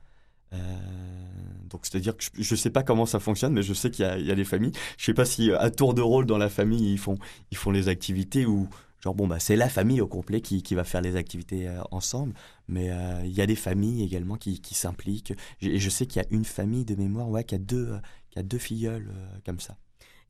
Donc, 1.68 1.80
c'est-à-dire 1.82 2.16
que 2.16 2.24
je 2.32 2.54
ne 2.54 2.56
sais 2.56 2.70
pas 2.70 2.82
comment 2.82 3.06
ça 3.06 3.20
fonctionne, 3.20 3.52
mais 3.52 3.62
je 3.62 3.74
sais 3.74 3.90
qu'il 3.90 4.04
y, 4.04 4.30
a- 4.30 4.34
des 4.34 4.44
familles. 4.44 4.72
Je 4.98 5.04
sais 5.04 5.14
pas 5.14 5.24
si 5.24 5.52
à 5.52 5.70
tour 5.70 5.94
de 5.94 6.02
rôle 6.02 6.26
dans 6.26 6.38
la 6.38 6.48
famille 6.48 6.92
ils 6.92 6.98
font, 6.98 7.18
ils 7.50 7.56
font 7.56 7.70
les 7.70 7.88
activités 7.88 8.46
ou 8.46 8.68
genre 9.06 9.14
bon 9.14 9.26
bah 9.28 9.38
c'est 9.38 9.56
la 9.56 9.68
famille 9.68 10.00
au 10.00 10.06
complet 10.08 10.40
qui, 10.40 10.62
qui 10.62 10.74
va 10.74 10.84
faire 10.84 11.00
les 11.00 11.16
activités 11.16 11.68
euh, 11.68 11.80
ensemble. 11.90 12.34
Mais 12.68 12.90
euh, 12.90 13.22
il 13.24 13.32
y 13.32 13.40
a 13.40 13.46
des 13.46 13.54
familles 13.56 14.02
également 14.04 14.36
qui, 14.36 14.60
qui 14.60 14.74
s'impliquent. 14.74 15.32
Et 15.62 15.76
et 15.76 15.78
je 15.78 15.88
sais 15.90 16.06
qu'il 16.06 16.20
y 16.20 16.24
a 16.24 16.28
une 16.30 16.44
famille 16.44 16.84
de 16.84 16.94
mémoire 16.96 17.28
ouais, 17.30 17.44
qui 17.44 17.54
a 17.54 17.58
deux, 17.58 17.88
euh, 17.92 17.98
qui 18.30 18.38
a 18.38 18.42
deux 18.42 18.58
filleuls 18.58 19.08
euh, 19.10 19.38
comme 19.46 19.60
ça. 19.60 19.76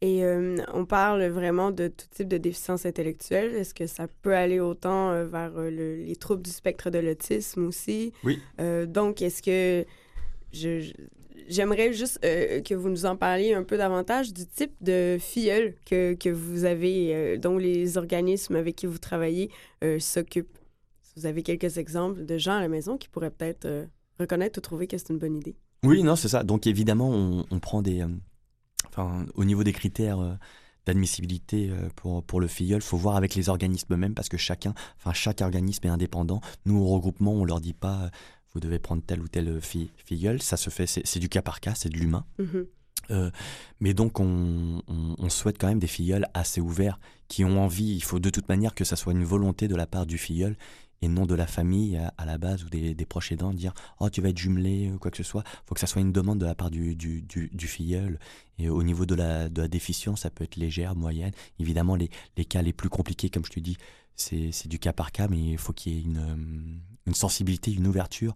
Et 0.03 0.23
on 0.75 0.85
parle 0.85 1.25
vraiment 1.29 1.71
de 1.71 1.89
tout 1.89 2.07
type 2.11 2.29
de 2.29 2.37
déficience 2.37 2.85
intellectuelle. 2.85 3.55
Est-ce 3.55 3.73
que 3.73 3.87
ça 3.87 4.07
peut 4.23 4.35
aller 4.37 4.61
autant 4.61 5.25
vers 5.25 5.53
le- 5.57 5.97
les 5.97 6.17
troubles 6.17 6.43
du 6.43 6.51
spectre 6.51 6.91
de 6.91 6.99
l'autisme 6.99 7.65
aussi? 7.67 8.13
Oui. 8.23 8.39
Donc, 8.89 9.23
est-ce 9.23 9.41
que 9.43 9.87
je- 10.53 10.81
je- 10.81 10.93
j'aimerais 11.49 11.93
juste 11.93 12.19
euh, 12.25 12.61
que 12.63 12.75
vous 12.75 12.89
nous 12.89 13.07
en 13.07 13.17
parliez 13.17 13.55
un 13.55 13.63
peu 13.63 13.77
davantage 13.77 14.33
du 14.33 14.47
type 14.47 14.73
de 14.81 15.17
filleul 15.21 15.75
que, 15.85 16.15
que 16.15 16.29
vous 16.29 16.65
avez, 16.65 17.15
euh, 17.15 17.37
dont 17.39 17.59
les 17.59 17.99
organismes 17.99 18.57
avec 18.57 18.77
qui 18.77 18.87
vous 18.87 18.99
travaillez 18.99 19.51
euh, 19.85 19.99
s'occupent. 19.99 20.59
Si 21.03 21.13
vous 21.17 21.27
avez 21.27 21.43
quelques 21.43 21.79
exemples 21.79 22.25
de 22.25 22.39
gens 22.39 22.55
à 22.55 22.61
la 22.61 22.69
maison 22.69 22.97
qui 22.97 23.09
pourraient 23.09 23.31
peut-être 23.31 23.87
reconnaître 24.19 24.59
ou 24.59 24.61
trouver 24.61 24.87
que 24.87 24.99
c'est 24.99 25.11
une 25.11 25.19
bonne 25.19 25.37
idée. 25.37 25.57
Oui, 25.83 26.03
non, 26.03 26.17
c'est 26.17 26.29
ça. 26.29 26.43
Donc 26.43 26.67
évidemment, 26.67 27.11
on, 27.51 27.59
prend 27.61 27.81
des... 27.81 28.05
enfin, 28.89 29.25
au 29.35 29.45
niveau 29.45 29.65
des 29.65 29.73
critères 29.73 30.39
d'admissibilité 30.85 31.71
pour, 31.95 32.23
pour 32.23 32.41
le 32.41 32.49
filleul, 32.49 32.83
faut 32.83 32.97
voir 32.99 33.17
avec 33.17 33.35
les 33.35 33.49
organismes 33.49 33.95
eux-mêmes 33.95 34.15
parce 34.15 34.29
que 34.29 34.37
chacun, 34.37 34.75
enfin 34.99 35.13
chaque 35.13 35.41
organisme 35.41 35.87
est 35.87 35.91
indépendant. 35.91 36.41
Nous, 36.67 36.79
au 36.79 36.87
regroupement, 36.87 37.33
on 37.33 37.45
leur 37.45 37.61
dit 37.61 37.75
pas 37.75 38.11
vous 38.57 38.61
devez 38.61 38.79
prendre 38.79 39.03
tel 39.07 39.21
ou 39.21 39.29
tel 39.29 39.61
fi- 39.61 39.91
filleul. 40.05 40.41
Ça 40.41 40.57
se 40.57 40.71
fait, 40.71 40.87
c'est 40.87 41.19
du 41.19 41.29
cas 41.29 41.43
par 41.43 41.61
cas, 41.61 41.75
c'est 41.75 41.91
de 41.91 41.99
l'humain. 41.99 42.25
Mhm. 42.39 42.67
Euh, 43.11 43.31
mais 43.81 43.93
donc, 43.93 44.19
on, 44.19 44.83
on- 44.89 45.15
on 45.19 45.29
souhaite 45.29 45.59
quand 45.59 45.69
même 45.69 45.79
des 45.79 45.87
filleuls 45.87 46.27
assez 46.33 46.61
ouverts, 46.63 46.99
qui 47.29 47.45
ont 47.45 47.63
envie. 47.63 47.95
Il 47.95 48.03
faut 48.03 48.19
de 48.19 48.31
toute 48.31 48.49
manière 48.49 48.75
que 48.75 48.85
ça 48.85 48.97
soit 48.97 49.13
une 49.13 49.25
volonté 49.25 49.69
de 49.69 49.77
la 49.77 49.87
part 49.87 50.07
du 50.07 50.17
filleul 50.19 50.57
et 51.03 51.09
non 51.09 51.27
de 51.27 51.35
la 51.35 51.47
famille 51.47 51.99
à, 51.99 52.15
à 52.17 52.25
la 52.25 52.39
base 52.39 52.65
ou 52.65 52.71
des, 52.71 52.95
des 52.95 53.05
proches 53.05 53.31
aidants, 53.31 53.53
dire 53.53 53.75
Oh, 54.01 54.09
tu 54.09 54.23
vas 54.23 54.31
être 54.31 54.39
jumelé 54.39 54.91
ou 54.91 54.99
quoi 54.99 55.11
que 55.11 55.19
ce 55.19 55.23
soit. 55.23 55.45
Il 55.47 55.67
faut 55.67 55.75
que 55.75 55.81
ça 55.81 55.87
soit 55.87 56.01
une 56.01 56.13
demande 56.13 56.39
de 56.41 56.47
la 56.47 56.55
part 56.55 56.71
du, 56.71 56.97
du, 56.97 57.21
du, 57.21 57.51
du 57.53 57.67
filleul. 57.69 58.19
Et 58.59 58.71
au 58.71 58.83
niveau 58.83 59.05
de 59.05 59.15
la, 59.15 59.51
de 59.51 59.61
la 59.61 59.69
déficience, 59.69 60.23
ça 60.23 60.31
peut 60.31 60.45
être 60.45 60.57
légère, 60.57 60.97
moyenne. 60.97 61.33
Évidemment, 61.61 61.95
les, 61.97 62.09
les 62.39 62.47
cas 62.47 62.63
les 62.63 62.73
plus 62.73 62.89
compliqués, 62.89 63.29
comme 63.29 63.45
je 63.45 63.51
te 63.51 63.61
dis, 63.61 63.77
c'est 64.17 64.67
du 64.67 64.79
cas 64.79 64.95
par 64.95 65.13
cas, 65.13 65.29
mais 65.29 65.39
il 65.53 65.59
faut 65.59 65.75
qu'il 65.75 65.93
y 65.93 65.99
ait 65.99 66.03
une, 66.03 66.81
une 67.07 67.15
sensibilité, 67.15 67.73
une 67.73 67.87
ouverture, 67.87 68.35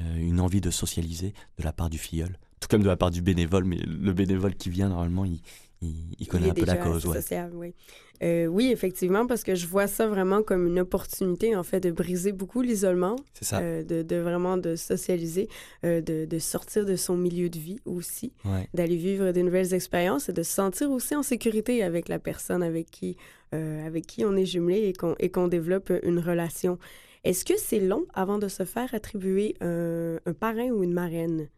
euh, 0.00 0.16
une 0.18 0.40
envie 0.40 0.60
de 0.60 0.70
socialiser 0.70 1.34
de 1.58 1.64
la 1.64 1.72
part 1.72 1.90
du 1.90 1.98
filleul 1.98 2.38
tout 2.60 2.66
comme 2.68 2.82
de 2.82 2.88
la 2.88 2.96
part 2.96 3.12
du 3.12 3.22
bénévole, 3.22 3.62
mais 3.64 3.76
le 3.76 4.12
bénévole 4.12 4.52
qui 4.56 4.68
vient, 4.68 4.88
normalement, 4.88 5.24
il, 5.24 5.40
il, 5.80 5.94
il 6.18 6.26
connaît 6.26 6.46
Il 6.48 6.50
un 6.50 6.54
peu 6.54 6.64
la 6.64 6.74
cause. 6.76 7.06
Ouais. 7.06 7.14
sociable, 7.20 7.54
oui. 7.54 7.72
Euh, 8.20 8.46
oui, 8.46 8.72
effectivement, 8.72 9.28
parce 9.28 9.44
que 9.44 9.54
je 9.54 9.64
vois 9.68 9.86
ça 9.86 10.08
vraiment 10.08 10.42
comme 10.42 10.66
une 10.66 10.80
opportunité, 10.80 11.54
en 11.54 11.62
fait, 11.62 11.78
de 11.78 11.92
briser 11.92 12.32
beaucoup 12.32 12.60
l'isolement, 12.60 13.14
euh, 13.52 13.84
de, 13.84 14.02
de 14.02 14.16
vraiment 14.16 14.56
de 14.56 14.74
socialiser, 14.74 15.48
euh, 15.84 16.00
de, 16.00 16.24
de 16.24 16.38
sortir 16.40 16.84
de 16.84 16.96
son 16.96 17.16
milieu 17.16 17.48
de 17.48 17.60
vie 17.60 17.78
aussi, 17.84 18.32
Ouais. 18.44 18.68
d'aller 18.74 18.96
vivre 18.96 19.30
de 19.30 19.40
nouvelles 19.40 19.72
expériences 19.72 20.28
et 20.28 20.32
de 20.32 20.42
se 20.42 20.50
sentir 20.52 20.90
aussi 20.90 21.14
en 21.14 21.22
sécurité 21.22 21.84
avec 21.84 22.08
la 22.08 22.18
personne 22.18 22.64
avec 22.64 22.90
qui, 22.90 23.16
avec 23.52 24.04
qui 24.08 24.24
on 24.24 24.34
est 24.34 24.46
jumelé 24.46 24.88
et 24.88 24.92
qu'on 24.94 25.14
et 25.20 25.30
qu'on 25.30 25.46
développe 25.46 25.92
une 26.02 26.18
relation. 26.18 26.76
Est-ce 27.24 27.44
que 27.44 27.58
c'est 27.58 27.80
long 27.80 28.06
avant 28.14 28.38
de 28.38 28.48
se 28.48 28.64
faire 28.64 28.94
attribuer 28.94 29.56
un, 29.60 30.18
parrain 30.38 30.70
ou 30.70 30.82
une 30.82 30.92
marraine? 30.92 31.48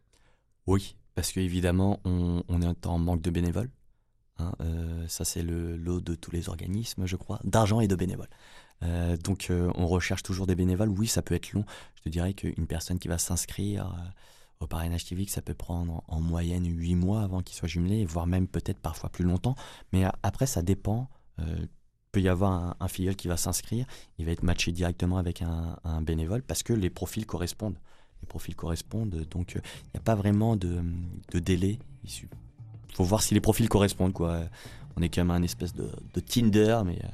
Oui, 0.67 0.97
parce 1.15 1.33
qu'évidemment, 1.33 2.01
on, 2.05 2.43
on 2.49 2.63
est 2.63 2.87
en 2.87 2.99
manque 2.99 3.23
de 3.23 3.31
bénévoles. 3.31 3.71
hein, 4.39 4.53
euh, 4.61 5.07
ça, 5.09 5.25
c'est 5.25 5.43
le 5.43 5.77
lot 5.77 6.01
de 6.01 6.15
tous 6.15 6.31
les 6.31 6.49
organismes, 6.49 7.07
je 7.07 7.17
crois, 7.17 7.41
d'argent 7.45 7.81
et 7.81 7.89
de 7.89 7.97
bénévoles. 7.97 8.31
Euh, 8.83 9.17
donc, 9.19 9.49
euh, 9.51 9.71
on 9.75 9.87
recherche 9.87 10.23
toujours 10.23 10.47
des 10.47 10.55
bénévoles. 10.55 10.89
Oui, 10.89 11.07
ça 11.07 11.23
peut 11.23 11.35
être 11.35 11.53
long. 11.53 11.65
Je 11.97 12.03
te 12.03 12.09
dirais 12.09 12.33
qu'une 12.33 12.67
personne 12.67 12.99
qui 12.99 13.09
va 13.09 13.19
s'inscrire 13.19 13.95
au 14.61 14.67
parrainage 14.67 15.05
civique, 15.05 15.31
ça 15.31 15.43
peut 15.43 15.55
prendre 15.55 16.03
en, 16.09 16.17
en 16.17 16.21
moyenne 16.21 16.67
8 16.67 16.95
mois 16.95 17.23
avant 17.23 17.43
qu'il 17.43 17.57
soit 17.57 17.69
jumelé, 17.69 18.05
voire 18.05 18.27
même 18.27 18.49
peut-être 18.49 18.81
parfois 18.81 19.11
plus 19.11 19.25
longtemps. 19.25 19.55
Mais 19.93 20.05
après, 20.23 20.47
ça 20.47 20.63
dépend. 20.63 21.11
Peut 22.13 22.21
y 22.21 22.29
avoir 22.29 22.53
un, 22.53 22.77
un 22.81 22.89
filleul 22.89 23.15
qui 23.15 23.29
va 23.29 23.37
s'inscrire, 23.37 23.87
il 24.19 24.27
va 24.27 24.33
être 24.33 24.43
matché 24.43 24.73
directement 24.73 25.19
avec 25.19 25.43
un, 25.43 26.03
bénévole 26.03 26.43
parce 26.43 26.63
que 26.63 26.73
les 26.73 26.91
profils 26.91 27.27
correspondent. 27.27 27.79
Les 28.23 28.27
profils 28.27 28.57
correspondent, 28.57 29.27
donc 29.31 29.57
euh, 29.57 29.61
il 29.85 29.91
n'y 29.95 29.99
a 29.99 30.03
pas 30.03 30.15
vraiment 30.15 30.57
de, 30.57 30.83
de 31.33 31.39
délai. 31.39 31.79
Il 32.05 32.29
faut 32.95 33.05
voir 33.05 33.23
si 33.23 33.33
les 33.35 33.41
profils 33.41 33.69
correspondent. 33.69 34.13
Quoi. 34.13 34.43
On 34.97 35.03
est 35.03 35.09
quand 35.09 35.23
même 35.23 35.31
un 35.31 35.43
espèce 35.43 35.73
de, 35.75 35.89
de 36.13 36.21
Tinder, 36.21 36.81
mais 36.85 36.99
euh, 37.05 37.09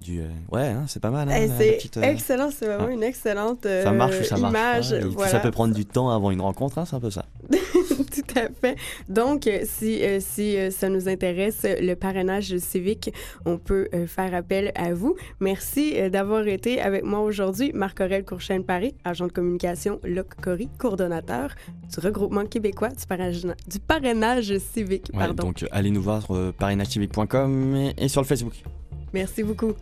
du. 0.00 0.20
euh, 0.20 0.28
ouais, 0.50 0.68
hein, 0.68 0.84
c'est 0.88 1.00
pas 1.00 1.10
mal. 1.10 1.28
hein, 1.30 1.34
Eh, 1.38 1.48
c'est 1.58 1.96
euh, 1.96 2.02
excellent, 2.02 2.50
c'est 2.50 2.66
vraiment 2.66 2.86
ah. 2.88 2.92
une 2.92 3.02
excellente 3.02 3.66
euh, 3.66 3.84
ça 3.84 3.92
marche 3.92 4.20
ou 4.20 4.24
ça 4.24 4.36
marche 4.38 4.50
image. 4.90 5.00
pas, 5.00 5.06
voilà. 5.08 5.30
Ça 5.30 5.40
peut 5.40 5.50
prendre 5.50 5.74
du 5.74 5.84
temps 5.86 6.10
avant 6.10 6.30
une 6.30 6.40
rencontre, 6.40 6.78
hein, 6.78 6.84
c'est 6.84 6.96
un 6.96 7.00
peu 7.00 7.10
ça. 7.10 7.26
Tout 7.50 8.38
à 8.38 8.48
fait. 8.60 8.76
Donc, 9.08 9.46
euh, 9.46 9.60
si, 9.64 10.00
si 10.20 10.56
ça 10.70 10.88
nous 10.88 11.08
intéresse, 11.08 11.64
le 11.64 11.94
parrainage 11.94 12.56
civique, 12.58 13.12
on 13.44 13.58
peut 13.58 13.88
faire 14.06 14.34
appel 14.34 14.72
à 14.74 14.94
vous. 14.94 15.16
Merci 15.40 16.10
d'avoir 16.10 16.46
été 16.46 16.80
avec 16.80 17.04
moi 17.04 17.20
aujourd'hui. 17.20 17.70
Marc-Aurel 17.74 18.24
Courchaine-Paris, 18.24 18.94
agent 19.04 19.26
de 19.26 19.32
communication 19.32 20.00
Loc 20.04 20.34
Cory, 20.42 20.68
coordonnateur 20.78 21.50
du 21.88 22.00
regroupement 22.00 22.44
québécois 22.46 22.88
du 22.88 23.06
parrainage, 23.06 23.42
du 23.68 23.78
parrainage 23.80 24.58
civique. 24.58 25.10
Ouais, 25.12 25.20
pardon. 25.20 25.44
donc 25.44 25.64
allez 25.70 25.90
nous 25.90 26.02
voir 26.02 26.26
euh, 26.30 26.52
parrainagecivique.com 26.52 27.76
et, 27.76 27.94
et 27.98 28.08
sur 28.08 28.20
le 28.20 28.26
Facebook. 28.26 28.54
Merci 29.12 29.42
beaucoup. 29.42 29.72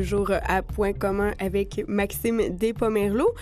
Toujours 0.00 0.30
à 0.30 0.62
point 0.62 0.94
commun 0.94 1.32
avec 1.38 1.84
Maxime 1.86 2.56
Despomerleau. 2.56 3.34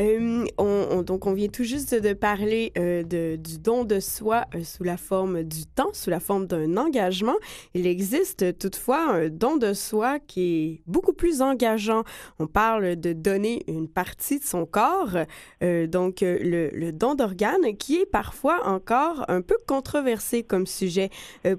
Euh, 0.00 0.44
on, 0.58 0.86
on- 0.90 1.02
donc, 1.02 1.26
on 1.26 1.32
vient 1.32 1.48
tout 1.48 1.64
juste 1.64 1.94
de 1.94 2.12
parler 2.12 2.72
euh, 2.78 3.02
de- 3.02 3.36
du 3.36 3.58
don 3.58 3.84
de 3.84 4.00
soi 4.00 4.44
euh, 4.54 4.64
sous 4.64 4.82
la 4.84 4.96
forme 4.96 5.42
du 5.42 5.66
temps, 5.66 5.90
sous 5.92 6.10
la 6.10 6.20
forme 6.20 6.46
d'un 6.46 6.76
engagement. 6.76 7.36
Il 7.74 7.86
existe 7.86 8.58
toutefois 8.58 9.08
un 9.10 9.28
don 9.28 9.56
de 9.56 9.72
soi 9.72 10.18
qui 10.18 10.42
est 10.42 10.82
beaucoup 10.86 11.12
plus 11.12 11.42
engageant. 11.42 12.02
On 12.38 12.46
parle 12.46 12.96
de 12.96 13.12
donner 13.12 13.62
une 13.68 13.88
partie 13.88 14.38
de 14.40 14.44
son 14.44 14.66
corps, 14.66 15.16
donc 15.60 16.18
le, 16.22 16.90
don 16.92 17.14
d'organes, 17.14 17.76
qui 17.78 17.96
est 17.96 18.06
parfois 18.06 18.66
encore 18.66 19.24
un 19.28 19.40
peu 19.42 19.56
controversé 19.66 20.42
comme 20.42 20.66
sujet. 20.66 21.10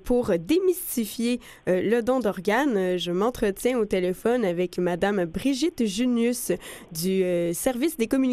Pour 0.03 0.31
démystifier 0.37 1.39
le 1.67 2.01
don 2.01 2.19
d'organes, 2.19 2.97
je 2.97 3.11
m'entretiens 3.11 3.77
au 3.77 3.85
téléphone 3.85 4.43
avec 4.45 4.77
Madame 4.77 5.25
Brigitte 5.25 5.85
Junius 5.85 6.51
du 6.91 7.23
service 7.53 7.97
des 7.97 8.07
communications 8.07 8.24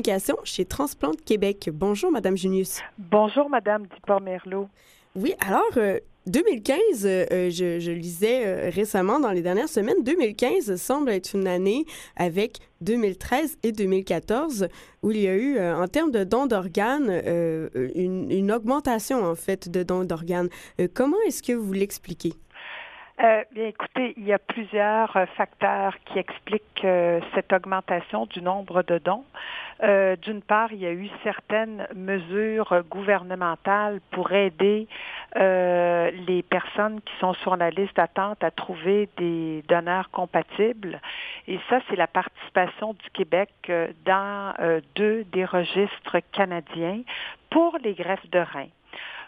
chez 0.45 0.65
Transplante 0.65 1.23
Québec. 1.25 1.71
Bonjour, 1.73 2.11
Madame 2.11 2.37
Junius. 2.37 2.81
Bonjour, 2.99 3.49
Madame 3.51 3.87
Duport-Merlot. 3.87 4.69
Oui, 5.15 5.35
alors, 5.47 5.63
euh, 5.77 5.99
2015, 6.27 7.05
euh, 7.05 7.27
euh, 7.33 7.51
je, 7.51 7.81
je 7.81 7.91
lisais 7.91 8.47
euh, 8.47 8.71
récemment 8.71 9.19
dans 9.19 9.31
les 9.31 9.43
dernières 9.43 9.69
semaines, 9.69 10.03
2015 10.03 10.77
semble 10.77 11.11
être 11.11 11.35
une 11.35 11.49
année 11.49 11.85
avec 12.17 12.59
2013 12.81 13.59
et 13.63 13.73
2014 13.73 14.69
où 15.03 15.11
il 15.11 15.21
y 15.21 15.29
a 15.29 15.35
eu, 15.35 15.57
euh, 15.57 15.77
en 15.77 15.89
termes 15.89 16.13
de 16.13 16.23
dons 16.25 16.47
d'organes, 16.47 17.09
euh, 17.11 17.69
une, 17.95 18.31
une 18.31 18.53
augmentation 18.53 19.25
en 19.25 19.35
fait 19.35 19.69
de 19.69 19.83
dons 19.83 20.05
d'organes. 20.05 20.49
Euh, 20.81 20.87
comment 20.93 21.19
est-ce 21.27 21.43
que 21.43 21.53
vous 21.53 21.73
l'expliquez? 21.73 22.33
Euh, 23.23 23.45
bien, 23.53 23.67
écoutez, 23.67 24.15
il 24.17 24.25
y 24.25 24.33
a 24.33 24.39
plusieurs 24.39 25.17
euh, 25.17 25.27
facteurs 25.37 25.95
qui 26.07 26.19
expliquent 26.19 26.85
euh, 26.85 27.21
cette 27.35 27.53
augmentation 27.53 28.27
du 28.27 28.43
nombre 28.43 28.83
de 28.83 28.99
dons. 28.99 29.25
Euh, 29.83 30.17
D'une 30.17 30.43
part, 30.43 30.73
il 30.73 30.79
y 30.79 30.87
a 30.87 30.93
eu 30.93 31.09
certaines 31.25 31.87
mesures 31.95 32.85
gouvernementales 32.89 34.01
pour 34.13 34.31
aider 34.33 34.87
euh, 35.37 36.11
les 36.27 36.43
personnes 36.43 37.01
qui 37.01 37.13
sont 37.19 37.35
sur 37.35 37.57
la 37.57 37.71
liste 37.71 37.97
d'attente 37.97 38.45
à 38.45 38.51
trouver 38.51 39.09
des 39.17 39.65
donneurs 39.69 40.11
compatibles. 40.11 41.01
Et 41.49 41.59
ça, 41.69 41.81
c'est 41.89 41.97
la 41.97 42.07
participation 42.07 42.93
du 42.93 43.11
Québec 43.13 43.51
euh, 43.69 43.89
dans 44.05 44.55
deux 44.95 45.25
des 45.25 45.45
registres 45.45 46.19
canadiens 46.33 47.01
pour 47.51 47.77
les 47.83 47.95
greffes 47.95 48.29
de 48.31 48.39
reins. 48.39 48.71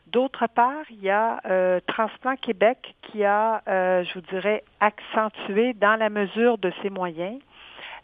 D'autre 0.06 0.46
part, 0.46 0.84
il 0.90 1.02
y 1.02 1.10
a 1.10 1.40
Transplant 1.86 2.36
Québec 2.36 2.94
qui 3.02 3.24
a, 3.24 3.62
je 3.66 4.14
vous 4.14 4.20
dirais, 4.20 4.62
accentué 4.80 5.72
dans 5.72 5.96
la 5.98 6.10
mesure 6.10 6.58
de 6.58 6.72
ses 6.82 6.90
moyens 6.90 7.40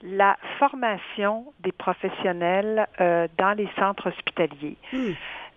la 0.03 0.37
formation 0.59 1.53
des 1.61 1.73
professionnels 1.73 2.87
euh, 3.01 3.29
dans 3.39 3.57
les 3.57 3.69
centres 3.79 4.09
hospitaliers. 4.09 4.77
Hmm. 4.93 5.13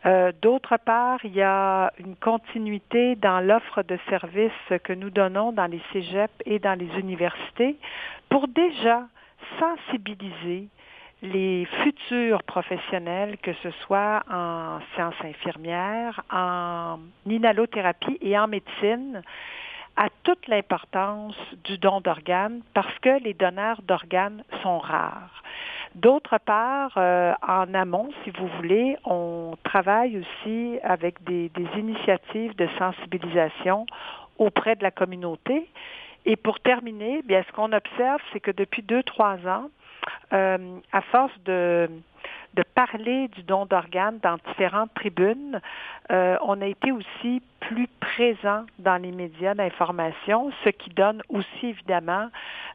Euh, 0.06 0.32
D'autre 0.42 0.78
part, 0.78 1.20
il 1.24 1.34
y 1.34 1.42
a 1.42 1.92
une 1.98 2.16
continuité 2.18 3.16
dans 3.16 3.40
l'offre 3.40 3.84
de 3.84 3.98
services 4.10 4.52
que 4.84 4.92
nous 4.92 5.10
donnons 5.10 5.54
dans 5.54 5.68
les 5.68 5.82
cégeps 5.94 6.34
et 6.46 6.60
dans 6.60 6.78
les 6.78 6.90
universités 7.00 7.78
pour 8.30 8.48
déjà 8.50 9.04
sensibiliser 9.60 10.68
les 11.22 11.66
futurs 11.84 12.44
professionnels, 12.44 13.38
que 13.42 13.54
ce 13.64 13.72
soit 13.86 14.24
en 14.30 14.80
sciences 14.94 15.16
infirmières, 15.24 16.22
en 16.30 17.00
inhalothérapie 17.26 18.18
et 18.22 18.38
en 18.38 18.48
médecine, 18.48 19.22
à 19.96 20.08
toute 20.24 20.48
l'importance 20.48 21.36
du 21.64 21.78
don 21.78 22.02
d'organes 22.02 22.62
parce 22.74 22.98
que 23.00 23.22
les 23.24 23.34
donneurs 23.34 23.82
d'organes 23.84 24.44
sont 24.62 24.80
rares. 24.80 25.44
D'autre 25.96 26.40
part, 26.44 26.94
euh, 26.98 27.34
en 27.48 27.72
amont, 27.76 28.10
si 28.24 28.32
vous 28.32 28.48
voulez, 28.58 28.98
on 29.06 29.56
travaille 29.64 30.18
aussi 30.18 30.80
avec 30.84 31.24
des, 31.24 31.50
des 31.50 31.68
initiatives 31.78 32.56
de 32.56 32.68
sensibilisation 32.80 33.86
auprès 34.40 34.76
de 34.76 34.82
la 34.82 34.90
communauté. 34.90 35.70
Et 36.26 36.36
pour 36.36 36.60
terminer, 36.60 37.22
bien, 37.22 37.44
ce 37.48 37.52
qu'on 37.52 37.72
observe, 37.74 38.22
c'est 38.32 38.40
que 38.40 38.52
depuis 38.52 38.82
deux, 38.82 39.04
trois 39.04 39.38
ans, 39.46 39.70
euh, 40.34 40.80
à 40.92 41.02
force 41.02 41.34
de, 41.46 41.90
parler 42.76 43.28
du 43.30 43.44
don 43.44 43.66
d'organes 43.66 44.20
dans 44.20 44.38
différentes 44.48 44.94
tribunes, 44.94 45.60
euh, 46.12 46.38
on 46.42 46.62
a 46.62 46.66
été 46.66 46.92
aussi 46.92 47.42
plus 47.60 47.88
présent 48.00 48.66
dans 48.80 49.02
les 49.02 49.12
médias 49.12 49.54
d'information, 49.54 50.52
ce 50.64 50.70
qui 50.70 50.90
donne 50.90 51.22
aussi 51.30 51.68
évidemment 51.68 52.30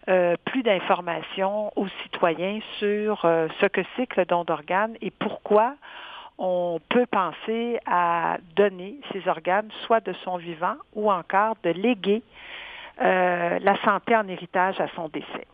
euh, 0.09 0.37
plus 0.45 0.63
d'informations 0.63 1.73
aux 1.77 1.89
citoyens 2.03 2.61
sur 2.79 3.23
ce 3.23 3.67
que 3.67 3.83
c'est 3.97 4.07
que 4.07 4.21
le 4.21 4.27
don 4.27 4.45
d'organes 4.45 4.97
et 5.01 5.11
pourquoi 5.11 5.75
on 6.39 6.81
peut 6.89 7.07
penser 7.07 7.81
à 7.87 8.39
donner 8.57 9.01
ces 9.13 9.29
organes, 9.29 9.69
soit 9.85 10.01
de 10.01 10.13
son 10.25 10.37
vivant 10.37 10.77
ou 10.95 11.11
encore 11.11 11.57
de 11.63 11.71
léguer 11.71 12.23
la 13.01 13.77
santé 13.85 14.17
en 14.17 14.27
héritage 14.29 14.81
à 14.81 14.89
son 14.95 15.09
décès. 15.09 15.47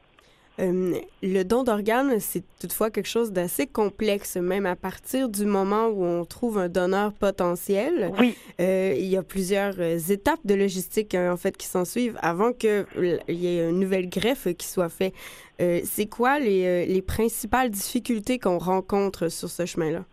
Euh, 0.60 0.94
le 1.22 1.42
don 1.42 1.64
d'organes, 1.64 2.20
c'est 2.20 2.44
toutefois 2.60 2.90
quelque 2.90 3.08
chose 3.08 3.32
d'assez 3.32 3.66
complexe, 3.66 4.36
même 4.36 4.66
à 4.66 4.76
partir 4.76 5.28
du 5.28 5.46
moment 5.46 5.88
où 5.88 6.04
on 6.04 6.24
trouve 6.24 6.58
un 6.58 6.68
donneur 6.68 7.12
potentiel. 7.12 8.12
Oui. 8.18 8.36
Euh, 8.60 8.94
il 8.96 9.06
y 9.06 9.16
a 9.16 9.22
plusieurs 9.24 9.74
euh, 9.80 9.98
étapes 9.98 10.44
de 10.44 10.54
logistique 10.54 11.14
euh, 11.16 11.32
en 11.32 11.36
fait 11.36 11.56
qui 11.56 11.66
s'en 11.66 11.84
suivent 11.84 12.18
avant 12.22 12.52
qu'il 12.52 12.86
y 13.28 13.46
ait 13.46 13.68
une 13.68 13.80
nouvelle 13.80 14.08
greffe 14.08 14.46
qui 14.56 14.68
soit 14.68 14.88
faite. 14.88 15.12
Euh, 15.60 15.80
c'est 15.84 16.06
quoi 16.06 16.38
les, 16.38 16.86
les 16.86 17.02
principales 17.02 17.70
difficultés 17.70 18.38
qu'on 18.38 18.58
rencontre 18.58 19.28
sur 19.28 19.50
ce 19.50 19.66
chemin-là? 19.66 20.04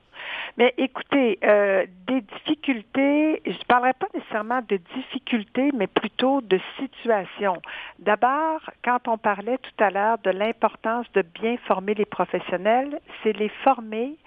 Mais 0.57 0.73
écoutez, 0.77 1.39
euh, 1.43 1.85
des 2.07 2.21
difficultés, 2.21 3.41
je 3.45 3.51
ne 3.51 3.63
parlerai 3.67 3.93
pas 3.93 4.07
nécessairement 4.13 4.61
de 4.67 4.77
difficultés, 4.95 5.71
mais 5.73 5.87
plutôt 5.87 6.41
de 6.41 6.59
situations. 6.77 7.61
D'abord, 7.99 8.61
quand 8.83 9.07
on 9.07 9.17
parlait 9.17 9.57
tout 9.57 9.83
à 9.83 9.89
l'heure 9.89 10.17
de 10.23 10.31
l'importance 10.31 11.05
de 11.13 11.21
bien 11.21 11.57
former 11.65 11.93
les 11.93 12.05
professionnels, 12.05 12.99
c'est 13.23 13.33
les 13.33 13.49
former 13.63 14.17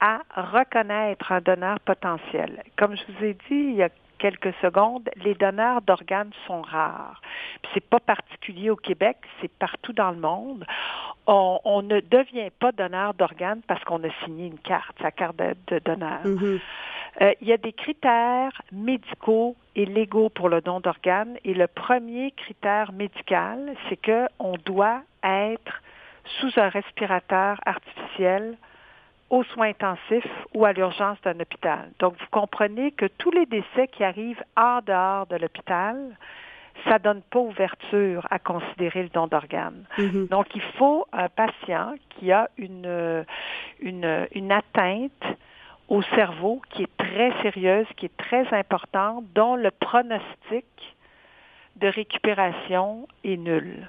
à 0.00 0.20
reconnaître 0.34 1.32
un 1.32 1.40
donneur 1.40 1.80
potentiel. 1.80 2.62
Comme 2.76 2.96
je 2.96 3.02
vous 3.12 3.24
ai 3.24 3.34
dit 3.34 3.40
il 3.50 3.74
y 3.74 3.82
a 3.82 3.88
quelques 4.18 4.54
secondes, 4.62 5.08
les 5.16 5.34
donneurs 5.34 5.82
d'organes 5.82 6.32
sont 6.46 6.62
rares. 6.62 7.20
C'est 7.74 7.84
pas 7.84 8.00
particulier 8.00 8.70
au 8.70 8.76
Québec, 8.76 9.16
c'est 9.40 9.50
partout 9.50 9.92
dans 9.92 10.10
le 10.10 10.18
monde. 10.18 10.64
On, 11.26 11.60
on 11.64 11.82
ne 11.82 12.00
devient 12.00 12.50
pas 12.58 12.72
donneur 12.72 13.14
d'organes 13.14 13.62
parce 13.66 13.82
qu'on 13.84 14.02
a 14.04 14.10
signé 14.24 14.46
une 14.46 14.58
carte, 14.58 14.96
sa 15.00 15.10
carte 15.10 15.36
de, 15.36 15.54
de 15.68 15.78
donneur. 15.80 16.24
Mhm. 16.24 16.60
Euh, 17.22 17.32
il 17.40 17.48
y 17.48 17.52
a 17.52 17.56
des 17.56 17.72
critères 17.72 18.60
médicaux 18.72 19.56
et 19.74 19.86
légaux 19.86 20.28
pour 20.28 20.48
le 20.48 20.60
don 20.60 20.80
d'organes 20.80 21.38
et 21.44 21.54
le 21.54 21.66
premier 21.66 22.32
critère 22.32 22.92
médical, 22.92 23.74
c'est 23.88 23.96
que 23.96 24.26
on 24.38 24.56
doit 24.64 25.00
être 25.24 25.82
sous 26.40 26.50
un 26.56 26.68
respirateur 26.68 27.58
artificiel 27.64 28.56
aux 29.30 29.44
soins 29.44 29.68
intensifs 29.68 30.30
ou 30.54 30.64
à 30.64 30.72
l'urgence 30.72 31.20
d'un 31.22 31.38
hôpital. 31.40 31.90
Donc, 31.98 32.14
vous 32.18 32.26
comprenez 32.30 32.92
que 32.92 33.06
tous 33.06 33.30
les 33.30 33.46
décès 33.46 33.88
qui 33.88 34.04
arrivent 34.04 34.42
en 34.56 34.80
dehors 34.86 35.26
de 35.26 35.36
l'hôpital, 35.36 36.16
ça 36.84 36.98
donne 36.98 37.22
pas 37.22 37.40
ouverture 37.40 38.26
à 38.30 38.38
considérer 38.38 39.02
le 39.02 39.08
don 39.08 39.26
d'organes. 39.26 39.84
Mhm. 39.98 40.28
Donc, 40.28 40.54
il 40.54 40.62
faut 40.78 41.06
un 41.12 41.28
patient 41.28 41.94
qui 42.10 42.30
a 42.32 42.48
une, 42.56 43.24
une, 43.80 44.26
une 44.32 44.52
atteinte 44.52 45.24
au 45.88 46.02
cerveau 46.02 46.60
qui 46.70 46.82
est 46.82 46.96
très 46.96 47.32
sérieuse, 47.42 47.86
qui 47.96 48.06
est 48.06 48.16
très 48.16 48.46
importante, 48.54 49.24
dont 49.34 49.56
le 49.56 49.70
pronostic 49.70 50.66
de 51.76 51.88
récupération 51.88 53.06
est 53.24 53.36
nul. 53.36 53.88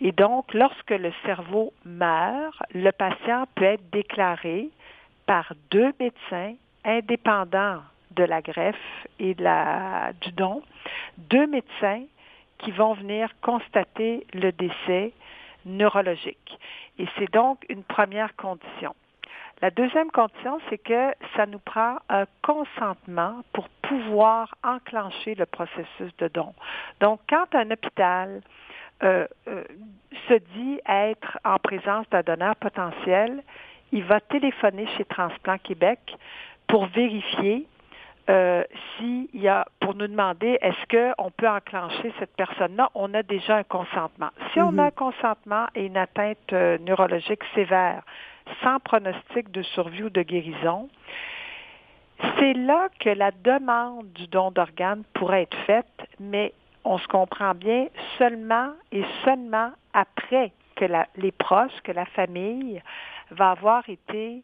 Et 0.00 0.12
donc, 0.12 0.52
lorsque 0.54 0.90
le 0.90 1.12
cerveau 1.24 1.72
meurt, 1.84 2.56
le 2.74 2.90
patient 2.90 3.44
peut 3.54 3.64
être 3.64 3.90
déclaré 3.90 4.68
par 5.26 5.52
deux 5.70 5.92
médecins 5.98 6.54
indépendants 6.84 7.82
de 8.12 8.24
la 8.24 8.42
greffe 8.42 9.06
et 9.18 9.34
de 9.34 9.44
la, 9.44 10.12
du 10.20 10.32
don, 10.32 10.62
deux 11.18 11.46
médecins 11.46 12.02
qui 12.58 12.70
vont 12.72 12.94
venir 12.94 13.28
constater 13.40 14.26
le 14.34 14.52
décès 14.52 15.12
neurologique. 15.64 16.58
Et 16.98 17.06
c'est 17.18 17.32
donc 17.32 17.64
une 17.68 17.84
première 17.84 18.34
condition. 18.36 18.94
La 19.62 19.70
deuxième 19.70 20.10
condition, 20.10 20.58
c'est 20.68 20.78
que 20.78 21.12
ça 21.36 21.44
nous 21.44 21.58
prend 21.58 21.96
un 22.08 22.24
consentement 22.42 23.42
pour 23.52 23.68
pouvoir 23.82 24.54
enclencher 24.64 25.34
le 25.34 25.44
processus 25.44 26.16
de 26.18 26.28
don. 26.28 26.54
Donc, 27.00 27.20
quand 27.28 27.54
un 27.54 27.70
hôpital 27.70 28.40
euh, 29.02 29.26
euh, 29.48 29.64
se 30.28 30.34
dit 30.34 30.80
être 30.88 31.38
en 31.44 31.58
présence 31.58 32.08
d'un 32.10 32.22
donneur 32.22 32.56
potentiel, 32.56 33.42
il 33.92 34.04
va 34.04 34.20
téléphoner 34.20 34.86
chez 34.96 35.04
Transplant 35.04 35.58
Québec 35.58 35.98
pour 36.68 36.86
vérifier 36.86 37.66
euh, 38.28 38.62
s'il 38.96 39.28
y 39.34 39.48
a, 39.48 39.66
pour 39.80 39.94
nous 39.94 40.06
demander 40.06 40.58
est-ce 40.60 41.14
qu'on 41.16 41.30
peut 41.32 41.48
enclencher 41.48 42.12
cette 42.18 42.34
personne-là, 42.36 42.90
on 42.94 43.12
a 43.14 43.22
déjà 43.22 43.56
un 43.56 43.64
consentement. 43.64 44.30
Si 44.52 44.60
on 44.60 44.72
Mhm. 44.72 44.78
a 44.78 44.84
un 44.84 44.90
consentement 44.90 45.66
et 45.74 45.86
une 45.86 45.96
atteinte 45.96 46.52
euh, 46.52 46.78
neurologique 46.78 47.42
sévère, 47.54 48.02
sans 48.62 48.78
pronostic 48.80 49.50
de 49.50 49.62
survie 49.62 50.04
ou 50.04 50.10
de 50.10 50.22
guérison, 50.22 50.88
c'est 52.38 52.52
là 52.52 52.88
que 53.00 53.10
la 53.10 53.30
demande 53.32 54.12
du 54.12 54.26
don 54.28 54.50
d'organes 54.50 55.02
pourrait 55.14 55.42
être 55.42 55.56
faite, 55.66 55.86
mais 56.20 56.52
on 56.84 56.98
se 56.98 57.06
comprend 57.08 57.54
bien 57.54 57.86
seulement 58.18 58.72
et 58.92 59.04
seulement 59.24 59.70
après 59.92 60.52
que 60.76 60.86
les 61.16 61.32
proches, 61.32 61.78
que 61.84 61.92
la 61.92 62.06
famille 62.06 62.82
va 63.30 63.50
avoir 63.50 63.88
été 63.88 64.42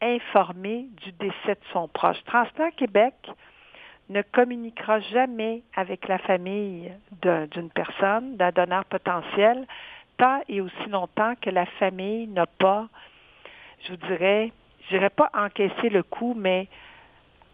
informée 0.00 0.86
du 1.02 1.12
décès 1.12 1.54
de 1.54 1.64
son 1.72 1.88
proche. 1.88 2.22
Transplant 2.24 2.70
Québec 2.76 3.14
ne 4.10 4.22
communiquera 4.22 5.00
jamais 5.00 5.62
avec 5.74 6.08
la 6.08 6.18
famille 6.18 6.92
d'un- 7.22 7.46
d'une 7.46 7.70
personne, 7.70 8.36
d'un 8.36 8.50
donneur 8.52 8.84
potentiel, 8.84 9.66
tant 10.18 10.40
et 10.48 10.60
aussi 10.60 10.88
longtemps 10.88 11.34
que 11.40 11.50
la 11.50 11.66
famille 11.66 12.26
n'a 12.28 12.46
pas, 12.46 12.88
je 13.84 13.90
vous 13.90 14.06
dirais, 14.08 14.52
je 14.84 14.96
dirais 14.96 15.10
pas 15.10 15.30
encaissé 15.34 15.88
le 15.90 16.02
coup, 16.02 16.34
mais 16.36 16.68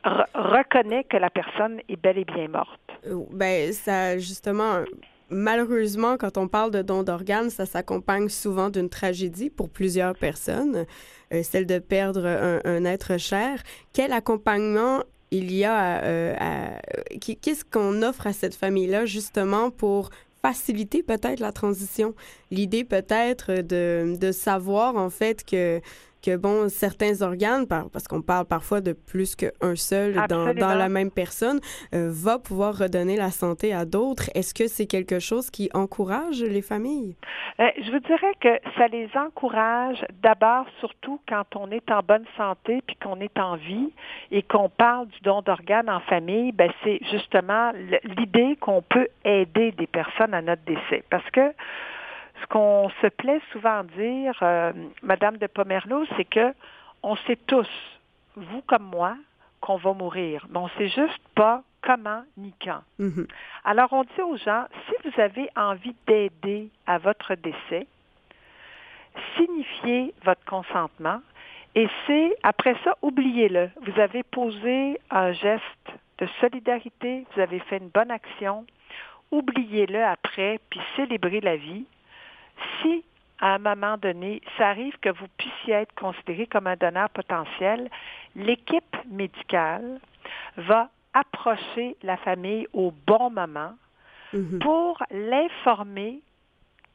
re- 0.05 0.27
reconnaît 0.35 1.05
que 1.05 1.17
la 1.17 1.31
personne 1.31 1.81
est 1.89 1.97
bel 2.01 2.19
et 2.19 2.25
bien 2.25 2.49
morte. 2.49 2.81
Euh, 3.07 3.25
Ben, 3.31 3.73
ça, 3.73 4.19
justement, 4.19 4.85
malheureusement, 5.31 6.17
quand 6.17 6.37
on 6.37 6.49
parle 6.49 6.71
de 6.71 6.83
don 6.83 7.03
d'organes, 7.03 7.51
ça 7.51 7.67
s'accompagne 7.67 8.29
souvent 8.29 8.71
d'une 8.71 8.89
tragédie 8.89 9.51
pour 9.51 9.69
plusieurs 9.71 10.15
personnes, 10.15 10.85
euh, 11.33 11.43
celle 11.43 11.67
de 11.67 11.79
perdre 11.79 12.27
un, 12.27 12.85
être 12.85 13.19
cher. 13.19 13.63
Quel 13.93 14.13
accompagnement 14.13 15.03
il 15.31 15.53
y 15.53 15.65
a, 15.65 15.75
à, 15.75 16.05
euh, 16.05 16.35
à- 16.39 16.81
qu'est-ce 17.19 17.65
qu'on 17.65 18.03
offre 18.03 18.27
à 18.27 18.33
cette 18.33 18.55
famille-là, 18.55 19.07
justement, 19.07 19.71
pour 19.71 20.11
faciliter 20.43 21.03
peut-être 21.03 21.41
la 21.41 21.53
transition? 21.53 22.15
L'idée 22.51 22.85
peut-être 22.85 23.63
de 23.63 24.33
savoir, 24.33 24.97
en 24.97 25.11
fait, 25.11 25.45
que 25.45 25.81
que, 26.25 26.37
bon, 26.37 26.69
certains 26.69 27.21
organes, 27.23 27.67
par- 27.67 27.91
parce 27.91 28.09
qu'on 28.09 28.23
parle 28.23 28.47
parfois 28.47 28.81
de 28.81 28.93
plus 28.93 29.37
qu'un 29.37 29.77
seul 29.77 30.15
dans, 30.29 30.75
la 30.75 30.89
même 30.89 31.11
personne, 31.11 31.61
euh, 31.95 32.09
va 32.11 32.39
pouvoir 32.39 32.79
redonner 32.79 33.17
la 33.17 33.31
santé 33.31 33.75
à 33.75 33.85
d'autres. 33.85 34.31
Est-ce 34.35 34.55
que 34.55 34.67
c'est 34.67 34.87
quelque 34.87 35.19
chose 35.19 35.51
qui 35.51 35.69
encourage 35.75 36.43
les 36.43 36.63
familles? 36.63 37.17
Euh, 37.61 37.69
je 37.77 37.91
vous 37.91 38.01
dirais 38.01 38.35
que 38.41 38.49
ça 38.77 38.89
les 38.89 39.09
encourage 39.15 40.05
d'abord, 40.23 40.67
surtout 40.81 41.21
quand 41.29 41.45
on 41.57 41.71
est 41.71 41.91
en 41.91 42.01
bonne 42.01 42.25
santé 42.37 42.83
puis 42.87 42.97
qu'on 42.97 43.21
est 43.21 43.39
en 43.39 43.57
vie 43.57 43.91
et 44.31 44.43
qu'on 44.43 44.69
parle 44.69 45.07
du 45.09 45.21
don 45.23 45.43
d'organes 45.43 45.91
en 45.91 46.01
famille, 46.01 46.53
ben 46.53 46.71
c'est 46.83 47.01
justement 47.11 47.73
l'idée 48.17 48.57
qu'on 48.61 48.83
peut 48.83 49.09
aider 49.25 49.73
des 49.73 49.87
personnes 49.87 50.35
à 50.35 50.43
notre 50.43 50.63
décès. 50.65 51.05
Parce 51.11 51.29
que 51.31 51.53
ce 52.45 52.49
qu'on 52.49 52.91
se 53.01 53.07
plaît 53.09 53.41
souvent 53.53 53.81
à 53.81 53.83
dire, 53.83 54.35
euh, 54.43 54.73
Madame 55.03 55.39
de 55.39 55.47
Pomerleau, 55.47 56.05
c'est 56.17 56.25
que 56.25 56.55
on 57.03 57.17
sait 57.17 57.39
tous, 57.47 57.69
vous 58.37 58.63
comme 58.63 58.85
moi, 58.85 59.17
qu'on 59.61 59.77
va 59.77 59.93
mourir, 59.93 60.47
mais 60.51 60.59
on 60.59 60.69
sait 60.71 60.89
juste 60.89 61.23
pas 61.35 61.63
comment 61.83 62.23
ni 62.37 62.55
quand. 62.63 62.83
Mhm. 62.99 63.27
Alors, 63.65 63.93
on 63.93 64.05
dit 64.05 64.23
aux 64.23 64.37
gens, 64.37 64.65
si 64.87 64.95
vous 65.05 65.21
avez 65.21 65.49
envie 65.57 65.95
d'aider 66.07 66.69
à 66.87 66.99
votre 66.99 67.35
décès, 67.35 67.87
signifiez 69.37 70.15
votre 70.25 70.45
consentement 70.45 71.21
et 71.75 71.89
c'est, 72.07 72.37
après 72.43 72.77
ça, 72.85 72.97
oubliez-le. 73.03 73.71
Vous 73.83 74.01
avez 74.01 74.23
posé 74.23 75.01
un 75.11 75.33
geste 75.33 75.65
de 76.19 76.27
solidarité, 76.41 77.25
vous 77.35 77.41
avez 77.41 77.59
fait 77.61 77.79
une 77.79 77.89
bonne 77.89 78.11
action, 78.11 78.65
oubliez-le 79.31 80.05
après, 80.05 80.61
puis 80.71 80.81
célébrez 80.95 81.41
la 81.41 81.57
vie. 81.57 81.85
Si, 82.85 83.05
à 83.41 83.55
un 83.55 83.59
moment 83.59 83.97
donné, 83.97 84.41
ça 84.59 84.69
arrive 84.69 84.97
que 85.01 85.09
vous 85.09 85.27
puissiez 85.39 85.75
être 85.75 85.95
considéré 85.95 86.47
comme 86.47 86.67
un 86.67 86.77
donneur 86.77 87.09
potentiel, 87.11 87.91
l'équipe 88.37 88.97
médicale 89.11 89.99
va 90.57 90.91
approcher 91.15 91.97
la 92.03 92.17
famille 92.19 92.67
au 92.73 92.93
bon 93.07 93.31
moment 93.31 93.73
Mhm. 94.35 94.59
pour 94.59 95.01
l'informer 95.11 96.21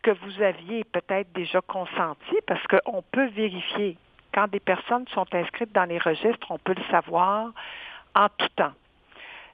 que 0.01 0.11
vous 0.11 0.41
aviez 0.41 0.83
peut-être 0.83 1.31
déjà 1.33 1.61
consenti, 1.61 2.35
parce 2.47 2.65
qu'on 2.67 3.01
peut 3.01 3.27
vérifier. 3.27 3.97
Quand 4.33 4.47
des 4.47 4.59
personnes 4.59 5.05
sont 5.09 5.25
inscrites 5.33 5.73
dans 5.73 5.85
les 5.85 5.97
registres, 5.97 6.51
on 6.51 6.57
peut 6.57 6.75
le 6.75 6.83
savoir 6.91 7.51
en 8.15 8.27
tout 8.37 8.47
temps. 8.55 8.73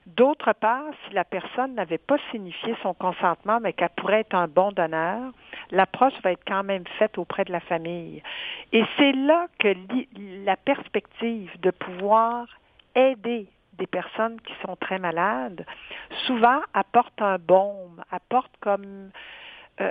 D'autre 0.05 0.53
part, 0.53 0.91
si 1.03 1.15
la 1.15 1.23
personne 1.23 1.73
n'avait 1.73 1.97
pas 1.97 2.17
signifié 2.29 2.75
son 2.83 2.93
consentement, 2.93 3.59
mais 3.59 3.73
qu'elle 3.73 3.89
pourrait 3.89 4.19
être 4.19 4.35
un 4.35 4.47
bon 4.47 4.71
donneur, 4.71 5.31
l'approche 5.71 6.13
va 6.23 6.31
être 6.31 6.43
quand 6.45 6.63
même 6.63 6.85
faite 6.99 7.17
auprès 7.17 7.43
de 7.43 7.51
la 7.51 7.59
famille. 7.59 8.21
Et 8.71 8.83
c'est 8.97 9.13
là 9.13 9.47
que 9.57 9.73
la 10.45 10.55
perspective 10.57 11.51
de 11.59 11.71
pouvoir 11.71 12.45
aider 12.93 13.47
des 13.73 13.87
personnes 13.87 14.39
qui 14.41 14.53
sont 14.65 14.75
très 14.75 14.99
malades, 14.99 15.65
souvent 16.27 16.61
apporte 16.75 17.19
un 17.21 17.37
baume, 17.39 18.03
apporte 18.11 18.51
comme 18.61 19.09
euh, 19.81 19.89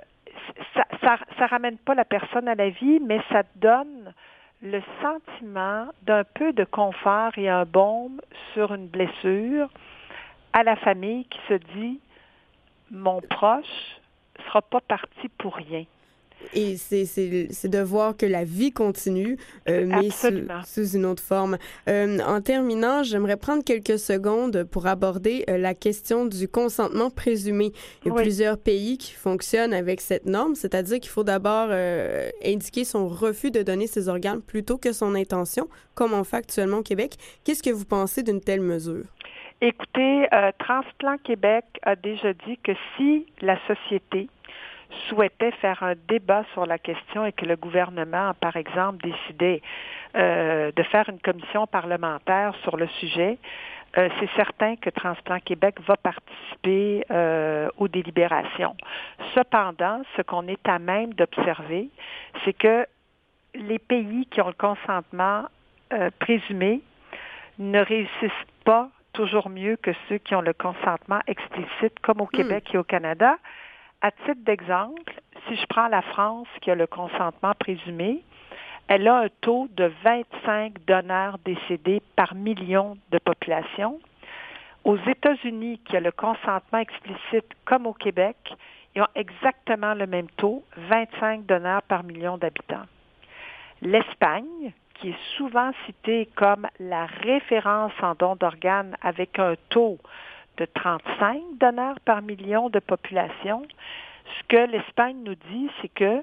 ça, 0.75 0.85
ça, 1.03 1.19
ça 1.39 1.47
ramène 1.47 1.77
pas 1.79 1.95
la 1.95 2.05
personne 2.05 2.47
à 2.49 2.55
la 2.55 2.71
vie, 2.71 3.01
mais 3.01 3.21
ça 3.31 3.43
donne 3.57 4.15
le 4.63 4.81
sentiment 5.03 5.89
d'un 6.03 6.25
peu 6.25 6.53
de 6.53 6.65
confort 6.65 7.33
et 7.37 7.49
un 7.49 7.65
baume 7.65 8.21
sur 8.55 8.73
une 8.73 8.87
blessure 8.87 9.69
à 10.55 10.63
la 10.63 10.77
famille 10.77 11.25
qui 11.27 11.39
se 11.49 11.55
dit 11.77 12.01
mon 12.91 13.21
proche 13.21 14.01
sera 14.47 14.63
pas 14.63 14.81
parti 14.81 15.29
pour 15.39 15.55
rien. 15.57 15.85
Et 16.53 16.77
c'est- 16.77 17.69
de 17.69 17.79
voir 17.81 18.17
que 18.17 18.27
la 18.27 18.45
vie 18.45 18.71
continue, 18.71 19.39
euh, 19.69 19.87
mais 19.87 20.11
sous, 20.11 20.95
une 20.95 21.07
autre 21.07 21.23
forme. 21.23 21.57
Euh, 21.89 22.19
en 22.21 22.43
terminant, 22.43 23.03
j'aimerais 23.03 23.39
prendre 23.39 23.65
quelques 23.65 23.99
secondes 23.99 24.65
pour 24.65 24.87
aborder 24.87 25.45
euh, 25.49 25.57
la 25.57 25.73
question 25.75 26.27
du 26.27 26.47
consentement 26.47 27.09
présumé. 27.09 27.73
Il 28.05 28.09
y 28.09 28.11
a 28.11 28.15
Oui. 28.15 28.23
plusieurs 28.23 28.59
pays 28.59 28.99
qui 28.99 29.13
fonctionnent 29.13 29.73
avec 29.73 30.03
cette 30.03 30.27
norme, 30.27 30.55
c'est-à-dire 30.55 31.01
qu'il 31.01 31.11
faut 31.11 31.25
d'abord 31.25 31.71
indiquer 32.45 32.85
son 32.85 33.09
refus 33.09 33.51
de 33.51 33.63
donner 33.63 33.87
ses 33.87 34.09
organes 34.09 34.43
plutôt 34.43 34.77
que 34.77 34.93
son 34.93 35.15
intention, 35.15 35.69
comme 35.95 36.13
on 36.13 36.25
fait 36.25 36.37
actuellement 36.37 36.79
au 36.79 36.83
Québec. 36.83 37.15
Qu'est-ce 37.45 37.63
que 37.63 37.71
vous 37.71 37.87
pensez 37.87 38.23
d'une 38.23 38.41
telle 38.41 38.61
mesure? 38.61 39.05
Écoutez, 39.61 40.27
euh, 40.33 40.51
Transplant 40.59 41.17
Québec 41.19 41.65
a 41.83 41.95
déjà 41.95 42.33
dit 42.33 42.59
que 42.59 42.73
si 42.97 43.27
la 43.41 43.57
société 43.67 44.29
souhaitait 45.09 45.53
faire 45.53 45.83
un 45.83 45.95
débat 46.09 46.45
sur 46.53 46.67
la 46.67 46.79
question 46.79 47.25
et 47.25 47.33
que 47.33 47.47
le 47.47 47.57
gouvernement, 47.57 48.33
par 48.41 48.57
exemple, 48.57 49.03
décidait 49.03 49.63
euh, 50.17 50.73
de 50.75 50.83
faire 50.85 51.09
une 51.09 51.21
commission 51.21 51.67
parlementaire 51.67 52.55
sur 52.63 52.77
le 52.77 52.89
sujet, 52.89 53.39
euh, 53.97 54.09
c'est 54.19 54.29
certain 54.35 54.75
que 54.77 54.91
Transplant 54.91 55.39
Québec 55.39 55.77
va 55.87 55.97
participer 55.97 57.05
aux 57.79 57.89
délibérations. 57.89 58.77
Cependant, 59.35 60.03
ce 60.17 60.23
qu'on 60.23 60.49
est 60.49 60.69
à 60.69 60.79
même 60.79 61.15
d'observer, 61.15 61.89
c'est 62.45 62.53
que 62.53 62.87
les 63.55 63.79
pays 63.79 64.27
qui 64.27 64.41
ont 64.41 64.49
le 64.49 64.53
consentement 64.53 65.45
présumé 66.19 66.81
ne 67.59 67.79
réussissent 67.79 68.47
pas 68.65 68.91
toujours 69.15 69.49
mieux 69.49 69.77
que 69.77 69.93
ceux 70.09 70.19
qui 70.19 70.35
ont 70.35 70.43
le 70.43 70.53
consentement 70.53 71.21
explicite, 71.27 71.99
comme 72.03 72.21
au 72.21 72.27
Québec 72.27 72.69
et 72.75 72.79
au 72.79 72.85
Canada. 72.85 73.37
À 74.03 74.11
titre 74.11 74.45
d'exemple, 74.45 75.15
si 75.49 75.57
je 75.57 75.67
prends 75.67 75.89
la 75.89 76.03
France 76.03 76.49
qui 76.61 76.71
a 76.71 76.75
le 76.75 76.87
consentement 76.87 77.55
présumé, 77.59 78.23
elle 78.89 79.09
a 79.09 79.17
un 79.21 79.29
taux 79.41 79.69
de 79.73 79.91
25 80.05 80.85
donneurs 80.87 81.39
décédés 81.39 82.03
par 82.17 82.35
million 82.35 82.99
de 83.11 83.19
population. 83.19 83.99
Aux 84.85 84.99
États-Unis, 84.99 85.81
qui 85.87 85.97
a 85.97 86.01
le 86.01 86.13
consentement 86.13 86.81
explicite 86.81 87.47
comme 87.65 87.87
au 87.87 87.95
Québec, 87.95 88.37
ils 88.95 89.01
ont 89.01 89.09
exactement 89.15 89.95
le 89.95 90.07
même 90.07 90.29
taux, 90.37 90.63
25 90.77 91.47
donneurs 91.47 91.83
par 91.83 92.05
million 92.05 92.37
d'habitants. 92.37 92.85
L'Espagne, 93.81 94.73
qui 94.95 95.11
est 95.11 95.37
souvent 95.37 95.73
citée 95.87 96.29
comme 96.37 96.67
la 96.79 97.07
référence 97.07 97.93
en 98.01 98.15
don 98.15 98.37
d'organes 98.37 98.97
avec 99.03 99.39
un 99.39 99.55
taux 99.69 99.99
de 100.57 100.67
35 100.67 101.43
donneurs 101.59 101.99
par 102.05 102.23
million 102.23 102.71
de 102.71 102.79
population, 102.79 103.63
ce 104.27 104.47
que 104.49 104.71
l'Espagne 104.71 105.19
nous 105.25 105.35
dit, 105.35 105.71
c'est 105.81 105.89
que 105.89 106.23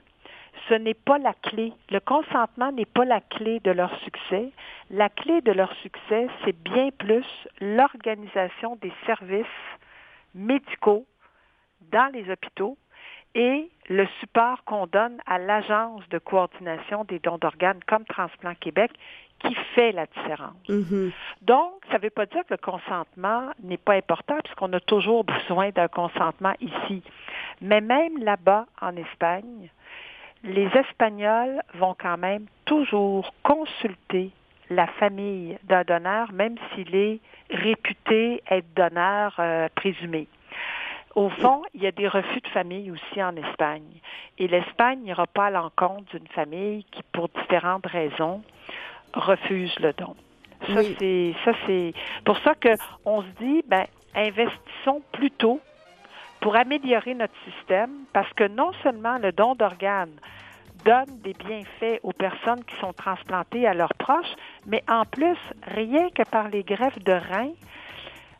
ce 0.69 0.73
n'est 0.73 0.93
pas 0.93 1.17
la 1.17 1.33
clé. 1.33 1.73
Le 1.89 1.99
consentement 1.99 2.71
n'est 2.71 2.85
pas 2.85 3.05
la 3.05 3.21
clé 3.21 3.59
de 3.59 3.71
leur 3.71 3.95
succès. 3.99 4.51
La 4.89 5.09
clé 5.09 5.41
de 5.41 5.51
leur 5.51 5.73
succès, 5.77 6.27
c'est 6.43 6.55
bien 6.63 6.89
plus 6.97 7.25
l'organisation 7.59 8.77
des 8.81 8.91
services 9.05 9.45
médicaux 10.35 11.05
dans 11.91 12.11
les 12.13 12.29
hôpitaux 12.29 12.77
et 13.35 13.69
le 13.89 14.07
support 14.19 14.63
qu'on 14.65 14.87
donne 14.87 15.17
à 15.25 15.37
l'agence 15.37 16.07
de 16.09 16.17
coordination 16.17 17.03
des 17.05 17.19
dons 17.19 17.37
d'organes 17.37 17.79
comme 17.87 18.05
Transplant 18.05 18.55
Québec 18.55 18.91
qui 19.39 19.55
fait 19.75 19.91
la 19.91 20.05
différence. 20.05 20.55
Mhm. 20.69 21.11
Donc, 21.41 21.73
ça 21.89 21.97
ne 21.97 22.03
veut 22.03 22.09
pas 22.09 22.25
dire 22.25 22.41
que 22.45 22.53
le 22.53 22.57
consentement 22.57 23.51
n'est 23.63 23.77
pas 23.77 23.93
important 23.93 24.37
puisqu'on 24.43 24.71
a 24.73 24.79
toujours 24.79 25.23
besoin 25.23 25.71
d'un 25.71 25.87
consentement 25.87 26.53
ici. 26.59 27.01
Mais 27.59 27.81
même 27.81 28.17
là-bas, 28.23 28.67
en 28.81 28.95
Espagne, 28.95 29.69
les 30.43 30.67
Espagnols 30.75 31.61
vont 31.75 31.95
quand 31.99 32.17
même 32.17 32.45
toujours 32.65 33.33
consulter 33.43 34.31
la 34.69 34.87
famille 34.87 35.57
d'un 35.63 35.83
donneur, 35.83 36.31
même 36.31 36.55
s'il 36.73 36.95
est 36.95 37.19
réputé 37.49 38.41
être 38.49 38.73
donneur 38.73 39.35
euh, 39.39 39.67
présumé. 39.75 40.27
Au 41.15 41.29
fond, 41.29 41.63
il 41.73 41.83
y 41.83 41.87
a 41.87 41.91
des 41.91 42.07
refus 42.07 42.39
de 42.39 42.47
famille 42.47 42.89
aussi 42.89 43.21
en 43.21 43.35
Espagne. 43.35 43.99
Et 44.37 44.47
l'Espagne 44.47 44.99
n'ira 45.03 45.27
pas 45.27 45.47
à 45.47 45.49
l'encontre 45.49 46.05
d'une 46.17 46.27
famille 46.27 46.85
qui, 46.85 47.01
pour 47.11 47.27
différentes 47.29 47.85
raisons, 47.85 48.41
refuse 49.13 49.77
le 49.79 49.91
don. 49.93 50.15
Ça, 50.67 50.73
Oui. 50.79 50.95
c'est 50.99 51.33
ça, 51.43 51.51
c'est 51.65 51.93
pour 52.23 52.37
ça 52.39 52.55
que 52.55 52.69
on 53.03 53.23
se 53.23 53.27
dit, 53.41 53.63
ben, 53.67 53.85
investissons 54.15 55.01
plutôt 55.11 55.59
pour 56.39 56.55
améliorer 56.55 57.13
notre 57.13 57.33
système, 57.45 57.91
parce 58.13 58.31
que 58.33 58.47
non 58.47 58.71
seulement 58.81 59.17
le 59.17 59.31
don 59.31 59.53
d'organes 59.55 60.13
donne 60.85 61.19
des 61.23 61.33
bienfaits 61.33 61.99
aux 62.03 62.13
personnes 62.13 62.63
qui 62.63 62.75
sont 62.77 62.93
transplantées 62.93 63.67
à 63.67 63.73
leurs 63.73 63.93
proches, 63.95 64.33
mais 64.65 64.83
en 64.87 65.03
plus, 65.05 65.37
rien 65.67 66.09
que 66.09 66.23
par 66.23 66.47
les 66.49 66.63
greffes 66.63 66.99
de 67.03 67.11
reins, 67.11 67.51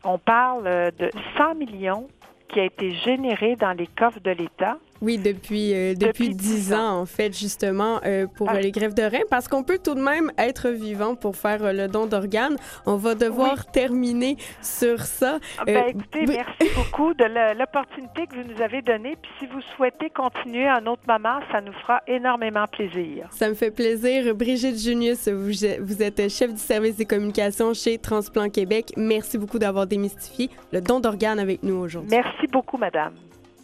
on 0.04 0.18
parle 0.18 0.66
euh, 0.66 0.90
de 0.98 1.12
100 1.38 1.56
millions 1.56 2.08
qui 2.52 2.60
a 2.60 2.66
été 2.66 2.94
généré 2.94 3.56
dans 3.56 3.72
les 3.72 3.88
coffres 3.88 4.20
de 4.20 4.32
l'État 4.32 4.78
Oui, 5.02 5.18
depuis, 5.18 5.74
euh, 5.74 5.94
depuis, 5.96 6.30
Depuis 6.30 6.36
10 6.36 6.54
10 6.70 6.74
ans, 6.74 7.00
en 7.02 7.06
fait, 7.06 7.36
justement, 7.38 8.00
euh, 8.06 8.28
pour 8.28 8.50
Ah. 8.50 8.60
les 8.62 8.72
greffes 8.72 8.94
de 8.94 9.02
reins, 9.04 9.26
parce 9.30 9.48
qu'on 9.48 9.64
peut 9.64 9.80
tout 9.84 9.96
de 9.96 10.02
même 10.02 10.32
être 10.38 10.70
vivant 10.70 11.16
pour 11.16 11.36
faire 11.36 11.64
euh, 11.64 11.74
le 11.74 11.88
don 11.88 12.06
d'organes. 12.06 12.56
On 12.86 12.96
va 12.98 13.16
devoir 13.16 13.66
terminer 13.72 14.38
sur 14.62 15.00
ça. 15.02 15.40
Ah, 15.58 15.64
Euh, 15.68 15.74
Ben, 15.74 15.84
écoutez, 15.90 16.26
merci 16.28 16.50
beaucoup 16.76 17.14
de 17.14 17.24
l'opportunité 17.58 18.28
que 18.28 18.36
vous 18.36 18.54
nous 18.54 18.62
avez 18.62 18.82
donnée. 18.82 19.16
Puis 19.22 19.32
si 19.40 19.48
vous 19.48 19.62
souhaitez 19.76 20.10
continuer 20.12 20.68
un 20.68 20.86
autre 20.86 21.02
moment, 21.08 21.40
ça 21.52 21.62
nous 21.62 21.74
fera 21.74 22.02
énormément 22.08 22.66
plaisir. 22.68 23.28
Ça 23.32 23.50
me 23.50 23.56
fait 23.56 23.72
plaisir. 23.72 24.36
Brigitte 24.36 24.78
Junius, 24.78 25.28
vous, 25.28 25.52
vous 25.86 26.04
êtes 26.04 26.30
chef 26.30 26.54
du 26.54 26.60
service 26.62 26.96
des 26.98 27.06
communications 27.06 27.74
chez 27.74 27.98
Transplant 27.98 28.50
Québec. 28.50 28.92
Merci 28.98 29.38
beaucoup 29.38 29.58
d'avoir 29.60 29.88
démystifié 29.88 30.50
le 30.72 30.82
don 30.82 31.00
d'organes 31.00 31.40
avec 31.40 31.64
nous 31.64 31.76
aujourd'hui. 31.76 32.12
Merci 32.12 32.48
beaucoup, 32.52 32.78
madame. 32.78 33.14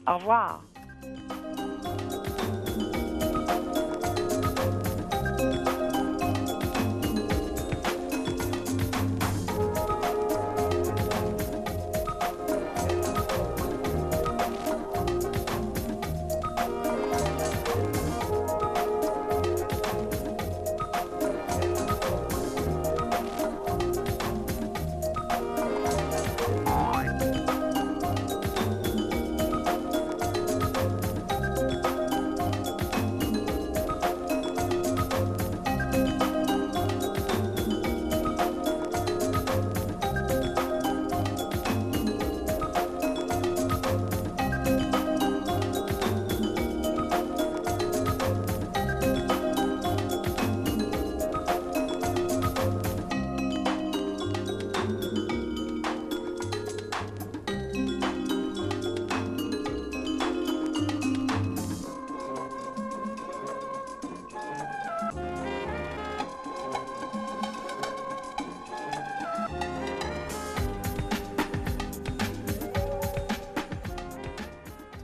Au 0.08 0.18
revoir. 0.18 0.62
Bye. 1.16 1.47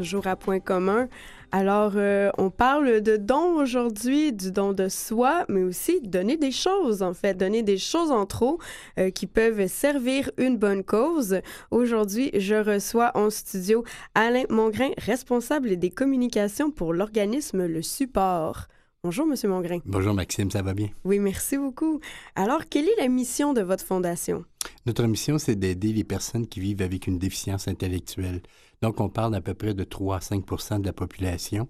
Toujours 0.03 0.27
à 0.27 0.35
point 0.35 0.59
commun. 0.59 1.07
Alors, 1.53 1.93
euh, 1.95 2.29
on 2.37 2.49
parle 2.49 2.99
de 2.99 3.15
don 3.15 3.55
aujourd'hui, 3.55 4.33
du 4.33 4.51
don 4.51 4.73
de 4.73 4.89
soi, 4.89 5.45
mais 5.47 5.63
aussi 5.63 6.01
donner 6.01 6.35
des 6.35 6.51
choses, 6.51 7.01
en 7.01 7.13
fait, 7.13 7.35
donner 7.35 7.63
des 7.63 7.77
choses 7.77 8.11
en 8.11 8.25
trop 8.25 8.59
euh, 8.99 9.11
qui 9.11 9.27
peuvent 9.27 9.65
servir 9.67 10.29
une 10.37 10.57
bonne 10.57 10.83
cause. 10.83 11.39
Aujourd'hui, 11.71 12.31
je 12.33 12.55
reçois 12.55 13.11
en 13.15 13.29
studio 13.29 13.85
Alain 14.13 14.43
Mongrain, 14.49 14.89
responsable 14.97 15.77
des 15.77 15.89
communications 15.89 16.69
pour 16.69 16.93
l'organisme 16.93 17.65
Le 17.65 17.81
Support. 17.81 18.67
Bonjour, 19.05 19.25
Monsieur 19.25 19.49
Mongrain. 19.49 19.79
Bonjour 19.85 20.13
Maxime, 20.13 20.49
ça 20.51 20.61
va 20.61 20.73
bien? 20.73 20.89
Oui, 21.05 21.19
merci 21.19 21.57
beaucoup. 21.57 21.99
Alors, 22.35 22.67
quelle 22.69 22.85
est 22.89 23.01
la 23.01 23.07
mission 23.07 23.53
de 23.53 23.61
votre 23.61 23.85
fondation? 23.85 24.43
Notre 24.85 25.03
mission, 25.03 25.37
c'est 25.37 25.55
d'aider 25.55 25.93
les 25.93 26.03
personnes 26.03 26.47
qui 26.47 26.59
vivent 26.59 26.81
avec 26.81 27.07
une 27.07 27.19
déficience 27.19 27.67
intellectuelle. 27.67 28.41
Donc, 28.83 28.99
on 28.99 29.07
parle 29.07 29.31
d'à 29.31 29.39
peu 29.39 29.53
près 29.53 29.73
de 29.73 29.85
3 29.85 30.17
à 30.17 30.19
5% 30.19 30.81
de 30.81 30.85
la 30.85 30.91
population. 30.91 31.69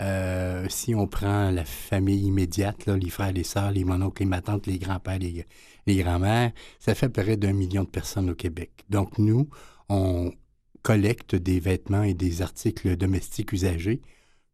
Euh, 0.00 0.66
si 0.70 0.94
on 0.94 1.06
prend 1.06 1.50
la 1.50 1.66
famille 1.66 2.24
immédiate, 2.24 2.86
les 2.86 3.10
frères, 3.10 3.32
les 3.32 3.44
sœurs, 3.44 3.72
les 3.72 3.84
mononcles, 3.84 4.26
les 4.64 4.78
grands-pères, 4.78 5.18
les, 5.18 5.44
les 5.86 5.96
grands-mères, 5.96 6.52
ça 6.78 6.94
fait 6.94 7.06
à 7.06 7.08
peu 7.10 7.22
près 7.22 7.36
d'un 7.36 7.52
million 7.52 7.84
de 7.84 7.90
personnes 7.90 8.30
au 8.30 8.34
Québec. 8.34 8.86
Donc, 8.88 9.18
nous, 9.18 9.50
on 9.90 10.32
collecte 10.80 11.34
des 11.34 11.60
vêtements 11.60 12.04
et 12.04 12.14
des 12.14 12.40
articles 12.40 12.96
domestiques 12.96 13.52
usagés 13.52 14.00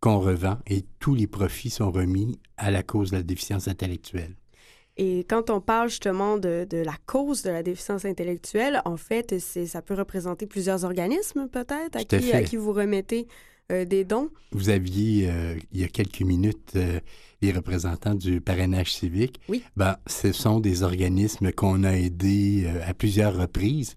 qu'on 0.00 0.18
revend 0.18 0.58
et 0.66 0.84
tous 0.98 1.14
les 1.14 1.28
profits 1.28 1.70
sont 1.70 1.92
remis 1.92 2.40
à 2.56 2.72
la 2.72 2.82
cause 2.82 3.12
de 3.12 3.18
la 3.18 3.22
déficience 3.22 3.68
intellectuelle. 3.68 4.34
Et 4.96 5.20
quand 5.20 5.48
on 5.48 5.60
parle 5.60 5.88
justement 5.88 6.36
de, 6.36 6.66
de 6.68 6.78
la 6.78 6.94
cause 7.06 7.42
de 7.42 7.50
la 7.50 7.62
déficience 7.62 8.04
intellectuelle, 8.04 8.82
en 8.84 8.96
fait, 8.96 9.38
ça 9.38 9.80
peut 9.80 9.94
représenter 9.94 10.46
plusieurs 10.46 10.84
organismes 10.84 11.48
peut-être 11.48 11.96
à 11.96 12.04
qui, 12.04 12.16
à 12.16 12.20
fait. 12.20 12.44
qui 12.44 12.56
vous 12.56 12.72
remettez 12.72 13.26
euh, 13.70 13.84
des 13.84 14.04
dons. 14.04 14.28
Vous 14.50 14.68
aviez, 14.68 15.30
euh, 15.30 15.56
il 15.72 15.80
y 15.80 15.84
a 15.84 15.88
quelques 15.88 16.20
minutes, 16.20 16.72
euh, 16.76 17.00
les 17.40 17.52
représentants 17.52 18.14
du 18.14 18.40
parrainage 18.40 18.92
civique. 18.92 19.40
Oui. 19.48 19.62
Ben, 19.76 19.96
ce 20.06 20.32
sont 20.32 20.60
des 20.60 20.82
organismes 20.82 21.52
qu'on 21.52 21.84
a 21.84 21.92
aidés 21.92 22.70
à 22.86 22.92
plusieurs 22.92 23.36
reprises. 23.36 23.96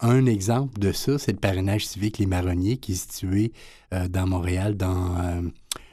Un 0.00 0.26
exemple 0.26 0.78
de 0.78 0.92
ça, 0.92 1.18
c'est 1.18 1.32
le 1.32 1.38
parrainage 1.38 1.86
civique 1.86 2.18
Les 2.18 2.26
Marronniers, 2.26 2.76
qui 2.76 2.92
est 2.92 3.10
situé 3.10 3.52
dans 3.90 4.26
Montréal, 4.26 4.76
dans, 4.76 5.42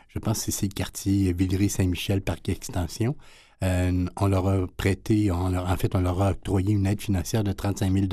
je 0.09 0.19
pense 0.19 0.45
que 0.45 0.51
c'est 0.51 0.67
le 0.67 0.73
quartier 0.73 1.32
Villeray-Saint-Michel, 1.32 2.21
Parc 2.21 2.49
Extension. 2.49 3.15
Euh, 3.64 4.05
on 4.20 4.28
leur 4.28 4.47
a 4.47 4.66
prêté, 4.76 5.32
on 5.32 5.49
leur- 5.49 5.70
en 5.70 5.78
fait, 5.78 5.93
on 5.95 6.01
leur 6.01 6.20
a 6.22 6.32
octroyé 6.32 6.74
une 6.74 6.88
aide 6.88 6.99
financière 7.01 7.43
de 7.43 7.51
35 7.51 7.91
000 7.93 8.07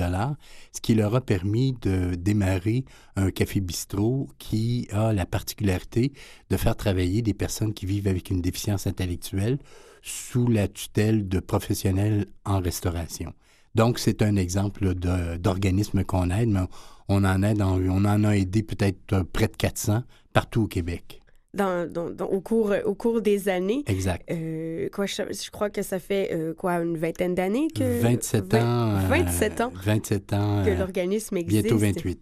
ce 0.72 0.80
qui 0.82 0.94
leur 0.94 1.14
a 1.14 1.20
permis 1.22 1.72
de 1.80 2.14
démarrer 2.16 2.84
un 3.16 3.30
café 3.30 3.60
bistrot 3.60 4.28
qui 4.38 4.88
a 4.92 5.12
la 5.14 5.24
particularité 5.24 6.12
de 6.50 6.56
faire 6.58 6.76
travailler 6.76 7.22
des 7.22 7.34
personnes 7.34 7.72
qui 7.72 7.86
vivent 7.86 8.08
avec 8.08 8.30
une 8.30 8.42
déficience 8.42 8.86
intellectuelle 8.86 9.58
sous 10.02 10.48
la 10.48 10.68
tutelle 10.68 11.28
de 11.28 11.40
professionnels 11.40 12.26
en 12.44 12.60
restauration. 12.60 13.32
Donc, 13.74 13.98
c'est 13.98 14.22
un 14.22 14.36
exemple 14.36 14.94
d'organisme 14.94 16.04
qu'on 16.04 16.30
aide, 16.30 16.48
mais 16.50 16.60
on 17.08 17.24
en, 17.24 17.42
aide 17.42 17.62
on 17.62 18.04
en 18.04 18.24
a 18.24 18.36
aidé 18.36 18.62
peut-être 18.62 19.12
euh, 19.12 19.24
près 19.24 19.48
de 19.48 19.56
400 19.56 20.02
partout 20.32 20.62
au 20.62 20.66
Québec. 20.68 21.20
Dans, 21.54 21.90
dans- 21.90 22.10
dans- 22.10 22.26
au, 22.26 22.42
cours, 22.42 22.74
au 22.84 22.94
cours 22.94 23.22
des 23.22 23.48
années. 23.48 23.82
Exact. 23.86 24.30
Euh, 24.30 24.88
quoi, 24.92 25.06
je, 25.06 25.14
je 25.30 25.50
crois 25.50 25.70
que 25.70 25.80
ça 25.82 25.98
fait 25.98 26.28
euh, 26.32 26.52
quoi, 26.52 26.74
une 26.74 26.98
vingtaine 26.98 27.34
d'années 27.34 27.68
que... 27.74 28.00
27 28.00 28.52
vingt- 28.52 28.62
ans. 28.62 28.96
euh, 28.96 29.08
27 29.08 29.60
ans 29.62 29.72
27 29.82 30.32
ans. 30.34 30.62
que 30.66 30.70
l'organisme 30.70 31.38
existe. 31.38 31.62
bientôt 31.64 31.78
28. 31.78 32.20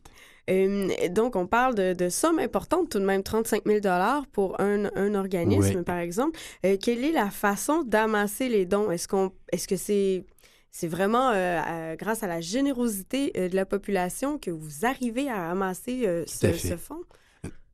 Euh, 0.49 0.89
donc, 1.11 1.35
on 1.35 1.49
parle 1.49 1.75
de, 1.75 1.93
de 1.93 2.09
sommes 2.09 2.39
importantes, 2.39 2.89
tout 2.89 3.01
de 3.01 3.05
même 3.05 3.25
35 3.25 3.63
000 3.67 3.81
pour 4.31 4.61
un, 4.61 4.85
un 4.95 5.15
organisme, 5.17 5.79
Oui. 5.79 5.83
par 5.85 5.99
exemple. 5.99 6.39
Quelle 6.81 7.05
est 7.05 7.11
la 7.11 7.29
façon 7.31 7.83
d'amasser 7.83 8.49
les 8.49 8.65
dons? 8.65 8.93
Est-ce 8.93 9.09
qu'on, 9.09 9.33
est-ce 9.51 9.67
que 9.67 9.75
c'est, 9.77 10.25
c'est 10.71 10.87
vraiment 10.87 11.31
euh, 11.35 11.97
grâce 11.97 12.23
à 12.23 12.29
la 12.29 12.41
générosité 12.41 13.33
euh, 13.37 13.49
de 13.49 13.57
la 13.57 13.67
population 13.67 14.39
que 14.39 14.53
vous 14.53 14.85
arrivez 14.87 15.29
à 15.29 15.51
amasser 15.51 16.03
ce, 16.29 16.47
à 16.47 16.53
ce 16.53 16.77
fonds? 16.77 17.03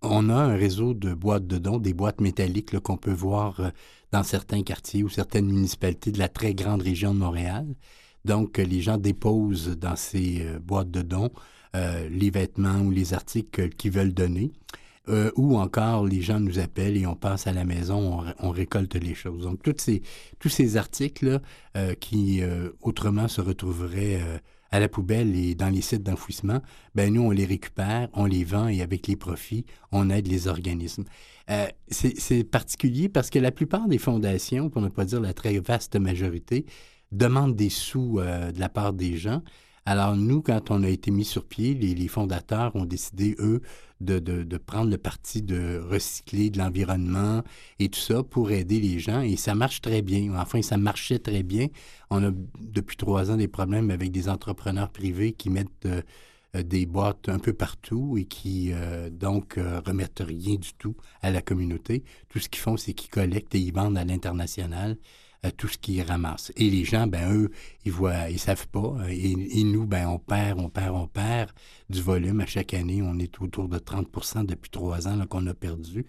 On 0.05 0.28
a 0.30 0.34
un 0.34 0.57
réseau 0.57 0.94
de 0.94 1.14
boîtes 1.14 1.46
de 1.46 1.59
dons, 1.59 1.78
des 1.78 1.94
boîtes 1.94 2.20
métalliques 2.20 2.78
qu'on 2.80 2.96
peut 2.96 3.12
voir 3.12 3.61
euh, 3.61 3.70
dans 4.11 4.24
certains 4.24 4.62
quartiers 4.62 5.05
ou 5.05 5.09
certaines 5.09 5.46
municipalités 5.46 6.11
de 6.11 6.18
la 6.18 6.28
très 6.28 6.55
grande 6.55 6.82
région 6.82 7.14
de 7.14 7.20
Montréal. 7.20 7.66
Donc, 8.24 8.59
les 8.59 8.80
gens 8.80 8.98
déposent 8.98 9.76
dans 9.78 9.94
ces 9.94 10.42
euh, 10.42 10.59
boîtes 10.59 10.90
de 10.90 11.03
dons 11.03 11.30
euh, 11.76 12.09
les 12.09 12.30
vêtements 12.30 12.80
ou 12.80 12.90
les 12.90 13.14
articles 13.14 13.68
qu'ils 13.70 13.92
veulent 13.92 14.14
donner. 14.14 14.53
Ou 15.34 15.57
encore, 15.59 16.07
les 16.07 16.22
gens 16.22 16.38
nous 16.38 16.61
appellent 16.61 16.96
et 16.96 17.09
on 17.09 17.16
passe 17.16 17.48
à 17.48 17.53
la 17.53 17.64
maison, 17.64 17.96
on, 17.96 18.16
ré- 18.18 18.34
on 18.38 18.50
récolte 18.50 18.94
les 18.94 19.14
choses. 19.14 19.42
Donc, 19.42 19.61
toutes 19.61 19.84
tous 20.38 20.48
ces 20.48 20.76
articles 20.76 21.40
euh, 21.76 21.94
qui 21.94 22.40
autrement 22.82 23.26
se 23.26 23.40
retrouveraient 23.40 24.20
à 24.72 24.80
la 24.80 24.88
poubelle 24.88 25.36
et 25.36 25.54
dans 25.54 25.68
les 25.68 25.82
sites 25.82 26.02
d'enfouissement, 26.02 26.60
ben 26.94 27.12
nous, 27.12 27.22
on 27.22 27.30
les 27.30 27.44
récupère, 27.44 28.08
on 28.14 28.24
les 28.24 28.42
vend 28.42 28.68
et 28.68 28.82
avec 28.82 29.06
les 29.06 29.16
profits, 29.16 29.64
on 29.92 30.10
aide 30.10 30.26
les 30.26 30.48
organismes. 30.48 31.04
Euh, 31.50 31.66
c'est 31.90 32.44
particulier 32.44 33.08
parce 33.08 33.30
que 33.30 33.38
la 33.38 33.52
plupart 33.52 33.86
des 33.86 33.98
fondations, 33.98 34.70
pour 34.70 34.80
ne 34.80 34.88
pas 34.88 35.04
dire 35.04 35.20
la 35.20 35.34
très 35.34 35.58
vaste 35.58 35.96
majorité, 35.96 36.64
demandent 37.12 37.54
des 37.54 37.68
sous 37.68 38.18
euh, 38.18 38.50
de 38.50 38.58
la 38.58 38.70
part 38.70 38.94
des 38.94 39.16
gens. 39.16 39.42
Alors 39.85 40.16
nous, 40.16 40.43
quand 40.43 40.70
on 40.70 40.85
a 40.85 40.89
été 40.89 41.11
mis 41.11 41.24
sur 41.24 41.45
pied, 41.45 41.74
les, 41.74 42.09
fondateurs 42.09 42.74
ont 42.76 42.85
décidé, 42.85 43.35
eux, 43.41 43.62
de, 44.01 44.57
prendre 44.59 44.91
le 44.91 44.99
parti 44.99 45.43
de 45.43 45.78
recycler 45.78 46.51
de 46.51 46.59
l'environnement 46.59 47.43
et 47.80 47.89
tout 47.89 47.99
ça 47.99 48.22
pour 48.22 48.53
aider 48.53 48.80
les 48.80 49.01
gens. 49.01 49.22
Et 49.22 49.37
ça 49.37 49.55
marche 49.55 49.80
très 49.80 50.03
bien. 50.03 50.35
Enfin, 50.37 50.62
ça 50.62 50.76
marchait 50.76 51.18
très 51.18 51.43
bien. 51.43 51.66
On 52.11 52.22
a 52.24 52.30
depuis 52.61 52.97
trois 52.97 53.30
ans 53.33 53.37
des 53.37 53.49
problèmes 53.49 53.91
avec 53.91 54.12
des 54.12 54.28
entrepreneurs 54.28 54.91
privés 54.91 55.33
qui 55.33 55.51
mettent 55.51 55.87
euh, 55.87 56.03
euh, 56.55 56.62
des 56.62 56.87
boîtes 56.87 57.28
un 57.28 57.39
peu 57.41 57.53
partout 57.53 58.16
et 58.16 58.24
qui, 58.24 58.70
euh, 58.72 59.11
donc, 59.11 59.59
remettent 59.85 60.22
rien 60.24 60.57
du 60.57 60.74
tout 60.74 60.95
à 61.22 61.33
la 61.33 61.43
communauté. 61.43 62.05
Tout 62.28 62.39
ce 62.39 62.49
qu'ils 62.49 62.61
font, 62.62 62.76
c'est 62.76 62.95
qu'ils 62.95 63.11
collectent 63.11 63.55
et 63.57 63.61
ils 63.61 63.72
vendent 63.72 63.99
à 63.99 64.05
l'international 64.05 64.97
tout 65.51 65.68
ce 65.68 65.76
qu'ils 65.78 66.03
ramassent. 66.03 66.53
Et 66.57 66.70
les 66.70 66.84
gens, 66.84 67.07
ben 67.07 67.32
eux, 67.32 67.51
ils 67.84 67.93
voient, 67.93 68.30
ils 68.30 68.38
savent 68.38 68.68
pas. 68.68 68.97
Et, 69.09 69.64
nous, 69.64 69.86
ben 69.86 70.07
on 70.07 70.18
perd, 70.18 70.61
on 70.61 70.68
perd, 70.68 70.95
on 70.95 71.07
perd 71.09 71.51
du 71.90 72.01
volume 72.01 72.40
à 72.40 72.47
chaque 72.47 72.74
année. 72.74 73.03
On 73.03 73.18
est 73.18 73.40
autour 73.40 73.68
de 73.68 73.78
30% 73.78 74.47
depuis 74.47 74.70
trois 74.70 75.09
ans 75.09 75.26
qu'on 75.26 75.47
a 75.47 75.55
perdu. 75.55 76.07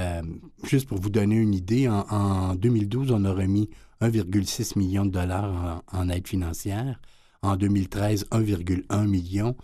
Euh, 0.00 0.22
juste 0.64 0.88
pour 0.88 0.98
vous 0.98 1.10
donner 1.10 1.36
une 1.36 1.54
idée, 1.54 1.88
en, 1.88 2.06
en 2.08 2.54
2012, 2.54 3.10
on 3.10 3.24
a 3.26 3.32
remis 3.32 3.68
1,6 4.00 4.78
million 4.78 5.04
de 5.04 5.10
dollars 5.10 5.82
en, 5.92 5.98
en 5.98 6.08
aide 6.08 6.26
financière. 6.26 7.00
En 7.42 7.56
2013, 7.56 8.26
1,1 8.30 9.06
million. 9.06 9.56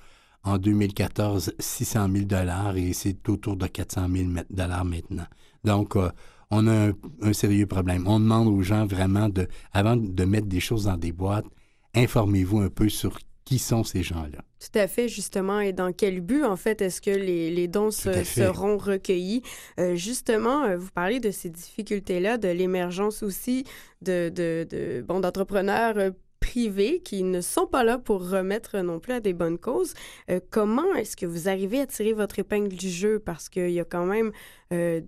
En 0.45 0.59
2014, 0.59 1.55
600 1.59 2.09
000 2.13 2.25
dollars 2.27 2.77
et 2.77 2.93
c'est 2.93 3.29
autour 3.29 3.57
de 3.57 3.67
400 3.67 4.07
000 4.09 4.29
dollars 4.49 4.85
maintenant. 4.85 5.27
Donc, 5.65 5.97
euh, 5.97 6.11
on 6.51 6.67
a 6.67 6.89
un, 6.89 6.93
un 7.23 7.33
sérieux 7.33 7.67
problème. 7.67 8.07
On 8.07 8.21
demande 8.21 8.49
aux 8.49 8.63
gens 8.63 8.87
vraiment 8.87 9.29
de, 9.29 9.49
avant 9.73 9.97
de 9.97 10.25
mettre 10.25 10.47
des 10.47 10.61
choses 10.61 10.85
dans 10.85 10.97
des 10.97 11.13
boîtes, 11.13 11.47
informez-vous 11.95 12.59
un 12.61 12.69
peu 12.69 12.89
sur 12.89 13.19
qui 13.45 13.59
sont 13.61 13.85
ces 13.85 14.03
gens-là. 14.03 14.39
Tout 14.59 14.77
à 14.79 14.89
fait, 14.89 15.09
justement. 15.09 15.61
Et 15.61 15.73
dans 15.73 15.93
quel 15.93 16.21
but, 16.21 16.43
en 16.43 16.57
fait, 16.57 16.83
est-ce 16.83 17.01
que 17.01 17.11
les, 17.11 17.49
les 17.51 17.69
dons 17.69 17.93
se- 17.93 18.25
seront 18.25 18.77
recueillis? 18.77 19.43
Euh, 19.79 19.95
justement, 19.95 20.65
euh, 20.65 20.77
vous 20.77 20.91
parlez 20.93 21.21
de 21.21 21.31
ces 21.31 21.49
difficultés-là, 21.51 22.39
de 22.39 22.49
l'émergence 22.49 23.23
aussi 23.23 23.63
de, 24.03 24.31
de, 24.31 24.67
de- 24.69 25.05
bon, 25.07 25.21
d'entrepreneurs 25.21 25.95
euh, 25.97 26.11
privés 26.47 27.01
qui 27.01 27.23
ne 27.25 27.41
sont 27.41 27.67
pas 27.67 27.83
là 27.83 27.99
pour 27.99 28.29
remettre 28.31 28.79
non 28.79 29.01
plus 29.01 29.13
à 29.15 29.21
des 29.21 29.33
bonnes 29.33 29.59
causes. 29.59 29.95
Euh, 30.31 30.39
comment 30.51 30.95
est-ce 30.95 31.17
que 31.17 31.27
vous 31.27 31.49
arrivez 31.49 31.81
à 31.81 31.87
tirer 31.87 32.13
votre 32.13 32.39
épingle 32.39 32.69
du 32.69 32.89
jeu? 32.89 33.19
Parce 33.19 33.49
qu'il 33.49 33.71
y 33.71 33.81
a 33.81 33.85
quand 33.85 34.07
même 34.07 34.31
euh, 34.73 35.01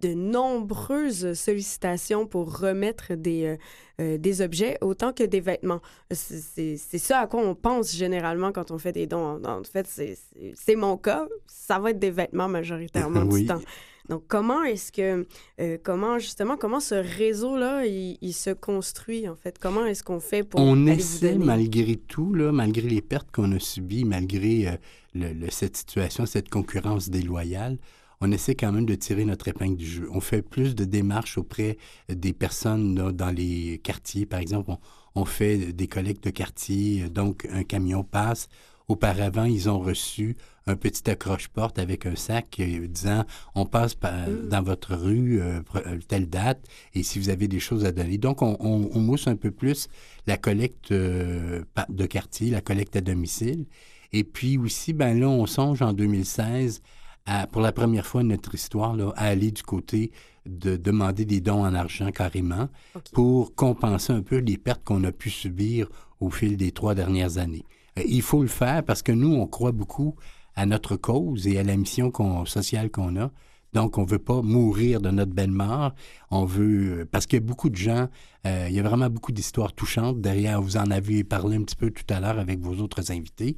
de 0.00 0.12
nombreuses 0.14 1.34
sollicitations 1.34 2.26
pour 2.26 2.58
remettre 2.58 3.14
des, 3.14 3.56
euh, 4.00 4.18
des 4.18 4.42
objets 4.42 4.76
autant 4.80 5.12
que 5.12 5.22
des 5.24 5.40
vêtements. 5.40 5.80
C'est- 6.10 6.76
ça 6.98 7.20
à 7.20 7.26
quoi 7.28 7.40
on 7.42 7.54
pense 7.54 7.94
généralement 7.94 8.50
quand 8.52 8.70
on 8.72 8.78
fait 8.78 8.92
des 8.92 9.06
dons. 9.06 9.40
En, 9.44 9.44
en 9.60 9.62
fait, 9.64 9.86
c'est 9.86 10.76
mon 10.76 10.96
cas. 10.96 11.26
Ça 11.46 11.78
va 11.78 11.90
être 11.90 11.98
des 12.00 12.10
vêtements 12.10 12.48
majoritairement 12.48 13.22
Oui. 13.30 13.42
du 13.42 13.46
temps. 13.46 13.60
Donc, 14.08 14.24
comment 14.28 14.62
est-ce 14.64 14.90
que, 14.92 15.26
euh, 15.60 15.78
comment 15.82 16.18
justement, 16.18 16.56
comment 16.56 16.80
ce 16.80 16.94
réseau-là, 16.94 17.86
il, 17.86 18.18
il 18.20 18.32
se 18.32 18.50
construit 18.50 19.28
en 19.28 19.36
fait? 19.36 19.58
Comment 19.60 19.84
est-ce 19.86 20.02
qu'on 20.02 20.20
fait 20.20 20.42
pour 20.42 20.60
on 20.60 20.86
essaie, 20.86 21.36
malgré 21.36 21.96
tout, 21.96 22.34
là, 22.34 22.52
malgré 22.52 22.88
les 22.88 23.00
pertes 23.02 23.30
qu'on 23.30 23.52
a 23.52 23.58
subies, 23.60 24.04
malgré 24.04 24.68
euh, 24.68 24.72
le- 25.14 25.32
le- 25.32 25.50
cette 25.50 25.76
situation, 25.76 26.26
cette 26.26 26.48
concurrence 26.50 27.10
déloyale, 27.10 27.78
on 28.20 28.30
essaie 28.30 28.54
quand 28.54 28.70
même 28.72 28.86
de 28.86 28.94
tirer 28.94 29.24
notre 29.24 29.48
épingle 29.48 29.76
du 29.76 29.86
jeu. 29.86 30.08
On 30.12 30.20
fait 30.20 30.42
plus 30.42 30.74
de 30.74 30.84
démarches 30.84 31.38
auprès 31.38 31.76
des 32.08 32.32
personnes 32.32 32.96
là, 32.96 33.10
dans 33.12 33.30
les 33.30 33.80
quartiers. 33.82 34.26
Par 34.26 34.38
exemple, 34.40 34.70
on, 34.70 34.78
on 35.14 35.24
fait 35.24 35.72
des 35.72 35.88
collectes 35.88 36.24
de 36.24 36.30
quartier, 36.30 37.08
donc 37.08 37.46
un 37.50 37.64
camion 37.64 38.04
passe. 38.04 38.48
Auparavant, 38.96 39.44
ils 39.44 39.70
ont 39.70 39.78
reçu 39.78 40.36
un 40.66 40.76
petit 40.76 41.08
accroche-porte 41.10 41.78
avec 41.78 42.04
un 42.04 42.14
sac 42.14 42.56
euh, 42.60 42.86
disant 42.86 43.24
on 43.54 43.64
passe 43.64 43.94
par- 43.94 44.12
Mm. 44.28 44.48
dans 44.50 44.62
votre 44.62 44.94
rue 44.94 45.40
euh, 45.40 45.60
euh, 45.76 45.98
telle 46.06 46.28
date 46.28 46.60
et 46.94 47.02
si 47.02 47.18
vous 47.18 47.30
avez 47.30 47.48
des 47.48 47.58
choses 47.58 47.86
à 47.86 47.90
donner. 47.92 48.18
Donc, 48.18 48.42
on, 48.42 48.56
on- 48.60 48.90
on 48.92 49.00
mousse 49.00 49.26
un 49.28 49.36
peu 49.36 49.50
plus 49.50 49.88
la 50.26 50.36
collecte 50.36 50.92
euh, 50.92 51.62
de 51.88 52.06
quartier, 52.06 52.50
la 52.50 52.60
collecte 52.60 52.94
à 52.96 53.00
domicile. 53.00 53.64
Et 54.12 54.24
puis 54.24 54.58
aussi, 54.58 54.92
ben 54.92 55.18
là, 55.18 55.26
on 55.28 55.46
songe 55.46 55.80
en 55.80 55.94
2016, 55.94 56.82
à, 57.24 57.46
pour 57.46 57.62
la 57.62 57.72
première 57.72 58.06
fois 58.06 58.22
de 58.22 58.28
notre 58.28 58.54
histoire, 58.54 58.94
là, 58.94 59.10
à 59.16 59.24
aller 59.28 59.52
du 59.52 59.62
côté 59.62 60.12
de 60.44 60.76
demander 60.76 61.24
des 61.24 61.40
dons 61.40 61.64
en 61.64 61.72
argent 61.74 62.10
carrément 62.10 62.68
pour 63.14 63.54
compenser 63.54 64.12
un 64.12 64.22
peu 64.22 64.36
les 64.36 64.58
pertes 64.58 64.84
qu'on 64.84 65.02
a 65.04 65.12
pu 65.12 65.30
subir 65.30 65.88
au 66.20 66.28
fil 66.30 66.56
des 66.58 66.72
trois 66.72 66.94
dernières 66.94 67.38
années. 67.38 67.64
Euh, 67.98 68.02
Il 68.06 68.22
faut 68.22 68.42
le 68.42 68.48
faire 68.48 68.82
parce 68.84 69.02
que 69.02 69.12
nous, 69.12 69.34
on 69.34 69.46
croit 69.46 69.72
beaucoup 69.72 70.14
à 70.54 70.66
notre 70.66 70.96
cause 70.96 71.46
et 71.46 71.58
à 71.58 71.62
la 71.62 71.76
mission 71.76 72.10
qu'on- 72.10 72.44
sociale 72.44 72.90
qu'on 72.90 73.16
a. 73.16 73.30
Donc, 73.72 73.96
on 73.96 74.04
veut 74.04 74.18
pas 74.18 74.42
mourir 74.42 75.00
de 75.00 75.10
notre 75.10 75.32
belle 75.32 75.50
mort. 75.50 75.92
On 76.30 76.44
veut... 76.44 77.08
Parce 77.10 77.24
qu'il 77.26 77.38
y 77.38 77.42
a 77.42 77.46
beaucoup 77.46 77.70
de 77.70 77.76
gens, 77.76 78.08
euh, 78.46 78.66
il 78.68 78.74
y 78.74 78.78
a 78.80 78.82
vraiment 78.82 79.08
beaucoup 79.08 79.32
d'histoires 79.32 79.72
touchantes. 79.72 80.20
Derrière, 80.20 80.60
vous 80.60 80.76
en 80.76 80.90
avez 80.90 81.24
parlé 81.24 81.56
un 81.56 81.62
petit 81.62 81.76
peu 81.76 81.90
tout 81.90 82.04
à 82.10 82.20
l'heure 82.20 82.38
avec 82.38 82.60
vos 82.60 82.74
autres 82.82 83.10
invités. 83.10 83.56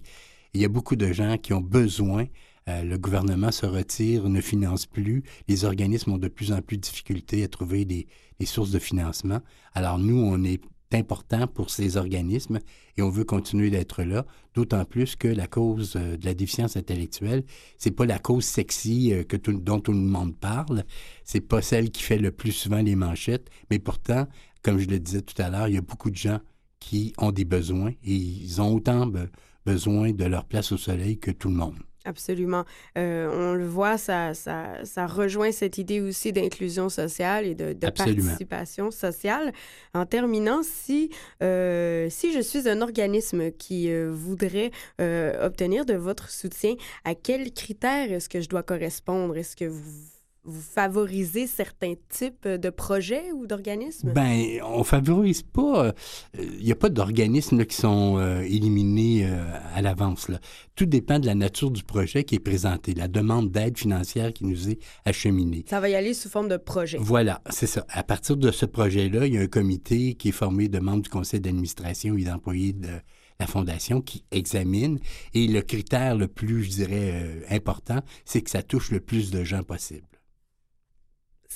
Il 0.53 0.61
y 0.61 0.65
a 0.65 0.69
beaucoup 0.69 0.95
de 0.95 1.13
gens 1.13 1.37
qui 1.37 1.53
ont 1.53 1.61
besoin. 1.61 2.27
euh, 2.69 2.83
le 2.83 2.97
gouvernement 2.97 3.51
se 3.51 3.67
retire, 3.67 4.29
ne 4.29 4.41
finance 4.41 4.87
plus. 4.87 5.23
Les 5.49 5.65
organismes 5.67 6.13
ont 6.13 6.19
de 6.19 6.29
plus 6.29 6.51
en 6.53 6.63
plus 6.63 6.77
de 6.79 6.83
difficultés 6.83 7.43
à 7.45 7.49
trouver 7.49 7.85
des 7.85 8.07
sources 8.47 8.71
de 8.71 8.79
financement. 8.79 9.41
Alors, 9.75 9.99
nous, 9.99 10.17
on 10.17 10.43
est 10.45 10.61
important 10.93 11.47
pour 11.47 11.71
ces 11.71 11.97
organismes 11.97 12.61
et 12.97 13.03
on 13.03 13.11
veut 13.11 13.25
continuer 13.25 13.71
d'être 13.71 14.03
là, 14.03 14.27
d'autant 14.55 14.85
plus 14.85 15.17
que 15.17 15.29
la 15.29 15.47
cause 15.47 15.95
euh, 15.97 16.17
de 16.17 16.25
la 16.25 16.35
déficience 16.35 16.77
intellectuelle, 16.77 17.45
c'est 17.79 17.91
pas 17.91 18.07
la 18.07 18.19
cause 18.19 18.45
sexy 18.45 19.13
euh, 19.13 19.25
dont 19.49 19.81
tout 19.81 19.93
le 19.93 19.99
monde 19.99 20.37
parle, 20.37 20.85
c'est 21.25 21.41
pas 21.41 21.63
celle 21.63 21.91
qui 21.91 22.03
fait 22.03 22.19
le 22.19 22.31
plus 22.31 22.53
souvent 22.53 22.83
les 22.83 22.95
manchettes, 22.95 23.51
mais 23.71 23.79
pourtant, 23.79 24.29
comme 24.63 24.79
je 24.79 24.89
le 24.89 24.99
disais 25.01 25.23
tout 25.23 25.41
à 25.43 25.51
l'heure, 25.51 25.69
il 25.69 25.75
y 25.75 25.79
a 25.79 25.83
beaucoup 25.83 26.11
de 26.11 26.17
gens 26.17 26.41
qui 26.79 27.13
ont 27.19 27.33
des 27.33 27.45
besoins 27.45 27.93
et 28.05 28.15
ils 28.15 28.61
ont 28.61 28.75
autant 28.75 29.07
be- 29.07 29.29
besoin 29.67 30.13
de 30.13 30.25
leur 30.25 30.45
place 30.45 30.71
au 30.73 30.77
soleil 30.77 31.19
que 31.19 31.31
tout 31.31 31.49
le 31.49 31.55
monde. 31.55 31.79
Absolument. 32.05 32.65
Euh, 32.99 33.31
on 33.33 33.55
le 33.55 33.67
voit, 33.67 33.97
ça, 33.97 34.35
ça, 34.35 34.85
ça 34.85 35.07
rejoint 35.07 35.53
cette 35.53 35.79
idée 35.79 36.03
aussi 36.03 36.33
d'inclusion 36.33 36.91
sociale 36.91 37.47
et 37.47 37.55
de, 37.55 37.73
participation 37.91 38.91
sociale. 38.91 39.53
En 39.95 40.05
terminant, 40.05 40.63
si, 40.63 41.11
euh, 41.43 42.09
si 42.11 42.33
je 42.33 42.41
suis 42.41 42.69
un 42.69 42.83
organisme 42.83 43.51
qui 43.53 43.91
euh, 43.91 44.11
voudrait 44.13 44.71
obtenir 44.99 45.87
de 45.87 45.95
votre 45.95 46.31
soutien, 46.31 46.75
à 47.05 47.15
quels 47.15 47.53
critères 47.53 48.13
est-ce 48.13 48.29
que 48.29 48.41
je 48.41 48.49
dois 48.49 48.63
correspondre? 48.63 49.37
Est-ce 49.37 49.57
que 49.57 49.65
vous, 49.65 50.14
vous 50.45 50.61
favorisez 50.61 51.47
certains 51.47 51.95
types 52.09 52.47
de 52.47 52.71
projets 52.71 53.33
ou 53.33 53.47
d'organismes? 53.47 54.13
Ben, 54.13 54.61
on 54.63 54.85
favorise 54.85 55.43
pas. 55.43 55.87
euh, 55.87 55.93
Il 56.39 56.65
n'y 56.65 56.73
a 56.73 56.77
pas 56.77 56.91
d'organismes 56.91 57.65
qui 57.65 57.77
sont 57.77 58.19
euh, 58.19 58.41
éliminés 58.43 59.27
euh, 59.27 59.43
à 59.75 59.81
l'avance. 59.83 60.31
Tout 60.75 60.87
dépend 60.87 61.19
de 61.19 61.27
la 61.27 61.35
nature 61.35 61.71
du 61.71 61.83
projet 61.83 62.25
qui 62.25 62.35
est 62.35 62.41
présenté, 62.41 62.95
la 62.95 63.09
demande 63.09 63.51
d'aide 63.51 63.79
financière 63.79 64.33
qui 64.33 64.45
nous 64.45 64.69
est 64.69 64.79
acheminée. 65.05 65.65
Ça 65.69 65.81
va 65.81 65.89
y 65.89 65.95
aller 65.95 66.15
sous 66.15 66.29
forme 66.29 66.49
de 66.49 66.57
projet. 66.57 66.99
Voilà, 67.01 67.41
c'est 67.51 67.67
ça. 67.67 67.87
À 67.89 68.03
partir 68.03 68.37
de 68.37 68.51
ce 68.51 68.67
projet-là, 68.67 69.27
il 69.27 69.35
y 69.35 69.39
a 69.39 69.41
un 69.41 69.47
comité 69.47 70.15
qui 70.15 70.29
est 70.29 70.33
formé 70.33 70.69
de 70.69 70.79
membres 70.79 71.03
du 71.03 71.11
conseil 71.11 71.41
d'administration 71.41 72.17
et 72.17 72.25
d'employés 72.25 72.73
de 72.73 72.89
la 73.41 73.47
fondation 73.47 74.01
qui 74.01 74.25
examine. 74.31 74.99
Et 75.33 75.47
le 75.49 75.61
critère 75.63 76.17
le 76.17 76.29
plus, 76.29 76.65
je 76.65 76.71
dirais, 76.71 77.13
euh, 77.15 77.41
important, 77.51 78.01
c'est 78.25 78.43
que 78.43 78.51
ça 78.51 78.63
touche 78.63 78.91
le 78.91 79.01
plus 79.01 79.31
de 79.31 79.43
gens 79.43 79.63
possible. 79.63 80.05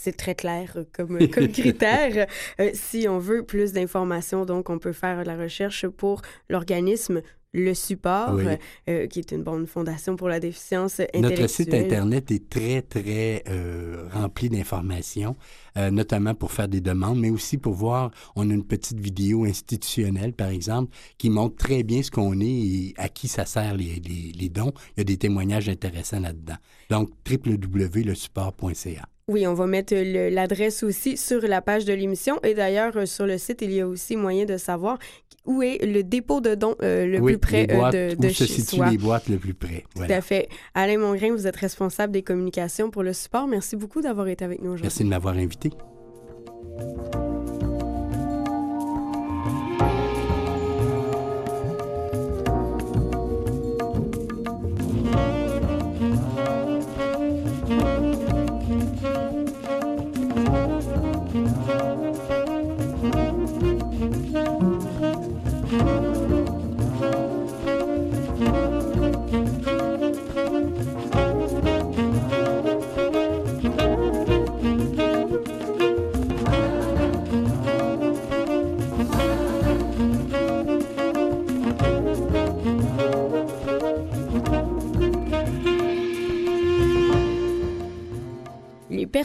C'est 0.01 0.17
très 0.17 0.35
clair 0.35 0.73
euh, 0.77 0.85
comme, 0.93 1.29
comme 1.29 1.49
critère. 1.61 2.27
Euh, 2.61 2.71
si 2.75 3.07
on 3.09 3.19
veut 3.19 3.43
plus 3.45 3.73
d'informations, 3.73 4.45
donc 4.45 4.71
on 4.71 4.79
peut 4.79 4.93
faire 4.93 5.19
de 5.19 5.27
la 5.27 5.37
recherche 5.37 5.87
pour 5.89 6.23
l'organisme 6.49 7.21
Le 7.55 7.73
Support, 7.73 8.35
Oui. 8.35 8.45
euh, 8.91 9.07
qui 9.07 9.19
est 9.21 9.33
une 9.33 9.43
bonne 9.43 9.67
fondation 9.67 10.17
pour 10.17 10.29
la 10.29 10.39
déficience 10.39 11.01
intellectuelle. 11.01 11.23
Notre 11.41 11.47
site 11.49 11.73
Internet 11.75 12.31
est 12.31 12.49
très, 12.51 12.83
très 12.83 13.43
euh, 13.49 14.07
rempli 14.13 14.51
d'informations, 14.51 15.35
euh, 15.79 15.91
notamment 15.91 16.35
pour 16.35 16.53
faire 16.53 16.69
des 16.69 16.83
demandes, 16.83 17.19
mais 17.19 17.31
aussi 17.31 17.57
pour 17.57 17.73
voir, 17.73 18.11
on 18.37 18.51
a 18.51 18.53
une 18.53 18.67
petite 18.67 19.01
vidéo 19.01 19.45
institutionnelle, 19.47 20.35
par 20.35 20.51
exemple, 20.51 20.93
qui 21.17 21.31
montre 21.31 21.57
très 21.57 21.83
bien 21.85 22.03
ce 22.03 22.11
qu'on 22.11 22.39
est 22.41 22.47
et 22.47 22.95
à 22.99 23.09
qui 23.09 23.29
ça 23.29 23.47
sert 23.47 23.75
les, 23.75 23.95
les- 24.09 24.33
les 24.39 24.49
dons. 24.51 24.73
Il 24.97 24.99
y 24.99 25.01
a 25.01 25.05
des 25.05 25.17
témoignages 25.17 25.71
intéressants 25.71 26.21
là-dedans. 26.21 26.57
Donc, 26.91 27.09
www.lesupport.ca. 27.29 29.07
Oui, 29.29 29.47
on 29.47 29.55
va 29.55 29.67
mettre 29.67 29.95
l'adresse 29.95 30.83
aussi 30.83 31.17
sur 31.17 31.43
la 31.43 31.61
page 31.61 31.85
de 31.85 31.93
l'émission. 31.93 32.41
Et 32.43 32.55
d'ailleurs, 32.55 32.97
euh, 32.97 33.07
sur 33.07 33.27
le 33.27 33.37
site, 33.37 33.61
il 33.63 33.73
y 33.73 33.81
a 33.81 33.87
aussi 33.87 34.17
moyen 34.17 34.47
de 34.47 34.57
savoir 34.57 34.99
où 35.45 35.63
est 35.63 35.85
le 35.85 36.03
dépôt 36.03 36.41
de 36.41 36.55
dons 36.55 36.75
euh, 36.83 37.07
le 37.07 37.21
oui, 37.21 37.33
plus 37.33 37.39
près 37.39 37.67
les 37.67 37.75
boîtes, 37.75 37.95
euh, 37.95 38.11
de, 38.15 38.23
de 38.23 38.29
où 38.29 38.31
se 38.31 38.45
chez 38.45 38.53
situent 38.53 38.77
soi. 38.77 38.91
les 38.91 38.99
boîtes 38.99 39.29
le 39.29 39.37
plus 39.39 39.55
près. 39.55 39.85
Tout 39.95 40.03
à 40.09 40.21
fait. 40.21 40.49
Alain 40.75 40.99
Mongrain, 40.99 41.33
vous 41.33 41.47
êtes 41.47 41.57
responsable 41.57 42.13
des 42.13 42.23
communications 42.23 42.91
pour 42.91 43.03
le 43.03 43.13
support. 43.13 43.47
Merci 43.47 43.77
beaucoup 43.77 44.01
d'avoir 44.01 44.29
été 44.29 44.45
avec 44.45 44.61
nous 44.61 44.71
aujourd'hui. 44.73 44.85
Merci 44.85 45.05
de 45.05 45.09
m'avoir 45.09 45.37
invité. 45.37 45.71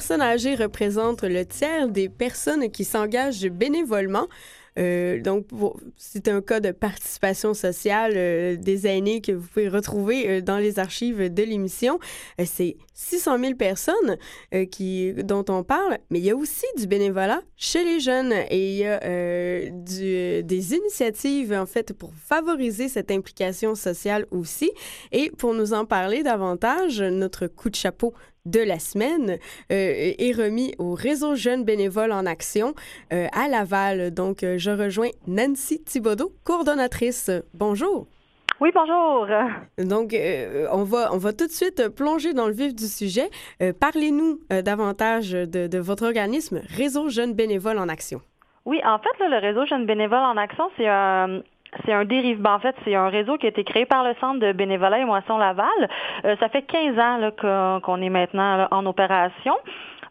Personnes 0.04 0.22
âgées 0.22 0.56
représentent 0.56 1.24
le 1.24 1.46
tiers 1.46 1.88
des 1.88 2.10
personnes 2.10 2.70
qui 2.70 2.84
s'engagent 2.84 3.48
bénévolement. 3.48 4.28
Euh, 4.78 5.22
donc, 5.22 5.46
c'est 5.96 6.28
un 6.28 6.42
cas 6.42 6.60
de 6.60 6.72
participation 6.72 7.54
sociale 7.54 8.12
euh, 8.18 8.58
des 8.58 8.86
aînés 8.86 9.22
que 9.22 9.32
vous 9.32 9.48
pouvez 9.48 9.70
retrouver 9.70 10.28
euh, 10.30 10.42
dans 10.42 10.58
les 10.58 10.78
archives 10.78 11.34
de 11.34 11.44
l'émission. 11.44 12.00
C'est 12.44 12.76
600 12.94 13.40
000 13.40 13.56
personnes 13.56 14.18
euh, 14.54 14.66
qui, 14.66 15.14
dont 15.14 15.46
on 15.50 15.64
parle, 15.64 15.98
mais 16.10 16.20
il 16.20 16.26
y 16.26 16.30
a 16.30 16.36
aussi 16.36 16.66
du 16.78 16.88
bénévolat 16.88 17.42
chez 17.56 17.84
les 17.84 18.00
jeunes 18.00 18.34
et 18.50 18.72
il 18.72 18.78
y 18.78 18.86
a 18.86 19.02
euh, 19.04 20.42
des 20.42 20.74
initiatives, 20.76 21.54
en 21.54 21.66
fait, 21.66 21.94
pour 21.94 22.14
favoriser 22.14 22.90
cette 22.90 23.12
implication 23.12 23.76
sociale 23.76 24.26
aussi. 24.32 24.72
Et 25.12 25.32
pour 25.32 25.54
nous 25.54 25.74
en 25.74 25.86
parler 25.86 26.24
davantage, 26.24 27.02
notre 27.02 27.48
coup 27.48 27.70
de 27.70 27.76
chapeau 27.76 28.14
de 28.46 28.60
la 28.60 28.78
semaine 28.78 29.38
euh, 29.72 30.14
est 30.18 30.34
remis 30.34 30.76
au 30.78 30.94
réseau 30.94 31.36
Jeunes 31.36 31.64
bénévoles 31.64 32.12
en 32.12 32.26
action 32.26 32.74
à 33.10 33.48
Laval. 33.48 34.12
Donc, 34.12 34.40
je 34.42 34.72
rejoins 34.72 35.10
Nancy 35.28 35.82
Thibodeau, 35.82 36.34
coordonnatrice. 36.44 37.32
Bonjour. 37.54 38.08
Oui, 38.60 38.72
bonjour. 38.74 39.28
Donc, 39.78 40.14
euh, 40.14 40.68
on, 40.72 40.84
va, 40.84 41.10
on 41.12 41.18
va 41.18 41.34
tout 41.34 41.48
de 41.48 41.52
suite 41.52 41.90
plonger 41.96 42.34
dans 42.34 42.48
le 42.48 42.54
vif 42.54 42.74
du 42.74 42.86
sujet. 42.86 43.30
Euh, 43.62 43.74
Parlez-nous 43.78 44.40
euh, 44.52 44.62
davantage 44.62 45.32
de, 45.32 45.68
de 45.68 45.80
votre 45.80 46.06
organisme 46.06 46.62
Réseau 46.78 47.10
Jeunes 47.10 47.34
bénévoles 47.34 47.80
en 47.80 47.90
action. 47.90 48.22
Oui, 48.66 48.80
en 48.86 49.00
fait, 49.00 49.20
là, 49.20 49.30
le 49.30 49.46
réseau 49.46 49.66
Jeunes 49.66 49.86
bénévoles 49.86 50.20
en 50.20 50.38
action, 50.38 50.70
c'est 50.78 50.88
un 50.88 51.42
c'est 51.86 51.94
un 51.94 52.06
dérivement. 52.06 52.54
En 52.54 52.60
fait, 52.60 52.76
c'est 52.86 52.96
un 52.96 53.10
réseau 53.10 53.38
qui 53.38 53.48
a 53.48 53.50
été 53.50 53.64
créé 53.64 53.86
par 53.86 54.04
le 54.04 54.14
Centre 54.22 54.40
de 54.40 54.52
bénévolat 54.52 55.00
et 55.00 55.06
Moisson 55.06 55.38
Laval. 55.38 55.68
Euh, 56.26 56.36
ça 56.40 56.50
fait 56.50 56.62
15 56.62 57.00
ans 57.00 57.80
qu'on 57.82 58.02
est 58.02 58.10
maintenant 58.10 58.58
là, 58.58 58.68
en 58.72 58.86
opération. 58.86 59.56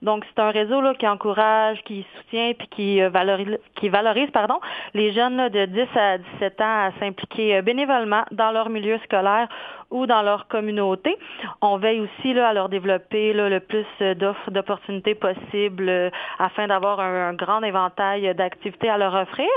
Donc, 0.03 0.25
c'est 0.29 0.43
un 0.43 0.51
réseau 0.51 0.81
là, 0.81 0.95
qui 0.95 1.07
encourage, 1.07 1.81
qui 1.85 2.05
soutient 2.17 2.53
puis 2.59 2.69
qui 2.69 3.03
euh, 3.03 3.09
valorise, 3.09 4.31
pardon, 4.33 4.59
les 4.95 5.13
jeunes 5.13 5.37
là, 5.37 5.49
de 5.49 5.65
10 5.65 5.81
à 5.97 6.19
17 6.19 6.61
ans 6.61 6.87
à 6.87 6.91
s'impliquer 6.99 7.57
euh, 7.57 7.63
bénévolement 7.63 8.25
dans 8.33 8.51
leur 8.51 8.69
milieu 8.69 8.99
scolaire 9.05 9.49
ou 9.91 10.07
dans 10.07 10.23
leur 10.23 10.49
communauté. 10.49 11.17
On 11.61 11.77
veille 11.77 12.01
aussi 12.01 12.35
là, 12.35 12.49
à 12.49 12.53
leur 12.53 12.69
développer 12.69 13.33
là, 13.33 13.49
le 13.49 13.61
plus 13.61 13.87
euh, 14.01 14.15
d'offres, 14.15 14.51
d'opportunités 14.51 15.15
possibles 15.15 15.89
euh, 15.89 16.11
afin 16.41 16.67
d'avoir 16.67 16.99
un, 16.99 17.33
grand 17.35 17.63
éventail 17.63 18.35
d'activités 18.35 18.89
à 18.89 18.99
leur 18.99 19.15
offrir. 19.15 19.49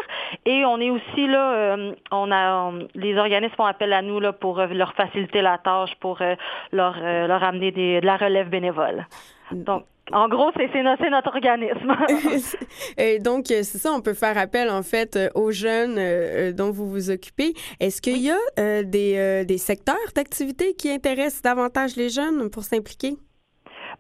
Et 0.45 0.63
on 0.65 0.79
est 0.79 0.91
aussi 0.91 1.27
là, 1.27 1.53
euh, 1.53 1.91
on 2.11 2.31
a 2.31 2.53
on- 2.69 2.87
les 2.93 3.17
organismes 3.17 3.55
font 3.55 3.65
appel 3.65 3.93
à 3.93 4.01
nous 4.03 4.19
là, 4.19 4.31
pour 4.31 4.59
leur 4.59 4.93
faciliter 4.93 5.41
la 5.41 5.57
tâche, 5.57 5.95
pour 5.99 6.19
leur, 6.71 6.95
leur 7.01 7.43
amener 7.43 7.71
des, 7.71 8.01
de 8.01 8.05
la 8.05 8.17
relève 8.17 8.49
bénévole. 8.49 9.05
Donc, 9.51 9.83
en 10.11 10.27
gros, 10.29 10.51
c'est 10.55 10.69
c'est 10.71 10.83
no- 10.83 10.95
c'est 10.99 11.09
notre 11.09 11.29
organisme. 11.29 11.95
Et 12.97 13.19
donc, 13.19 13.49
euh, 13.51 13.63
c'est 13.63 13.77
ça, 13.79 13.91
on 13.91 14.01
peut 14.01 14.13
faire 14.13 14.37
appel 14.37 14.69
en 14.69 14.83
fait 14.83 15.15
euh, 15.15 15.29
aux 15.35 15.51
jeunes 15.51 15.95
euh, 15.97 16.51
dont 16.53 16.71
vous 16.71 16.87
vous 16.89 17.09
occupez. 17.11 17.53
Est-ce 17.79 18.01
qu'il 18.01 18.17
y 18.17 18.29
a 18.31 18.37
euh, 18.59 18.83
des, 18.83 19.15
euh, 19.17 19.43
des 19.45 19.57
secteurs 19.57 19.95
d'activité 20.15 20.73
qui 20.75 20.91
intéressent 20.91 21.41
davantage 21.41 21.95
les 21.95 22.09
jeunes 22.09 22.49
pour 22.51 22.63
s'impliquer? 22.63 23.13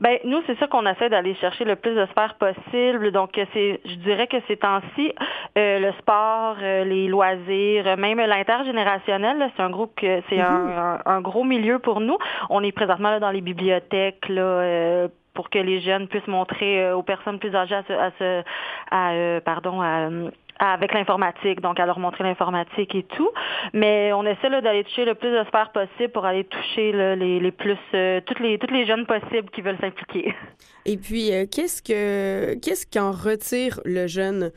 Ben 0.01 0.17
nous, 0.25 0.39
c'est 0.45 0.59
ça 0.59 0.67
qu'on 0.67 0.85
essaie 0.85 1.07
d'aller 1.09 1.35
chercher 1.35 1.63
le 1.63 1.77
plus 1.77 1.95
de 1.95 2.05
sphères 2.07 2.35
possible. 2.37 3.13
Donc, 3.13 3.29
c'est, 3.53 3.79
je 3.85 3.95
dirais 4.03 4.27
que 4.27 4.35
ces 4.45 4.57
temps-ci, 4.57 5.13
euh, 5.57 5.79
le 5.79 5.93
sport, 6.01 6.57
euh, 6.61 6.83
les 6.83 7.07
loisirs, 7.07 7.95
même 7.97 8.17
l'intergénérationnel, 8.19 9.49
c'est 9.55 9.63
un 9.63 9.69
groupe 9.69 9.95
que 9.95 10.21
c'est 10.29 10.41
un, 10.41 10.67
un- 10.67 11.01
un 11.05 11.21
gros 11.21 11.45
milieu 11.45 11.79
pour 11.79 12.01
nous. 12.01 12.17
On 12.49 12.61
est 12.61 12.73
présentement 12.73 13.09
là, 13.09 13.21
dans 13.21 13.31
les 13.31 13.39
bibliothèques 13.41 14.27
là. 14.27 14.41
euh, 14.41 15.07
pour 15.35 15.49
que 15.51 15.59
les 15.59 15.79
jeunes 15.81 16.07
puissent 16.07 16.27
montrer 16.27 16.83
euh, 16.83 16.95
aux 16.95 17.03
personnes 17.03 17.37
plus 17.37 17.53
âgées 17.53 17.75
à 17.75 17.83
se, 17.83 17.93
à 17.93 18.11
se- 18.17 18.43
à, 18.89 19.11
euh, 19.11 19.39
pardon, 19.41 19.81
à, 19.81 20.09
avec 20.57 20.93
l'informatique, 20.93 21.59
donc 21.61 21.79
à 21.79 21.85
leur 21.85 21.99
montrer 21.99 22.23
l'informatique 22.23 22.95
et 22.95 23.03
tout. 23.03 23.29
Mais 23.73 24.13
on 24.13 24.25
essaie 24.25 24.49
d'aller 24.61 24.83
toucher 24.85 25.05
le 25.05 25.13
plus 25.13 25.29
de 25.31 25.43
sphères 25.43 25.71
possible 25.71 26.09
pour 26.13 26.25
aller 26.25 26.45
toucher 26.45 26.91
là, 26.93 27.15
les, 27.15 27.39
les 27.39 27.51
plus 27.51 27.77
euh, 27.93 28.21
toutes 28.25 28.39
les 28.39 28.57
toutes 28.57 28.71
les 28.71 28.85
jeunes 28.85 29.05
possibles 29.05 29.49
qui 29.51 29.61
veulent 29.61 29.79
s'impliquer. 29.79 30.33
Et 30.85 30.97
puis, 30.97 31.33
euh, 31.33 31.45
qu'est-ce 31.51 31.81
que 31.81 32.53
qu'est-ce 32.63 32.85
qu'en 32.87 33.11
retire 33.11 33.79
le 33.85 34.07
jeune? 34.07 34.51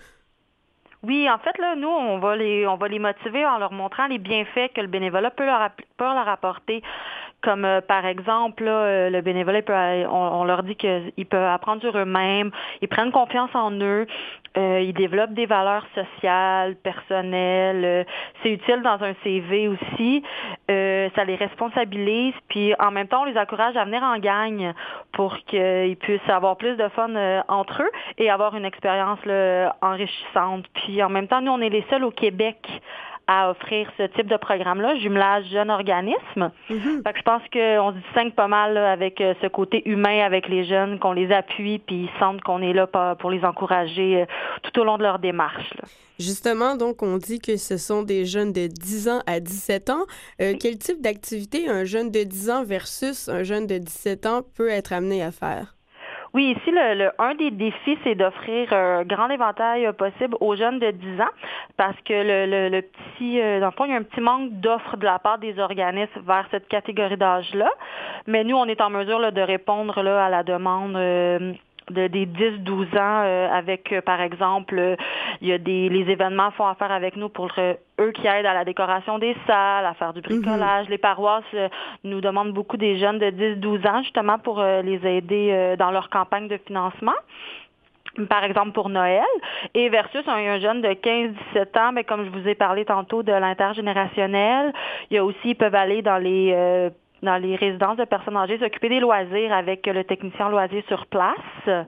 Oui, 1.04 1.30
en 1.30 1.38
fait, 1.38 1.56
là, 1.58 1.76
nous, 1.76 1.88
on 1.88 2.18
va 2.18 2.34
les 2.36 2.66
on 2.66 2.76
va 2.76 2.88
les 2.88 2.98
motiver 2.98 3.46
en 3.46 3.58
leur 3.58 3.72
montrant 3.72 4.08
les 4.08 4.18
bienfaits 4.18 4.72
que 4.74 4.80
le 4.80 4.88
bénévolat 4.88 5.30
peut 5.30 5.46
leur, 5.46 5.70
peut 5.96 6.04
leur 6.04 6.28
apporter. 6.28 6.82
Comme 7.40 7.64
euh, 7.64 7.80
par 7.80 8.04
exemple, 8.04 8.64
là, 8.64 8.70
euh, 8.70 9.10
le 9.10 9.20
bénévolat, 9.20 9.62
peut 9.62 9.72
aller- 9.74 10.06
on, 10.06 10.40
on 10.40 10.44
leur 10.44 10.64
dit 10.64 10.74
qu'ils 10.74 11.26
peuvent 11.30 11.48
apprendre 11.48 11.80
sur 11.82 11.96
eux-mêmes, 11.96 12.50
ils 12.82 12.88
prennent 12.88 13.12
confiance 13.12 13.50
en 13.54 13.70
eux, 13.72 14.06
euh, 14.56 14.80
ils 14.80 14.92
développent 14.92 15.34
des 15.34 15.46
valeurs 15.46 15.86
sociales, 15.94 16.74
personnelles. 16.76 17.84
euh, 17.84 18.04
c'est 18.42 18.50
utile 18.50 18.82
dans 18.82 19.02
un 19.04 19.14
CV 19.22 19.68
aussi. 19.68 20.22
Euh, 20.70 21.08
ça 21.14 21.24
les 21.24 21.36
responsabilise, 21.36 22.34
puis 22.48 22.74
en 22.80 22.90
même 22.90 23.06
temps, 23.06 23.22
on 23.22 23.24
les 23.24 23.38
encourage 23.38 23.76
à 23.76 23.84
venir 23.84 24.02
en 24.02 24.18
gang 24.18 24.72
pour 25.12 25.36
qu'ils 25.46 25.96
puissent 25.96 26.28
avoir 26.28 26.56
plus 26.56 26.76
de 26.76 26.88
fun 26.88 27.14
euh, 27.14 27.40
entre 27.48 27.82
eux 27.82 27.90
et 28.18 28.30
avoir 28.30 28.56
une 28.56 28.64
expérience 28.64 29.24
là, 29.26 29.76
enrichissante. 29.80 30.64
Puis 30.74 31.02
en 31.04 31.08
même 31.08 31.28
temps, 31.28 31.40
nous, 31.40 31.52
on 31.52 31.60
est 31.60 31.68
les 31.68 31.84
seuls 31.88 32.04
au 32.04 32.10
Québec 32.10 32.56
à 33.28 33.50
offrir 33.50 33.88
ce 33.98 34.04
type 34.04 34.26
de 34.26 34.36
programme-là, 34.36 34.96
jumelage 34.96 35.44
jeune 35.52 35.70
organisme. 35.70 36.50
Fait 36.66 37.12
que 37.12 37.18
je 37.18 37.22
pense 37.22 37.42
qu'on 37.52 37.92
se 37.92 37.98
distingue 38.06 38.34
pas 38.34 38.48
mal 38.48 38.74
là, 38.74 38.90
avec 38.90 39.20
euh, 39.20 39.34
ce 39.42 39.46
côté 39.46 39.88
humain 39.88 40.24
avec 40.24 40.48
les 40.48 40.64
jeunes, 40.64 40.98
qu'on 40.98 41.12
les 41.12 41.30
appuie, 41.30 41.78
puis 41.78 42.08
ils 42.08 42.18
sentent 42.18 42.40
qu'on 42.40 42.62
est 42.62 42.72
là 42.72 42.86
pour 42.86 43.30
les 43.30 43.44
encourager 43.44 44.22
euh, 44.22 44.26
tout 44.62 44.80
au 44.80 44.84
long 44.84 44.96
de 44.96 45.02
leur 45.02 45.18
démarche. 45.18 45.74
là. 45.74 45.86
Justement, 46.18 46.74
donc, 46.74 47.02
on 47.02 47.16
dit 47.16 47.38
que 47.38 47.56
ce 47.56 47.76
sont 47.76 48.02
des 48.02 48.24
jeunes 48.24 48.52
de 48.52 48.66
10 48.66 49.08
ans 49.08 49.20
à 49.26 49.38
17 49.38 49.90
ans. 49.90 50.04
Euh, 50.40 50.54
quel 50.58 50.76
type 50.76 51.00
d'activité 51.00 51.68
un 51.68 51.84
jeune 51.84 52.10
de 52.10 52.24
10 52.24 52.50
ans 52.50 52.64
versus 52.64 53.28
un 53.28 53.44
jeune 53.44 53.68
de 53.68 53.78
17 53.78 54.26
ans 54.26 54.42
peut 54.56 54.68
être 54.68 54.92
amené 54.92 55.22
à 55.22 55.30
faire? 55.30 55.77
Oui, 56.34 56.50
ici, 56.58 56.70
le, 56.70 56.94
le- 56.94 57.10
un 57.18 57.34
des 57.34 57.50
défis, 57.50 57.98
c'est 58.04 58.14
d'offrir 58.14 58.72
un 58.72 59.02
grand 59.04 59.30
éventail 59.30 59.86
euh, 59.86 59.92
possible 59.92 60.36
aux 60.40 60.54
jeunes 60.56 60.78
de 60.78 60.90
10 60.90 61.20
ans 61.20 61.30
parce 61.76 61.96
que 62.04 62.12
le, 62.12 62.46
le, 62.46 62.68
le 62.68 62.82
petit, 62.82 63.40
euh, 63.40 63.60
dans 63.60 63.66
le 63.66 63.72
fond, 63.72 63.84
il 63.86 63.92
y 63.92 63.94
a 63.94 63.96
un 63.98 64.02
petit 64.02 64.20
manque 64.20 64.50
d'offres 64.60 64.96
de 64.98 65.04
la 65.04 65.18
part 65.18 65.38
des 65.38 65.58
organismes 65.58 66.20
vers 66.26 66.46
cette 66.50 66.68
catégorie 66.68 67.16
d'âge-là. 67.16 67.70
Mais 68.26 68.44
nous, 68.44 68.56
on 68.56 68.66
est 68.66 68.80
en 68.80 68.90
mesure 68.90 69.18
là, 69.18 69.30
de 69.30 69.40
répondre 69.40 70.02
là, 70.02 70.26
à 70.26 70.28
la 70.28 70.42
demande. 70.42 70.96
euh, 70.96 71.52
de, 71.90 72.06
des 72.08 72.26
10-12 72.26 72.98
ans 72.98 73.22
euh, 73.24 73.48
avec, 73.50 73.92
euh, 73.92 74.00
par 74.00 74.20
exemple, 74.20 74.78
euh, 74.78 74.96
il 75.40 75.48
y 75.48 75.52
a 75.52 75.58
des 75.58 75.88
les 75.88 76.10
événements 76.10 76.50
font 76.52 76.66
affaire 76.66 76.92
avec 76.92 77.16
nous 77.16 77.28
pour 77.28 77.50
euh, 77.58 77.74
eux 78.00 78.12
qui 78.12 78.26
aident 78.26 78.46
à 78.46 78.54
la 78.54 78.64
décoration 78.64 79.18
des 79.18 79.36
salles, 79.46 79.86
à 79.86 79.94
faire 79.94 80.12
du 80.12 80.20
bricolage. 80.20 80.88
Les 80.88 80.98
paroisses 80.98 81.44
nous 82.04 82.20
demandent 82.20 82.52
beaucoup 82.52 82.76
des 82.76 82.98
jeunes 82.98 83.18
de 83.18 83.30
10-12 83.30 83.88
ans 83.88 84.02
justement 84.02 84.38
pour 84.38 84.62
les 84.62 85.00
aider 85.04 85.74
dans 85.78 85.90
leur 85.90 86.08
campagne 86.10 86.48
de 86.48 86.58
financement. 86.58 87.14
Par 88.28 88.42
exemple 88.42 88.72
pour 88.72 88.88
Noël, 88.88 89.22
et 89.74 89.88
versus 89.88 90.26
un, 90.26 90.36
un 90.36 90.58
jeune 90.58 90.80
de 90.80 90.88
15-17 90.88 91.78
ans, 91.78 91.92
mais 91.92 92.04
comme 92.04 92.24
je 92.24 92.30
vous 92.30 92.48
ai 92.48 92.54
parlé 92.54 92.84
tantôt 92.84 93.22
de 93.22 93.32
l'intergénérationnel, 93.32 94.72
il 95.10 95.14
y 95.14 95.18
a 95.18 95.24
aussi, 95.24 95.38
ils 95.50 95.54
peuvent 95.54 95.74
aller 95.74 96.02
dans 96.02 96.18
les 96.18 96.52
euh, 96.52 96.90
dans 97.22 97.36
les 97.36 97.56
résidences 97.56 97.96
de 97.96 98.04
personnes 98.04 98.36
âgées, 98.36 98.58
s'occuper 98.58 98.88
des 98.88 99.00
loisirs 99.00 99.52
avec 99.52 99.86
le 99.86 100.04
technicien 100.04 100.48
loisir 100.48 100.82
sur 100.88 101.06
place. 101.06 101.86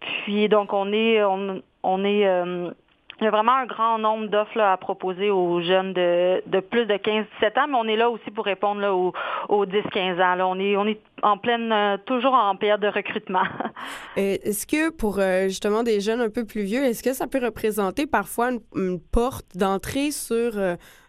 Puis 0.00 0.48
donc 0.48 0.72
on 0.72 0.92
est 0.92 1.22
on, 1.24 1.62
on 1.82 2.04
est 2.04 2.26
euh, 2.26 2.70
il 3.18 3.24
y 3.24 3.26
a 3.26 3.30
vraiment 3.30 3.54
un 3.54 3.64
grand 3.64 3.98
nombre 3.98 4.26
d'offres 4.26 4.60
à 4.60 4.76
proposer 4.76 5.30
aux 5.30 5.62
jeunes 5.62 5.94
de, 5.94 6.42
de 6.46 6.60
plus 6.60 6.84
de 6.84 6.94
15-17 6.94 7.24
ans, 7.58 7.66
mais 7.68 7.76
on 7.76 7.84
est 7.84 7.96
là 7.96 8.10
aussi 8.10 8.30
pour 8.30 8.44
répondre 8.44 8.82
là, 8.82 8.94
aux, 8.94 9.14
aux 9.48 9.64
10-15 9.64 10.22
ans. 10.22 10.34
Là. 10.34 10.46
On 10.46 10.58
est 10.58 10.76
on 10.76 10.86
est 10.86 11.00
en 11.22 11.38
pleine 11.38 11.72
euh, 11.72 11.96
toujours 12.04 12.34
en 12.34 12.56
période 12.56 12.80
de 12.80 12.88
recrutement. 12.88 13.44
Est-ce 14.16 14.66
que 14.66 14.90
pour 14.90 15.18
euh, 15.18 15.44
justement 15.44 15.82
des 15.82 16.00
jeunes 16.00 16.20
un 16.20 16.28
peu 16.28 16.44
plus 16.44 16.64
vieux, 16.64 16.84
est-ce 16.84 17.02
que 17.02 17.14
ça 17.14 17.26
peut 17.26 17.42
représenter 17.42 18.06
parfois 18.06 18.50
une 18.74 19.00
porte 19.00 19.56
d'entrée 19.56 20.10
sur, 20.10 20.52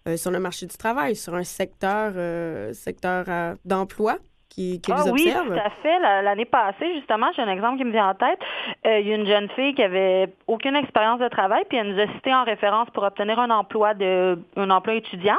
euh, 0.07 0.17
sur 0.17 0.31
le 0.31 0.39
marché 0.39 0.65
du 0.65 0.77
travail, 0.77 1.15
sur 1.15 1.35
un 1.35 1.43
secteur, 1.43 2.13
euh, 2.15 2.71
secteur 2.73 3.25
euh, 3.27 3.55
d'emploi 3.65 4.15
qui, 4.49 4.81
qui 4.81 4.91
Ah 4.91 5.03
oui, 5.11 5.31
tout 5.31 5.53
à 5.53 5.69
fait. 5.83 5.99
La- 5.99 6.21
L'année 6.23 6.45
passée, 6.45 6.91
justement, 6.95 7.27
j'ai 7.35 7.41
un 7.43 7.51
exemple 7.51 7.77
qui 7.77 7.83
me 7.83 7.91
vient 7.91 8.09
en 8.09 8.15
tête. 8.15 8.39
Euh, 8.87 8.99
il 8.99 9.07
y 9.07 9.11
a 9.11 9.15
une 9.15 9.27
jeune 9.27 9.49
fille 9.49 9.75
qui 9.75 9.83
avait 9.83 10.29
aucune 10.47 10.75
expérience 10.75 11.19
de 11.19 11.27
travail, 11.27 11.63
puis 11.69 11.77
elle 11.77 11.93
nous 11.93 12.01
a 12.01 12.07
cité 12.13 12.33
en 12.33 12.43
référence 12.43 12.89
pour 12.91 13.03
obtenir 13.03 13.37
un 13.39 13.49
emploi 13.51 13.93
de 13.93 14.39
un 14.55 14.69
emploi 14.71 14.95
étudiant. 14.95 15.37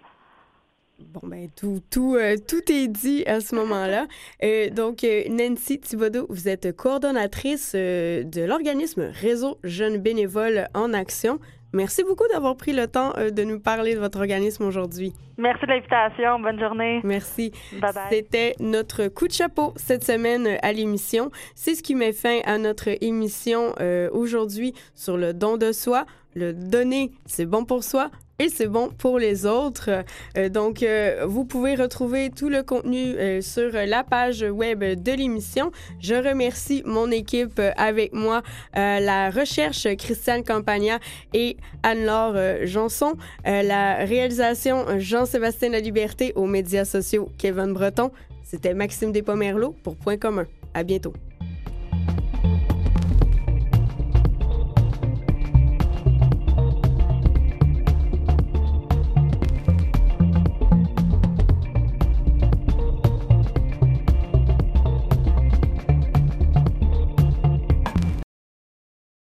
Bon, 0.98 1.20
ben, 1.22 1.48
tout, 1.56 1.80
tout, 1.90 2.16
euh, 2.16 2.36
tout 2.36 2.70
est 2.70 2.88
dit 2.88 3.24
à 3.26 3.40
ce 3.40 3.54
moment-là. 3.54 4.06
Euh, 4.42 4.70
donc, 4.70 5.04
Nancy 5.28 5.78
Thibodeau, 5.78 6.26
vous 6.30 6.48
êtes 6.48 6.74
coordonnatrice 6.74 7.74
de 7.74 8.44
l'organisme 8.44 9.10
Réseau 9.12 9.58
Jeunes 9.64 9.98
Bénévoles 9.98 10.68
en 10.74 10.94
Action. 10.94 11.38
Merci 11.72 12.02
beaucoup 12.02 12.26
d'avoir 12.32 12.56
pris 12.56 12.72
le 12.72 12.88
temps 12.88 13.12
euh, 13.16 13.30
de 13.30 13.44
nous 13.44 13.60
parler 13.60 13.94
de 13.94 14.00
votre 14.00 14.18
organisme 14.18 14.64
aujourd'hui. 14.64 15.12
Merci 15.38 15.66
de 15.66 15.70
l'invitation. 15.70 16.40
Bonne 16.40 16.58
journée. 16.58 17.00
Merci. 17.04 17.52
Bye 17.80 17.92
bye. 17.92 18.02
C'était 18.10 18.54
notre 18.58 19.06
coup 19.06 19.28
de 19.28 19.32
chapeau 19.32 19.72
cette 19.76 20.04
semaine 20.04 20.46
euh, 20.46 20.56
à 20.62 20.72
l'émission. 20.72 21.30
C'est 21.54 21.74
ce 21.74 21.82
qui 21.82 21.94
met 21.94 22.12
fin 22.12 22.40
à 22.44 22.58
notre 22.58 22.88
émission 23.02 23.74
euh, 23.80 24.10
aujourd'hui 24.12 24.74
sur 24.94 25.16
le 25.16 25.32
don 25.32 25.56
de 25.56 25.70
soi. 25.70 26.06
Le 26.34 26.52
donner, 26.52 27.12
c'est 27.26 27.46
bon 27.46 27.64
pour 27.64 27.84
soi 27.84 28.10
et 28.40 28.48
c'est 28.48 28.66
bon 28.66 28.88
pour 28.88 29.18
les 29.18 29.44
autres. 29.46 29.90
Euh, 30.36 30.48
donc, 30.48 30.82
euh, 30.82 31.26
vous 31.28 31.44
pouvez 31.44 31.74
retrouver 31.74 32.30
tout 32.30 32.48
le 32.48 32.62
contenu 32.62 32.96
euh, 32.96 33.42
sur 33.42 33.70
la 33.72 34.02
page 34.02 34.42
web 34.42 34.82
de 34.82 35.12
l'émission. 35.12 35.70
Je 36.00 36.14
remercie 36.14 36.82
mon 36.86 37.10
équipe 37.10 37.60
avec 37.76 38.14
moi, 38.14 38.42
la 38.74 39.30
recherche 39.30 39.86
Christiane 39.96 40.42
Campagna 40.42 40.98
et 41.34 41.58
Anne-Laure 41.82 42.64
Janson, 42.64 43.14
la 43.44 43.96
réalisation 43.96 44.86
Jean-Sébastien 44.98 45.68
La 45.70 45.80
Liberté 45.80 46.32
aux 46.34 46.46
médias 46.46 46.86
sociaux 46.86 47.28
Kevin 47.36 47.74
Breton. 47.74 48.10
C'était 48.42 48.72
Maxime 48.72 49.12
Despomerleau 49.12 49.74
pour 49.82 49.96
Point 49.96 50.16
commun. 50.16 50.46
À 50.72 50.82
bientôt. 50.82 51.12